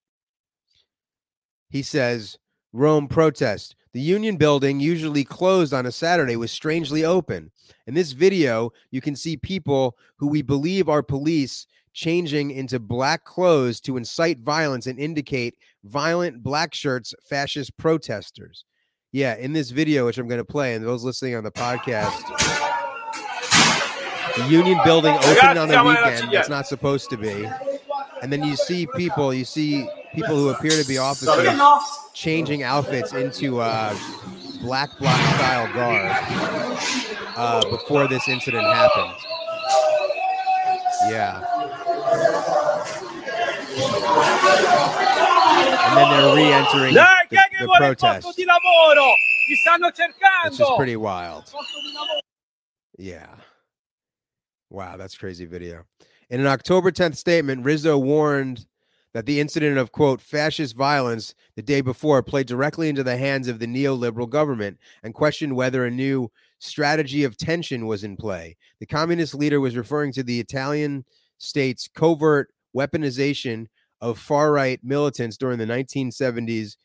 He 1.71 1.83
says, 1.83 2.39
Rome 2.73 3.09
protest. 3.09 3.77
The 3.93 4.01
Union 4.01 4.37
building, 4.37 4.81
usually 4.81 5.23
closed 5.23 5.73
on 5.73 5.87
a 5.87 5.93
Saturday, 5.93 6.35
was 6.35 6.51
strangely 6.51 7.05
open. 7.05 7.53
In 7.87 7.95
this 7.95 8.11
video, 8.11 8.73
you 8.91 9.01
can 9.01 9.15
see 9.15 9.37
people 9.37 9.97
who 10.17 10.27
we 10.27 10.43
believe 10.43 10.89
are 10.89 11.03
police 11.03 11.69
changing 11.95 12.51
into 12.51 12.79
black 12.79 13.25
clothes 13.25 13.81
to 13.81 13.97
incite 13.97 14.41
violence 14.41 14.87
and 14.87 14.99
indicate 14.99 15.55
violent 15.85 16.43
black 16.43 16.75
shirts 16.75 17.15
fascist 17.23 17.75
protesters. 17.79 18.65
Yeah, 19.13 19.37
in 19.37 19.53
this 19.53 19.71
video, 19.71 20.07
which 20.07 20.19
I'm 20.19 20.27
going 20.27 20.41
to 20.41 20.45
play, 20.45 20.75
and 20.75 20.85
those 20.85 21.05
listening 21.05 21.37
on 21.37 21.45
the 21.45 21.53
podcast, 21.53 22.21
the 24.37 24.49
Union 24.49 24.79
building 24.85 25.15
opened 25.15 25.57
on 25.57 25.69
the 25.69 25.83
weekend. 25.85 26.35
It's 26.35 26.49
not 26.49 26.67
supposed 26.67 27.11
to 27.11 27.17
be. 27.17 27.49
And 28.23 28.33
then 28.33 28.43
you 28.43 28.57
see 28.57 28.89
people, 28.97 29.33
you 29.33 29.45
see 29.45 29.89
people 30.15 30.35
who 30.35 30.49
appear 30.49 30.73
to 30.73 30.89
be 30.89 30.99
officers 30.99 31.47
changing 32.13 32.65
outfits 32.65 33.13
into 33.13 33.61
uh, 33.61 33.97
black 34.63 34.99
bloc 34.99 35.21
style 35.37 35.73
garb 35.75 36.17
uh, 37.37 37.71
before 37.71 38.09
this 38.09 38.27
incident 38.29 38.65
happened. 38.65 39.15
Yeah. 41.09 41.54
And 45.99 46.13
then 46.13 46.23
they're 46.23 46.35
re-entering 46.37 46.95
the, 47.31 47.37
the 47.61 47.67
protest. 47.79 48.27
It's 50.47 50.59
just 50.59 50.77
pretty 50.77 50.97
wild. 50.97 51.45
Yeah. 52.99 53.29
Wow, 54.71 54.97
that's 54.97 55.17
crazy 55.17 55.45
video. 55.47 55.85
In 56.31 56.41
an 56.41 56.47
October 56.47 56.91
10th 56.91 57.17
statement, 57.17 57.65
Rizzo 57.65 57.97
warned 57.99 58.67
that 59.13 59.27
the 59.27 59.39
incident 59.41 59.79
of 59.79 59.93
quote 59.93 60.21
fascist 60.21 60.75
violence 60.77 61.35
the 61.55 61.63
day 61.63 61.81
before 61.81 62.23
played 62.23 62.47
directly 62.49 62.89
into 62.89 63.05
the 63.05 63.17
hands 63.17 63.47
of 63.47 63.61
the 63.61 63.67
neoliberal 63.67 64.29
government 64.29 64.79
and 65.05 65.15
questioned 65.15 65.55
whether 65.55 65.85
a 65.85 65.91
new 65.91 66.31
strategy 66.59 67.23
of 67.23 67.37
tension 67.37 67.87
was 67.87 68.03
in 68.03 68.17
play. 68.17 68.57
The 68.81 68.87
communist 68.87 69.35
leader 69.35 69.61
was 69.61 69.77
referring 69.77 70.13
to 70.15 70.25
the 70.25 70.41
Italian 70.41 71.05
state's 71.39 71.89
covert 71.95 72.53
weaponization 72.77 73.67
of 74.01 74.19
far 74.19 74.53
right 74.53 74.81
militants 74.83 75.37
during 75.37 75.59
the 75.59 75.67
1970s 75.67 76.77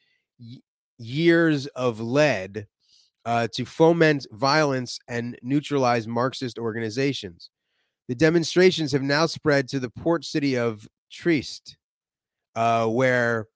years 0.98 1.68
of 1.68 2.00
lead 2.00 2.68
uh, 3.26 3.48
to 3.54 3.66
foment 3.66 4.26
violence 4.32 5.00
and 5.08 5.38
neutralize 5.42 6.08
Marxist 6.08 6.58
organizations. 6.58 7.50
The 8.08 8.16
demonstrations 8.16 8.92
have 8.92 9.04
now 9.04 9.26
spread 9.26 9.68
to 9.70 9.80
the 9.80 9.90
port 9.90 10.26
city 10.26 10.58
of 10.58 10.88
Trieste, 11.12 11.78
uh, 12.56 12.88
where 12.88 13.48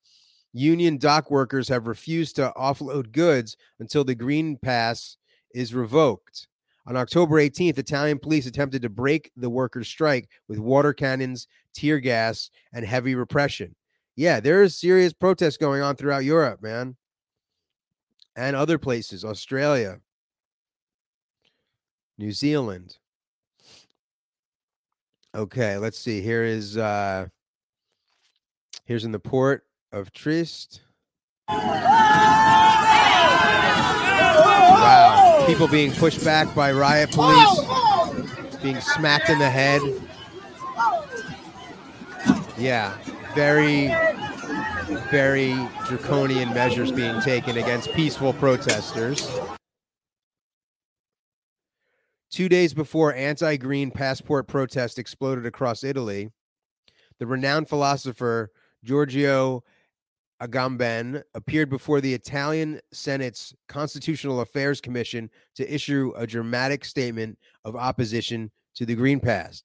union 0.54 0.98
dock 0.98 1.32
workers 1.32 1.68
have 1.70 1.88
refused 1.88 2.36
to 2.36 2.54
offload 2.56 3.12
goods 3.12 3.58
until 3.80 4.04
the 4.04 4.16
green 4.16 4.58
pass 4.58 5.18
is 5.56 5.74
revoked. 5.74 6.48
On 6.86 6.98
October 6.98 7.38
18th, 7.38 7.78
Italian 7.78 8.20
police 8.20 8.46
attempted 8.46 8.82
to 8.82 8.90
break 8.90 9.32
the 9.38 9.50
workers' 9.50 9.88
strike 9.88 10.30
with 10.48 10.60
water 10.60 10.94
cannons, 10.94 11.48
tear 11.74 12.00
gas, 12.00 12.50
and 12.72 12.86
heavy 12.86 13.16
repression. 13.16 13.76
Yeah, 14.16 14.40
there 14.40 14.62
is 14.62 14.76
serious 14.76 15.14
protests 15.14 15.58
going 15.58 15.82
on 15.82 15.96
throughout 15.96 16.24
Europe, 16.24 16.62
man, 16.62 16.96
and 18.36 18.56
other 18.56 18.78
places, 18.78 19.26
Australia, 19.26 20.00
New 22.18 22.32
Zealand. 22.32 22.98
Okay, 25.36 25.78
let's 25.78 25.98
see. 25.98 26.22
Here 26.22 26.44
is 26.44 26.78
uh 26.78 27.26
here's 28.86 29.04
in 29.04 29.12
the 29.12 29.20
port 29.20 29.66
of 29.92 30.14
Trieste. 30.14 30.82
Wow. 34.84 35.44
People 35.48 35.68
being 35.68 35.92
pushed 35.94 36.24
back 36.24 36.54
by 36.54 36.72
riot 36.72 37.12
police, 37.12 37.60
being 38.62 38.80
smacked 38.80 39.30
in 39.30 39.40
the 39.40 39.50
head. 39.50 39.82
Yeah, 42.58 42.96
very, 43.34 43.88
very 45.10 45.56
draconian 45.88 46.54
measures 46.54 46.92
being 46.92 47.20
taken 47.22 47.58
against 47.58 47.92
peaceful 47.94 48.34
protesters. 48.34 49.28
Two 52.30 52.50
days 52.50 52.74
before 52.74 53.14
anti 53.16 53.58
green 53.58 53.90
passport 53.90 54.48
protests 54.48 54.98
exploded 54.98 55.46
across 55.46 55.84
Italy, 55.84 56.32
the 57.20 57.26
renowned 57.26 57.70
philosopher 57.70 58.52
Giorgio 58.84 59.64
Agamben 60.42 61.24
appeared 61.34 61.70
before 61.70 62.02
the 62.02 62.14
Italian 62.14 62.80
Senate's 62.92 63.54
Constitutional 63.68 64.42
Affairs 64.42 64.82
Commission 64.82 65.30
to 65.56 65.74
issue 65.74 66.14
a 66.18 66.28
dramatic 66.28 66.86
statement 66.86 67.38
of 67.66 67.76
opposition 67.76 68.52
to 68.76 68.86
the 68.86 68.96
Green 68.96 69.20
Pass. 69.20 69.64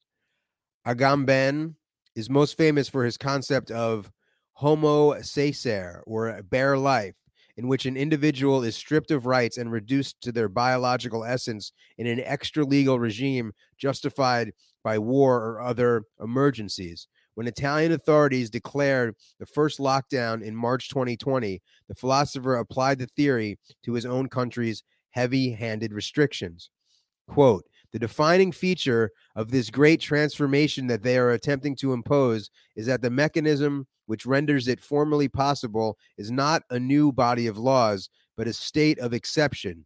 Agamben 0.87 1.75
is 2.19 2.29
most 2.29 2.57
famous 2.57 2.89
for 2.89 3.05
his 3.05 3.17
concept 3.17 3.71
of 3.71 4.11
homo 4.55 5.21
sacer, 5.23 6.03
or 6.05 6.43
bare 6.43 6.77
life, 6.77 7.15
in 7.57 7.69
which 7.69 7.87
an 7.87 7.97
individual 7.97 8.65
is 8.65 8.75
stripped 8.75 9.13
of 9.13 9.25
rights 9.25 9.57
and 9.57 9.71
reduced 9.71 10.21
to 10.21 10.33
their 10.33 10.49
biological 10.49 11.25
essence 11.25 11.71
in 11.97 12.09
an 12.09 12.21
extra 12.25 12.65
legal 12.65 12.99
regime 12.99 13.53
justified 13.79 14.53
by 14.83 14.99
war 14.99 15.37
or 15.37 15.61
other 15.61 16.03
emergencies. 16.21 17.07
When 17.35 17.47
Italian 17.47 17.93
authorities 17.93 18.51
declared 18.51 19.15
the 19.39 19.47
first 19.47 19.79
lockdown 19.79 20.43
in 20.43 20.57
March 20.57 20.89
2020, 20.89 21.63
the 21.89 21.95
philosopher 21.95 22.57
applied 22.57 22.99
the 22.99 23.07
theory 23.07 23.61
to 23.85 23.93
his 23.93 24.05
own 24.05 24.29
country's 24.29 24.83
heavy 25.11 25.53
handed 25.53 25.93
restrictions. 25.93 26.71
Quote, 27.29 27.65
The 27.93 27.99
defining 27.99 28.53
feature 28.53 29.11
of 29.35 29.51
this 29.51 29.71
great 29.71 30.01
transformation 30.01 30.87
that 30.89 31.03
they 31.03 31.17
are 31.17 31.31
attempting 31.31 31.75
to 31.77 31.93
impose 31.93 32.51
is 32.77 32.87
that 32.87 33.01
the 33.03 33.11
mechanism 33.11 33.87
which 34.07 34.27
renders 34.27 34.69
it 34.69 34.81
formally 34.81 35.29
possible 35.29 35.97
is 36.17 36.31
not 36.31 36.63
a 36.71 36.79
new 36.79 37.13
body 37.13 37.47
of 37.47 37.59
laws, 37.59 38.09
but 38.37 38.49
a 38.49 38.53
state 38.53 38.99
of 38.99 39.13
exception. 39.13 39.85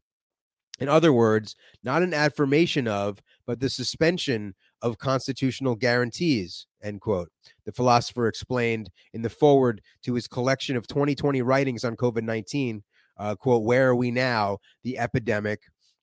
In 0.78 0.88
other 0.88 1.12
words, 1.12 1.54
not 1.84 2.02
an 2.02 2.14
affirmation 2.14 2.88
of, 2.88 3.20
but 3.46 3.60
the 3.60 3.70
suspension 3.70 4.54
of 4.80 4.98
constitutional 4.98 5.76
guarantees, 5.76 6.66
end 6.82 7.00
quote. 7.00 7.28
The 7.66 7.72
philosopher 7.72 8.26
explained 8.26 8.90
in 9.12 9.22
the 9.22 9.30
forward 9.30 9.80
to 10.04 10.14
his 10.14 10.26
collection 10.26 10.76
of 10.76 10.86
2020 10.86 11.42
writings 11.42 11.84
on 11.84 11.96
COVID 11.96 12.22
19, 12.22 12.82
uh, 13.18 13.36
quote, 13.36 13.62
Where 13.62 13.90
are 13.90 13.96
we 13.96 14.10
now? 14.10 14.58
The 14.82 14.98
epidemic 14.98 15.60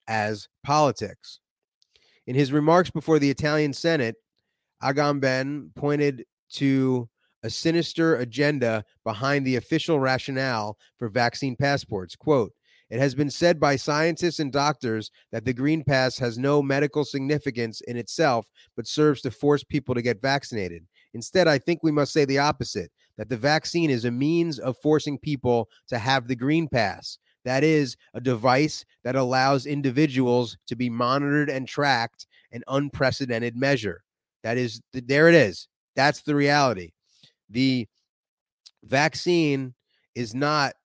as 0.08 0.48
politics. 0.64 1.40
In 2.30 2.36
his 2.36 2.52
remarks 2.52 2.92
before 2.92 3.18
the 3.18 3.32
Italian 3.32 3.74
Senate, 3.74 4.16
Agamben 4.84 5.74
pointed 5.74 6.26
to 6.52 7.10
a 7.42 7.50
sinister 7.50 8.18
agenda 8.18 8.86
behind 9.04 9.48
the 9.48 9.56
official 9.56 10.00
rationale 10.00 10.78
for 11.00 11.10
vaccine 11.10 11.56
passports. 11.56 12.16
Quote, 12.16 12.54
it 12.92 13.00
has 13.00 13.16
been 13.16 13.32
said 13.32 13.60
by 13.60 13.76
scientists 13.76 14.38
and 14.38 14.52
doctors 14.52 15.10
that 15.32 15.44
the 15.44 15.54
Green 15.54 15.84
Pass 15.84 16.20
has 16.20 16.38
no 16.38 16.62
medical 16.62 17.04
significance 17.04 17.82
in 17.88 17.98
itself, 17.98 18.46
but 18.76 18.86
serves 18.86 19.24
to 19.24 19.32
force 19.32 19.64
people 19.64 19.96
to 19.96 20.02
get 20.04 20.22
vaccinated. 20.22 20.86
Instead, 21.16 21.48
I 21.48 21.58
think 21.58 21.80
we 21.82 21.92
must 21.92 22.14
say 22.14 22.26
the 22.26 22.38
opposite 22.38 22.92
that 23.18 23.30
the 23.30 23.38
vaccine 23.38 23.90
is 23.90 24.06
a 24.06 24.12
means 24.12 24.60
of 24.60 24.78
forcing 24.84 25.18
people 25.18 25.68
to 25.88 25.98
have 25.98 26.28
the 26.28 26.36
Green 26.36 26.68
Pass. 26.68 27.18
That 27.50 27.64
is 27.64 27.98
a 28.14 28.22
device 28.22 28.86
that 29.04 29.16
allows 29.16 29.66
individuals 29.66 30.56
to 30.68 30.76
be 30.76 30.88
monitored 30.88 31.50
and 31.50 31.68
tracked 31.68 32.28
an 32.52 32.62
unprecedented 32.68 33.56
measure. 33.56 34.04
That 34.44 34.60
is, 34.60 34.80
there 34.94 35.28
it 35.30 35.34
is. 35.34 35.68
That's 35.96 36.22
the 36.22 36.36
reality. 36.36 36.92
The 37.50 37.88
vaccine 38.84 39.74
is 40.14 40.36
not 40.36 40.76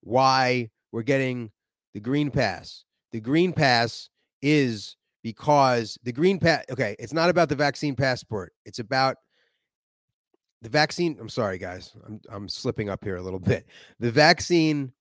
why 0.00 0.70
we're 0.92 1.02
getting 1.02 1.50
the 1.92 2.00
green 2.00 2.30
pass. 2.30 2.84
The 3.12 3.20
green 3.20 3.52
pass 3.52 4.08
is 4.40 4.96
because 5.22 5.98
the 6.04 6.12
green 6.12 6.38
pass, 6.38 6.64
okay, 6.70 6.96
it's 6.98 7.12
not 7.12 7.28
about 7.28 7.50
the 7.50 7.54
vaccine 7.54 7.96
passport. 7.96 8.54
It's 8.64 8.78
about 8.78 9.18
the 10.62 10.70
vaccine. 10.70 11.18
I'm 11.20 11.28
sorry, 11.28 11.58
guys. 11.58 11.92
I'm, 12.06 12.18
I'm 12.30 12.48
slipping 12.48 12.88
up 12.88 13.04
here 13.04 13.16
a 13.16 13.22
little 13.22 13.38
bit. 13.40 13.66
The 14.00 14.10
vaccine 14.10 14.94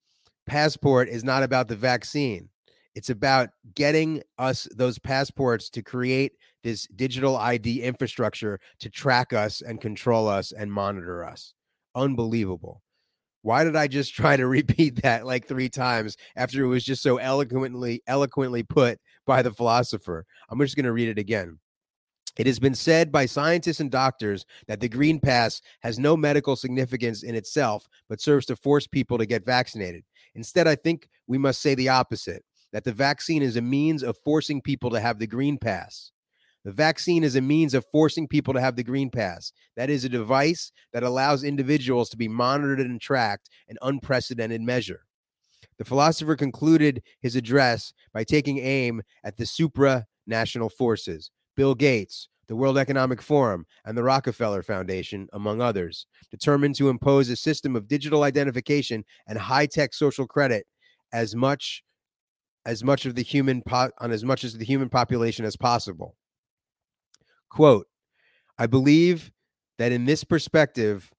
passport 0.46 1.10
is 1.10 1.24
not 1.24 1.44
about 1.44 1.68
the 1.68 1.76
vaccine. 1.76 2.50
It's 2.96 3.10
about 3.10 3.50
getting 3.74 4.22
us 4.38 4.68
those 4.76 5.00
passports 5.00 5.70
to 5.72 5.82
create 5.82 6.34
this 6.64 6.88
digital 6.96 7.38
ID 7.38 7.82
infrastructure 7.82 8.60
to 8.80 8.90
track 8.90 9.34
us 9.34 9.62
and 9.62 9.82
control 9.82 10.28
us 10.28 10.52
and 10.52 10.72
monitor 10.72 11.26
us. 11.26 11.54
Unbelievable. 11.96 12.82
Why 13.42 13.64
did 13.64 13.76
I 13.76 13.88
just 13.88 14.14
try 14.16 14.38
to 14.38 14.48
repeat 14.48 15.02
that 15.02 15.26
like 15.26 15.48
three 15.48 15.70
times 15.70 16.18
after 16.36 16.64
it 16.64 16.68
was 16.68 16.84
just 16.84 17.04
so 17.04 17.18
eloquently 17.18 18.02
eloquently 18.08 18.64
put 18.64 19.00
by 19.26 19.42
the 19.42 19.52
philosopher? 19.52 20.26
I'm 20.50 20.60
just 20.60 20.76
going 20.76 20.86
to 20.86 20.94
read 20.94 21.10
it 21.10 21.20
again. 21.20 21.60
It 22.36 22.48
has 22.48 22.60
been 22.60 22.74
said 22.74 23.12
by 23.12 23.28
scientists 23.28 23.80
and 23.80 23.92
doctors 23.92 24.44
that 24.68 24.80
the 24.80 24.90
Green 24.90 25.20
Pass 25.20 25.62
has 25.82 26.00
no 26.00 26.18
medical 26.18 26.56
significance 26.56 27.22
in 27.22 27.36
itself, 27.36 27.88
but 28.10 28.22
serves 28.22 28.48
to 28.48 28.56
force 28.56 28.88
people 28.88 29.20
to 29.20 29.28
get 29.28 29.46
vaccinated. 29.46 30.04
Instead, 30.36 30.68
I 30.68 30.76
think 30.76 31.10
we 31.28 31.38
must 31.38 31.62
say 31.62 31.76
the 31.76 31.90
opposite 31.90 32.44
that 32.72 32.84
the 32.84 32.92
vaccine 32.92 33.42
is 33.42 33.56
a 33.56 33.62
means 33.62 34.04
of 34.04 34.18
forcing 34.26 34.62
people 34.62 34.90
to 34.92 35.00
have 35.00 35.20
the 35.20 35.28
Green 35.28 35.58
Pass. 35.58 36.12
The 36.66 36.72
vaccine 36.72 37.24
is 37.24 37.36
a 37.36 37.42
means 37.42 37.74
of 37.74 37.86
forcing 37.92 38.28
people 38.28 38.54
to 38.54 38.62
have 38.62 38.76
the 38.76 38.84
Green 38.84 39.10
Pass. 39.10 39.52
That 39.76 39.90
is 39.90 40.06
a 40.06 40.10
device 40.10 40.72
that 40.94 41.04
allows 41.04 41.44
individuals 41.44 42.10
to 42.10 42.18
be 42.18 42.28
monitored 42.28 42.80
and 42.80 43.02
tracked, 43.02 43.50
an 43.68 43.78
unprecedented 43.82 44.62
measure. 44.62 45.06
The 45.78 45.86
philosopher 45.86 46.36
concluded 46.36 47.04
his 47.20 47.36
address 47.36 47.94
by 48.14 48.24
taking 48.24 48.60
aim 48.60 49.02
at 49.24 49.38
the 49.38 49.44
supranational 49.44 50.72
forces, 50.72 51.32
Bill 51.56 51.76
Gates, 51.76 52.30
the 52.48 52.56
World 52.56 52.78
Economic 52.78 53.22
Forum, 53.22 53.66
and 53.86 53.98
the 53.98 54.04
Rockefeller 54.04 54.64
Foundation, 54.64 55.28
among 55.34 55.62
others, 55.62 56.06
determined 56.30 56.76
to 56.76 56.90
impose 56.90 57.30
a 57.30 57.36
system 57.36 57.76
of 57.76 57.88
digital 57.88 58.24
identification 58.24 59.04
and 59.28 59.38
high-tech 59.38 59.94
social 59.94 60.28
credit 60.28 60.66
as 61.14 61.36
much 61.36 61.84
as 62.66 62.84
much 62.84 63.06
of 63.06 63.16
the 63.16 63.24
human 63.24 63.62
po- 63.62 63.92
on 64.00 64.12
as 64.12 64.24
much 64.24 64.44
as 64.44 64.58
the 64.58 64.66
human 64.66 64.90
population 64.90 65.44
as 65.46 65.56
possible. 65.56 66.16
Quote, 67.50 67.88
I 68.58 68.68
believe 68.68 69.32
that 69.78 69.92
in 69.92 70.06
this 70.06 70.24
perspective, 70.24 71.12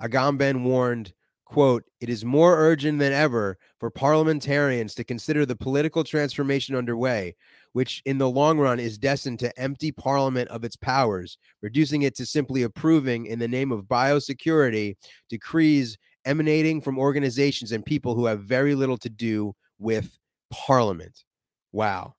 Agamben 0.00 0.62
warned, 0.62 1.12
quote, 1.52 1.84
it 2.00 2.08
is 2.08 2.24
more 2.24 2.56
urgent 2.56 2.98
than 2.98 3.12
ever 3.12 3.58
for 3.78 3.90
parliamentarians 3.90 4.94
to 4.94 5.04
consider 5.04 5.44
the 5.44 5.54
political 5.54 6.02
transformation 6.02 6.74
underway, 6.74 7.36
which 7.74 8.00
in 8.06 8.16
the 8.16 8.28
long 8.28 8.58
run 8.58 8.80
is 8.80 8.96
destined 8.96 9.38
to 9.38 9.60
empty 9.60 9.92
parliament 9.92 10.48
of 10.48 10.64
its 10.64 10.76
powers, 10.76 11.36
reducing 11.60 12.02
it 12.02 12.16
to 12.16 12.24
simply 12.24 12.62
approving 12.62 13.26
in 13.26 13.38
the 13.38 13.46
name 13.46 13.70
of 13.70 13.84
biosecurity 13.84 14.96
decrees 15.28 15.98
emanating 16.24 16.80
from 16.80 16.98
organizations 16.98 17.72
and 17.72 17.84
people 17.84 18.14
who 18.14 18.24
have 18.24 18.40
very 18.44 18.74
little 18.74 18.96
to 18.96 19.10
do 19.10 19.54
with 19.78 20.18
parliament. 20.50 21.22
Wow. 21.70 22.14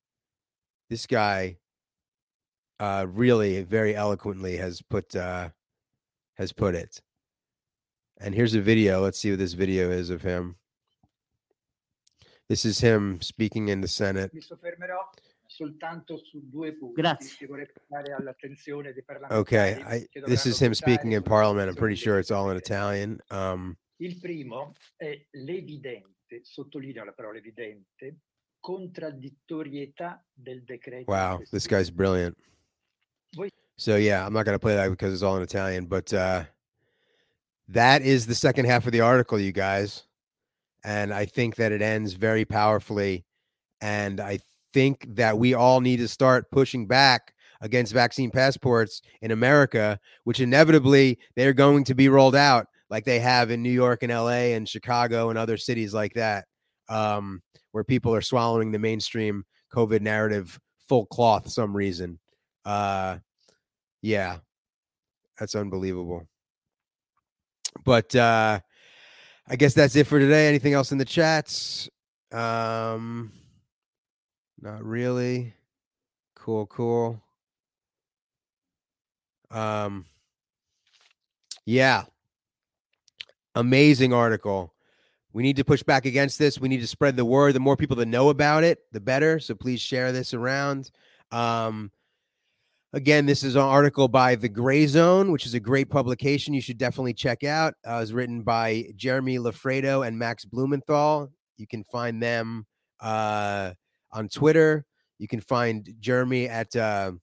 This 0.91 1.07
guy 1.07 1.57
uh, 2.79 3.07
really 3.09 3.63
very 3.63 3.95
eloquently 3.95 4.57
has 4.57 4.79
put 4.83 5.15
uh, 5.15 5.49
has 6.37 6.51
put 6.51 6.75
it. 6.75 7.01
And 8.19 8.33
here's 8.33 8.53
a 8.55 8.61
video. 8.61 9.01
Let's 9.01 9.19
see 9.19 9.31
what 9.31 9.39
this 9.39 9.53
video 9.53 9.91
is 9.91 10.09
of 10.09 10.21
him. 10.21 10.55
This 12.49 12.65
is 12.65 12.79
him 12.79 13.21
speaking 13.21 13.69
in 13.69 13.81
the 13.81 13.87
Senate. 13.87 14.31
Mi 14.33 14.41
soffermerò 14.41 15.09
soltanto 15.47 16.17
su 16.17 16.41
due 16.49 16.73
punti 16.73 17.01
Grazie. 17.01 17.35
che 17.37 17.47
vorrei 17.47 17.67
portare 17.71 18.13
all'attenzione 18.13 18.93
dei 18.93 19.03
Okay, 19.29 19.81
I, 19.85 20.07
this 20.25 20.45
is 20.45 20.59
him 20.59 20.73
speaking 20.73 21.13
in 21.13 21.21
Parliament. 21.21 21.69
I'm 21.69 21.75
pretty 21.75 21.95
sure 21.95 22.19
it's 22.19 22.31
all 22.31 22.49
in. 22.49 22.57
Italian. 22.57 23.19
Um, 23.29 23.77
Il 23.97 24.17
primo 24.19 24.73
è 24.97 25.25
l'evidente, 25.31 26.41
sottolineo 26.43 27.03
la 27.05 27.13
parola 27.13 27.37
evidente, 27.37 28.17
contraddittorietà 28.59 30.25
del 30.33 30.63
decreto. 30.63 31.09
wow, 31.09 31.39
this 31.51 31.67
guy's 31.67 31.91
brilliant. 31.91 32.35
So 33.75 33.95
yeah, 33.95 34.25
I'm 34.25 34.33
not 34.33 34.45
gonna 34.45 34.59
play 34.59 34.75
that 34.75 34.89
because 34.89 35.13
it's 35.13 35.23
all 35.23 35.35
in 35.37 35.43
Italian, 35.43 35.85
but 35.85 36.11
uh, 36.13 36.43
that 37.69 38.01
is 38.01 38.25
the 38.25 38.35
second 38.35 38.65
half 38.65 38.85
of 38.85 38.91
the 38.91 39.01
article, 39.01 39.39
you 39.39 39.51
guys. 39.51 40.03
And 40.83 41.13
I 41.13 41.25
think 41.25 41.55
that 41.55 41.71
it 41.71 41.81
ends 41.81 42.13
very 42.13 42.45
powerfully. 42.45 43.25
And 43.81 44.19
I 44.19 44.39
think 44.73 45.05
that 45.15 45.37
we 45.37 45.53
all 45.53 45.81
need 45.81 45.97
to 45.97 46.07
start 46.07 46.51
pushing 46.51 46.87
back 46.87 47.33
against 47.61 47.93
vaccine 47.93 48.29
passports 48.29 49.01
in 49.21 49.31
America, 49.31 49.97
which 50.25 50.41
inevitably 50.41 51.17
they're 51.35 51.53
going 51.53 51.85
to 51.85 51.95
be 51.95 52.09
rolled 52.09 52.35
out 52.35 52.67
like 52.89 53.05
they 53.05 53.19
have 53.19 53.49
in 53.49 53.63
New 53.63 53.71
York 53.71 54.03
and 54.03 54.11
LA 54.11 54.51
and 54.53 54.67
Chicago 54.67 55.29
and 55.29 55.39
other 55.39 55.57
cities 55.57 55.93
like 55.93 56.13
that, 56.13 56.45
um, 56.89 57.41
where 57.71 57.83
people 57.83 58.13
are 58.13 58.21
swallowing 58.21 58.71
the 58.71 58.79
mainstream 58.79 59.43
COVID 59.73 60.01
narrative 60.01 60.59
full 60.87 61.05
cloth 61.05 61.49
some 61.49 61.75
reason. 61.75 62.19
Uh, 62.65 63.17
yeah, 64.01 64.37
that's 65.39 65.55
unbelievable. 65.55 66.27
But 67.83 68.15
uh, 68.15 68.59
I 69.47 69.55
guess 69.55 69.73
that's 69.73 69.95
it 69.95 70.07
for 70.07 70.19
today. 70.19 70.47
Anything 70.47 70.73
else 70.73 70.91
in 70.91 70.97
the 70.97 71.05
chats? 71.05 71.89
Um, 72.31 73.31
not 74.61 74.83
really. 74.83 75.53
Cool, 76.35 76.65
cool. 76.67 77.21
Um, 79.51 80.05
yeah, 81.65 82.03
amazing 83.55 84.13
article. 84.13 84.73
We 85.31 85.43
need 85.43 85.57
to 85.57 85.63
push 85.63 85.83
back 85.83 86.05
against 86.05 86.37
this. 86.37 86.59
We 86.59 86.69
need 86.69 86.81
to 86.81 86.87
spread 86.87 87.15
the 87.15 87.25
word. 87.25 87.53
The 87.53 87.59
more 87.59 87.77
people 87.77 87.95
that 87.97 88.07
know 88.07 88.29
about 88.29 88.63
it, 88.63 88.79
the 88.91 88.99
better. 88.99 89.39
So 89.39 89.55
please 89.55 89.81
share 89.81 90.11
this 90.11 90.33
around. 90.33 90.91
Um, 91.31 91.91
again, 92.93 93.25
this 93.25 93.43
is 93.43 93.55
an 93.55 93.61
article 93.61 94.07
by 94.07 94.35
The 94.35 94.47
Gray 94.47 94.85
Zone, 94.85 95.31
which 95.31 95.45
is 95.45 95.55
a 95.55 95.59
great 95.59 95.89
publication 95.89 96.53
you 96.53 96.61
should 96.61 96.77
definitely 96.77 97.13
check 97.13 97.43
out. 97.43 97.73
Uh, 97.87 97.95
it 97.95 97.99
was 97.99 98.13
written 98.13 98.43
by 98.43 98.85
Jeremy 98.95 99.39
Loffredo 99.39 100.07
and 100.07 100.17
Max 100.17 100.45
Blumenthal. 100.45 101.31
You 101.57 101.67
can 101.67 101.83
find 101.85 102.21
them 102.21 102.65
uh, 103.01 103.73
on 104.11 104.29
Twitter. 104.29 104.85
You 105.17 105.27
can 105.27 105.41
find 105.41 105.93
Jeremy 105.99 106.47
at 106.47 106.75
uh, 106.75 107.13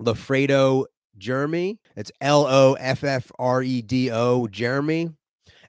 Loffredo 0.00 0.86
Jeremy. 1.18 1.78
It's 1.96 2.10
L 2.20 2.46
O 2.46 2.74
F 2.74 3.04
F 3.04 3.30
R 3.38 3.62
E 3.62 3.80
D 3.80 4.10
O 4.10 4.46
Jeremy. 4.48 5.10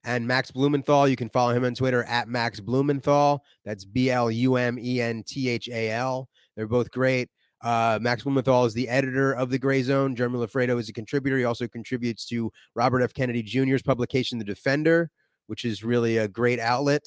And 0.04 0.28
Max 0.28 0.52
Blumenthal, 0.52 1.08
you 1.08 1.16
can 1.16 1.30
follow 1.30 1.52
him 1.52 1.66
on 1.66 1.74
Twitter 1.74 2.04
at 2.04 2.28
Max 2.28 2.60
Blumenthal. 2.60 3.44
That's 3.66 3.86
B 3.86 4.12
L 4.12 4.30
U 4.30 4.56
M 4.56 4.78
E 4.80 5.02
N 5.02 5.24
T 5.26 5.50
H 5.50 5.68
A 5.70 5.92
L. 5.92 6.30
They're 6.56 6.68
both 6.68 6.92
great. 6.92 7.30
Uh, 7.66 7.98
Max 8.00 8.22
Blumenthal 8.22 8.66
is 8.66 8.76
the 8.76 8.88
editor 8.88 9.34
of 9.34 9.50
the 9.50 9.58
Gray 9.58 9.82
Zone. 9.82 10.16
Jeremy 10.16 10.38
Loffredo 10.38 10.80
is 10.80 10.88
a 10.88 10.94
contributor. 10.94 11.36
He 11.40 11.46
also 11.46 11.68
contributes 11.68 12.24
to 12.28 12.52
Robert 12.76 13.02
F. 13.02 13.12
Kennedy 13.12 13.42
Jr.'s 13.42 13.82
publication, 13.82 14.38
The 14.38 14.46
Defender, 14.46 15.10
which 15.48 15.66
is 15.66 15.84
really 15.84 16.18
a 16.18 16.28
great 16.28 16.60
outlet. 16.60 17.02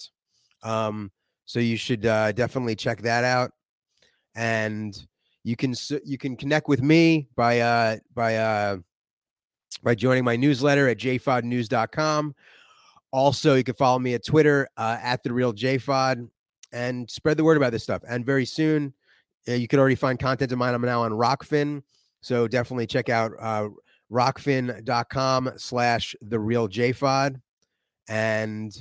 Um, 0.64 1.12
so 1.44 1.60
you 1.60 1.76
should 1.76 2.04
uh, 2.04 2.32
definitely 2.32 2.74
check 2.74 3.02
that 3.02 3.22
out. 3.22 3.52
And 4.34 5.00
you 5.44 5.54
can 5.54 5.74
you 6.04 6.18
can 6.18 6.36
connect 6.36 6.66
with 6.66 6.82
me 6.82 7.28
by 7.36 7.60
uh, 7.60 7.98
by 8.12 8.36
uh, 8.36 8.78
by 9.84 9.94
joining 9.94 10.24
my 10.24 10.34
newsletter 10.34 10.88
at 10.88 10.98
jfodnews.com. 10.98 12.34
Also, 13.12 13.54
you 13.54 13.62
can 13.62 13.74
follow 13.74 14.00
me 14.00 14.14
at 14.14 14.26
Twitter 14.26 14.68
uh, 14.76 14.98
at 15.00 15.22
the 15.22 15.32
real 15.32 15.52
jfod 15.52 16.28
and 16.72 17.08
spread 17.08 17.36
the 17.36 17.44
word 17.44 17.56
about 17.56 17.70
this 17.70 17.84
stuff. 17.84 18.02
And 18.08 18.26
very 18.26 18.44
soon, 18.44 18.92
you 19.46 19.68
can 19.68 19.78
already 19.78 19.94
find 19.94 20.18
content 20.18 20.52
of 20.52 20.58
mine. 20.58 20.74
I'm 20.74 20.82
now 20.82 21.02
on 21.02 21.12
Rokfin, 21.12 21.82
so 22.20 22.48
definitely 22.48 22.86
check 22.86 23.08
out 23.08 23.32
uh, 23.40 23.68
rokfin.com 24.10 25.52
slash 25.56 26.14
the 26.20 26.38
real 26.38 26.68
jfod, 26.68 27.40
and 28.08 28.72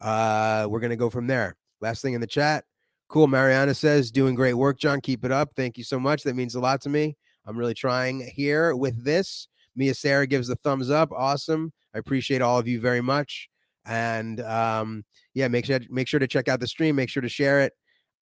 uh, 0.00 0.66
we're 0.68 0.80
gonna 0.80 0.96
go 0.96 1.10
from 1.10 1.26
there. 1.26 1.56
Last 1.80 2.02
thing 2.02 2.14
in 2.14 2.20
the 2.20 2.26
chat. 2.26 2.64
Cool. 3.08 3.26
Mariana 3.26 3.74
says, 3.74 4.12
doing 4.12 4.36
great 4.36 4.54
work, 4.54 4.78
John. 4.78 5.00
Keep 5.00 5.24
it 5.24 5.32
up. 5.32 5.50
Thank 5.56 5.76
you 5.76 5.82
so 5.82 5.98
much. 5.98 6.22
That 6.22 6.36
means 6.36 6.54
a 6.54 6.60
lot 6.60 6.80
to 6.82 6.88
me. 6.88 7.16
I'm 7.44 7.56
really 7.56 7.74
trying 7.74 8.20
here 8.34 8.76
with 8.76 9.04
this. 9.04 9.48
Mia 9.74 9.94
Sarah 9.94 10.26
gives 10.26 10.46
the 10.46 10.56
thumbs 10.56 10.90
up. 10.90 11.10
Awesome. 11.10 11.72
I 11.94 11.98
appreciate 11.98 12.42
all 12.42 12.58
of 12.58 12.68
you 12.68 12.80
very 12.80 13.00
much. 13.00 13.48
And 13.84 14.40
um, 14.42 15.04
yeah, 15.34 15.48
make 15.48 15.64
sure 15.64 15.80
make 15.88 16.06
sure 16.06 16.20
to 16.20 16.28
check 16.28 16.48
out 16.48 16.60
the 16.60 16.68
stream. 16.68 16.96
Make 16.96 17.08
sure 17.08 17.22
to 17.22 17.28
share 17.28 17.62
it 17.62 17.72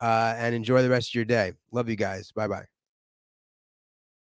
uh, 0.01 0.35
and 0.37 0.55
enjoy 0.55 0.83
the 0.83 0.91
rest 0.91 1.11
of 1.11 1.15
your 1.15 1.25
day. 1.25 1.53
Love 1.73 1.89
you 1.89 1.97
guys. 1.97 2.33
Bye 2.33 2.49
bye. 2.49 2.78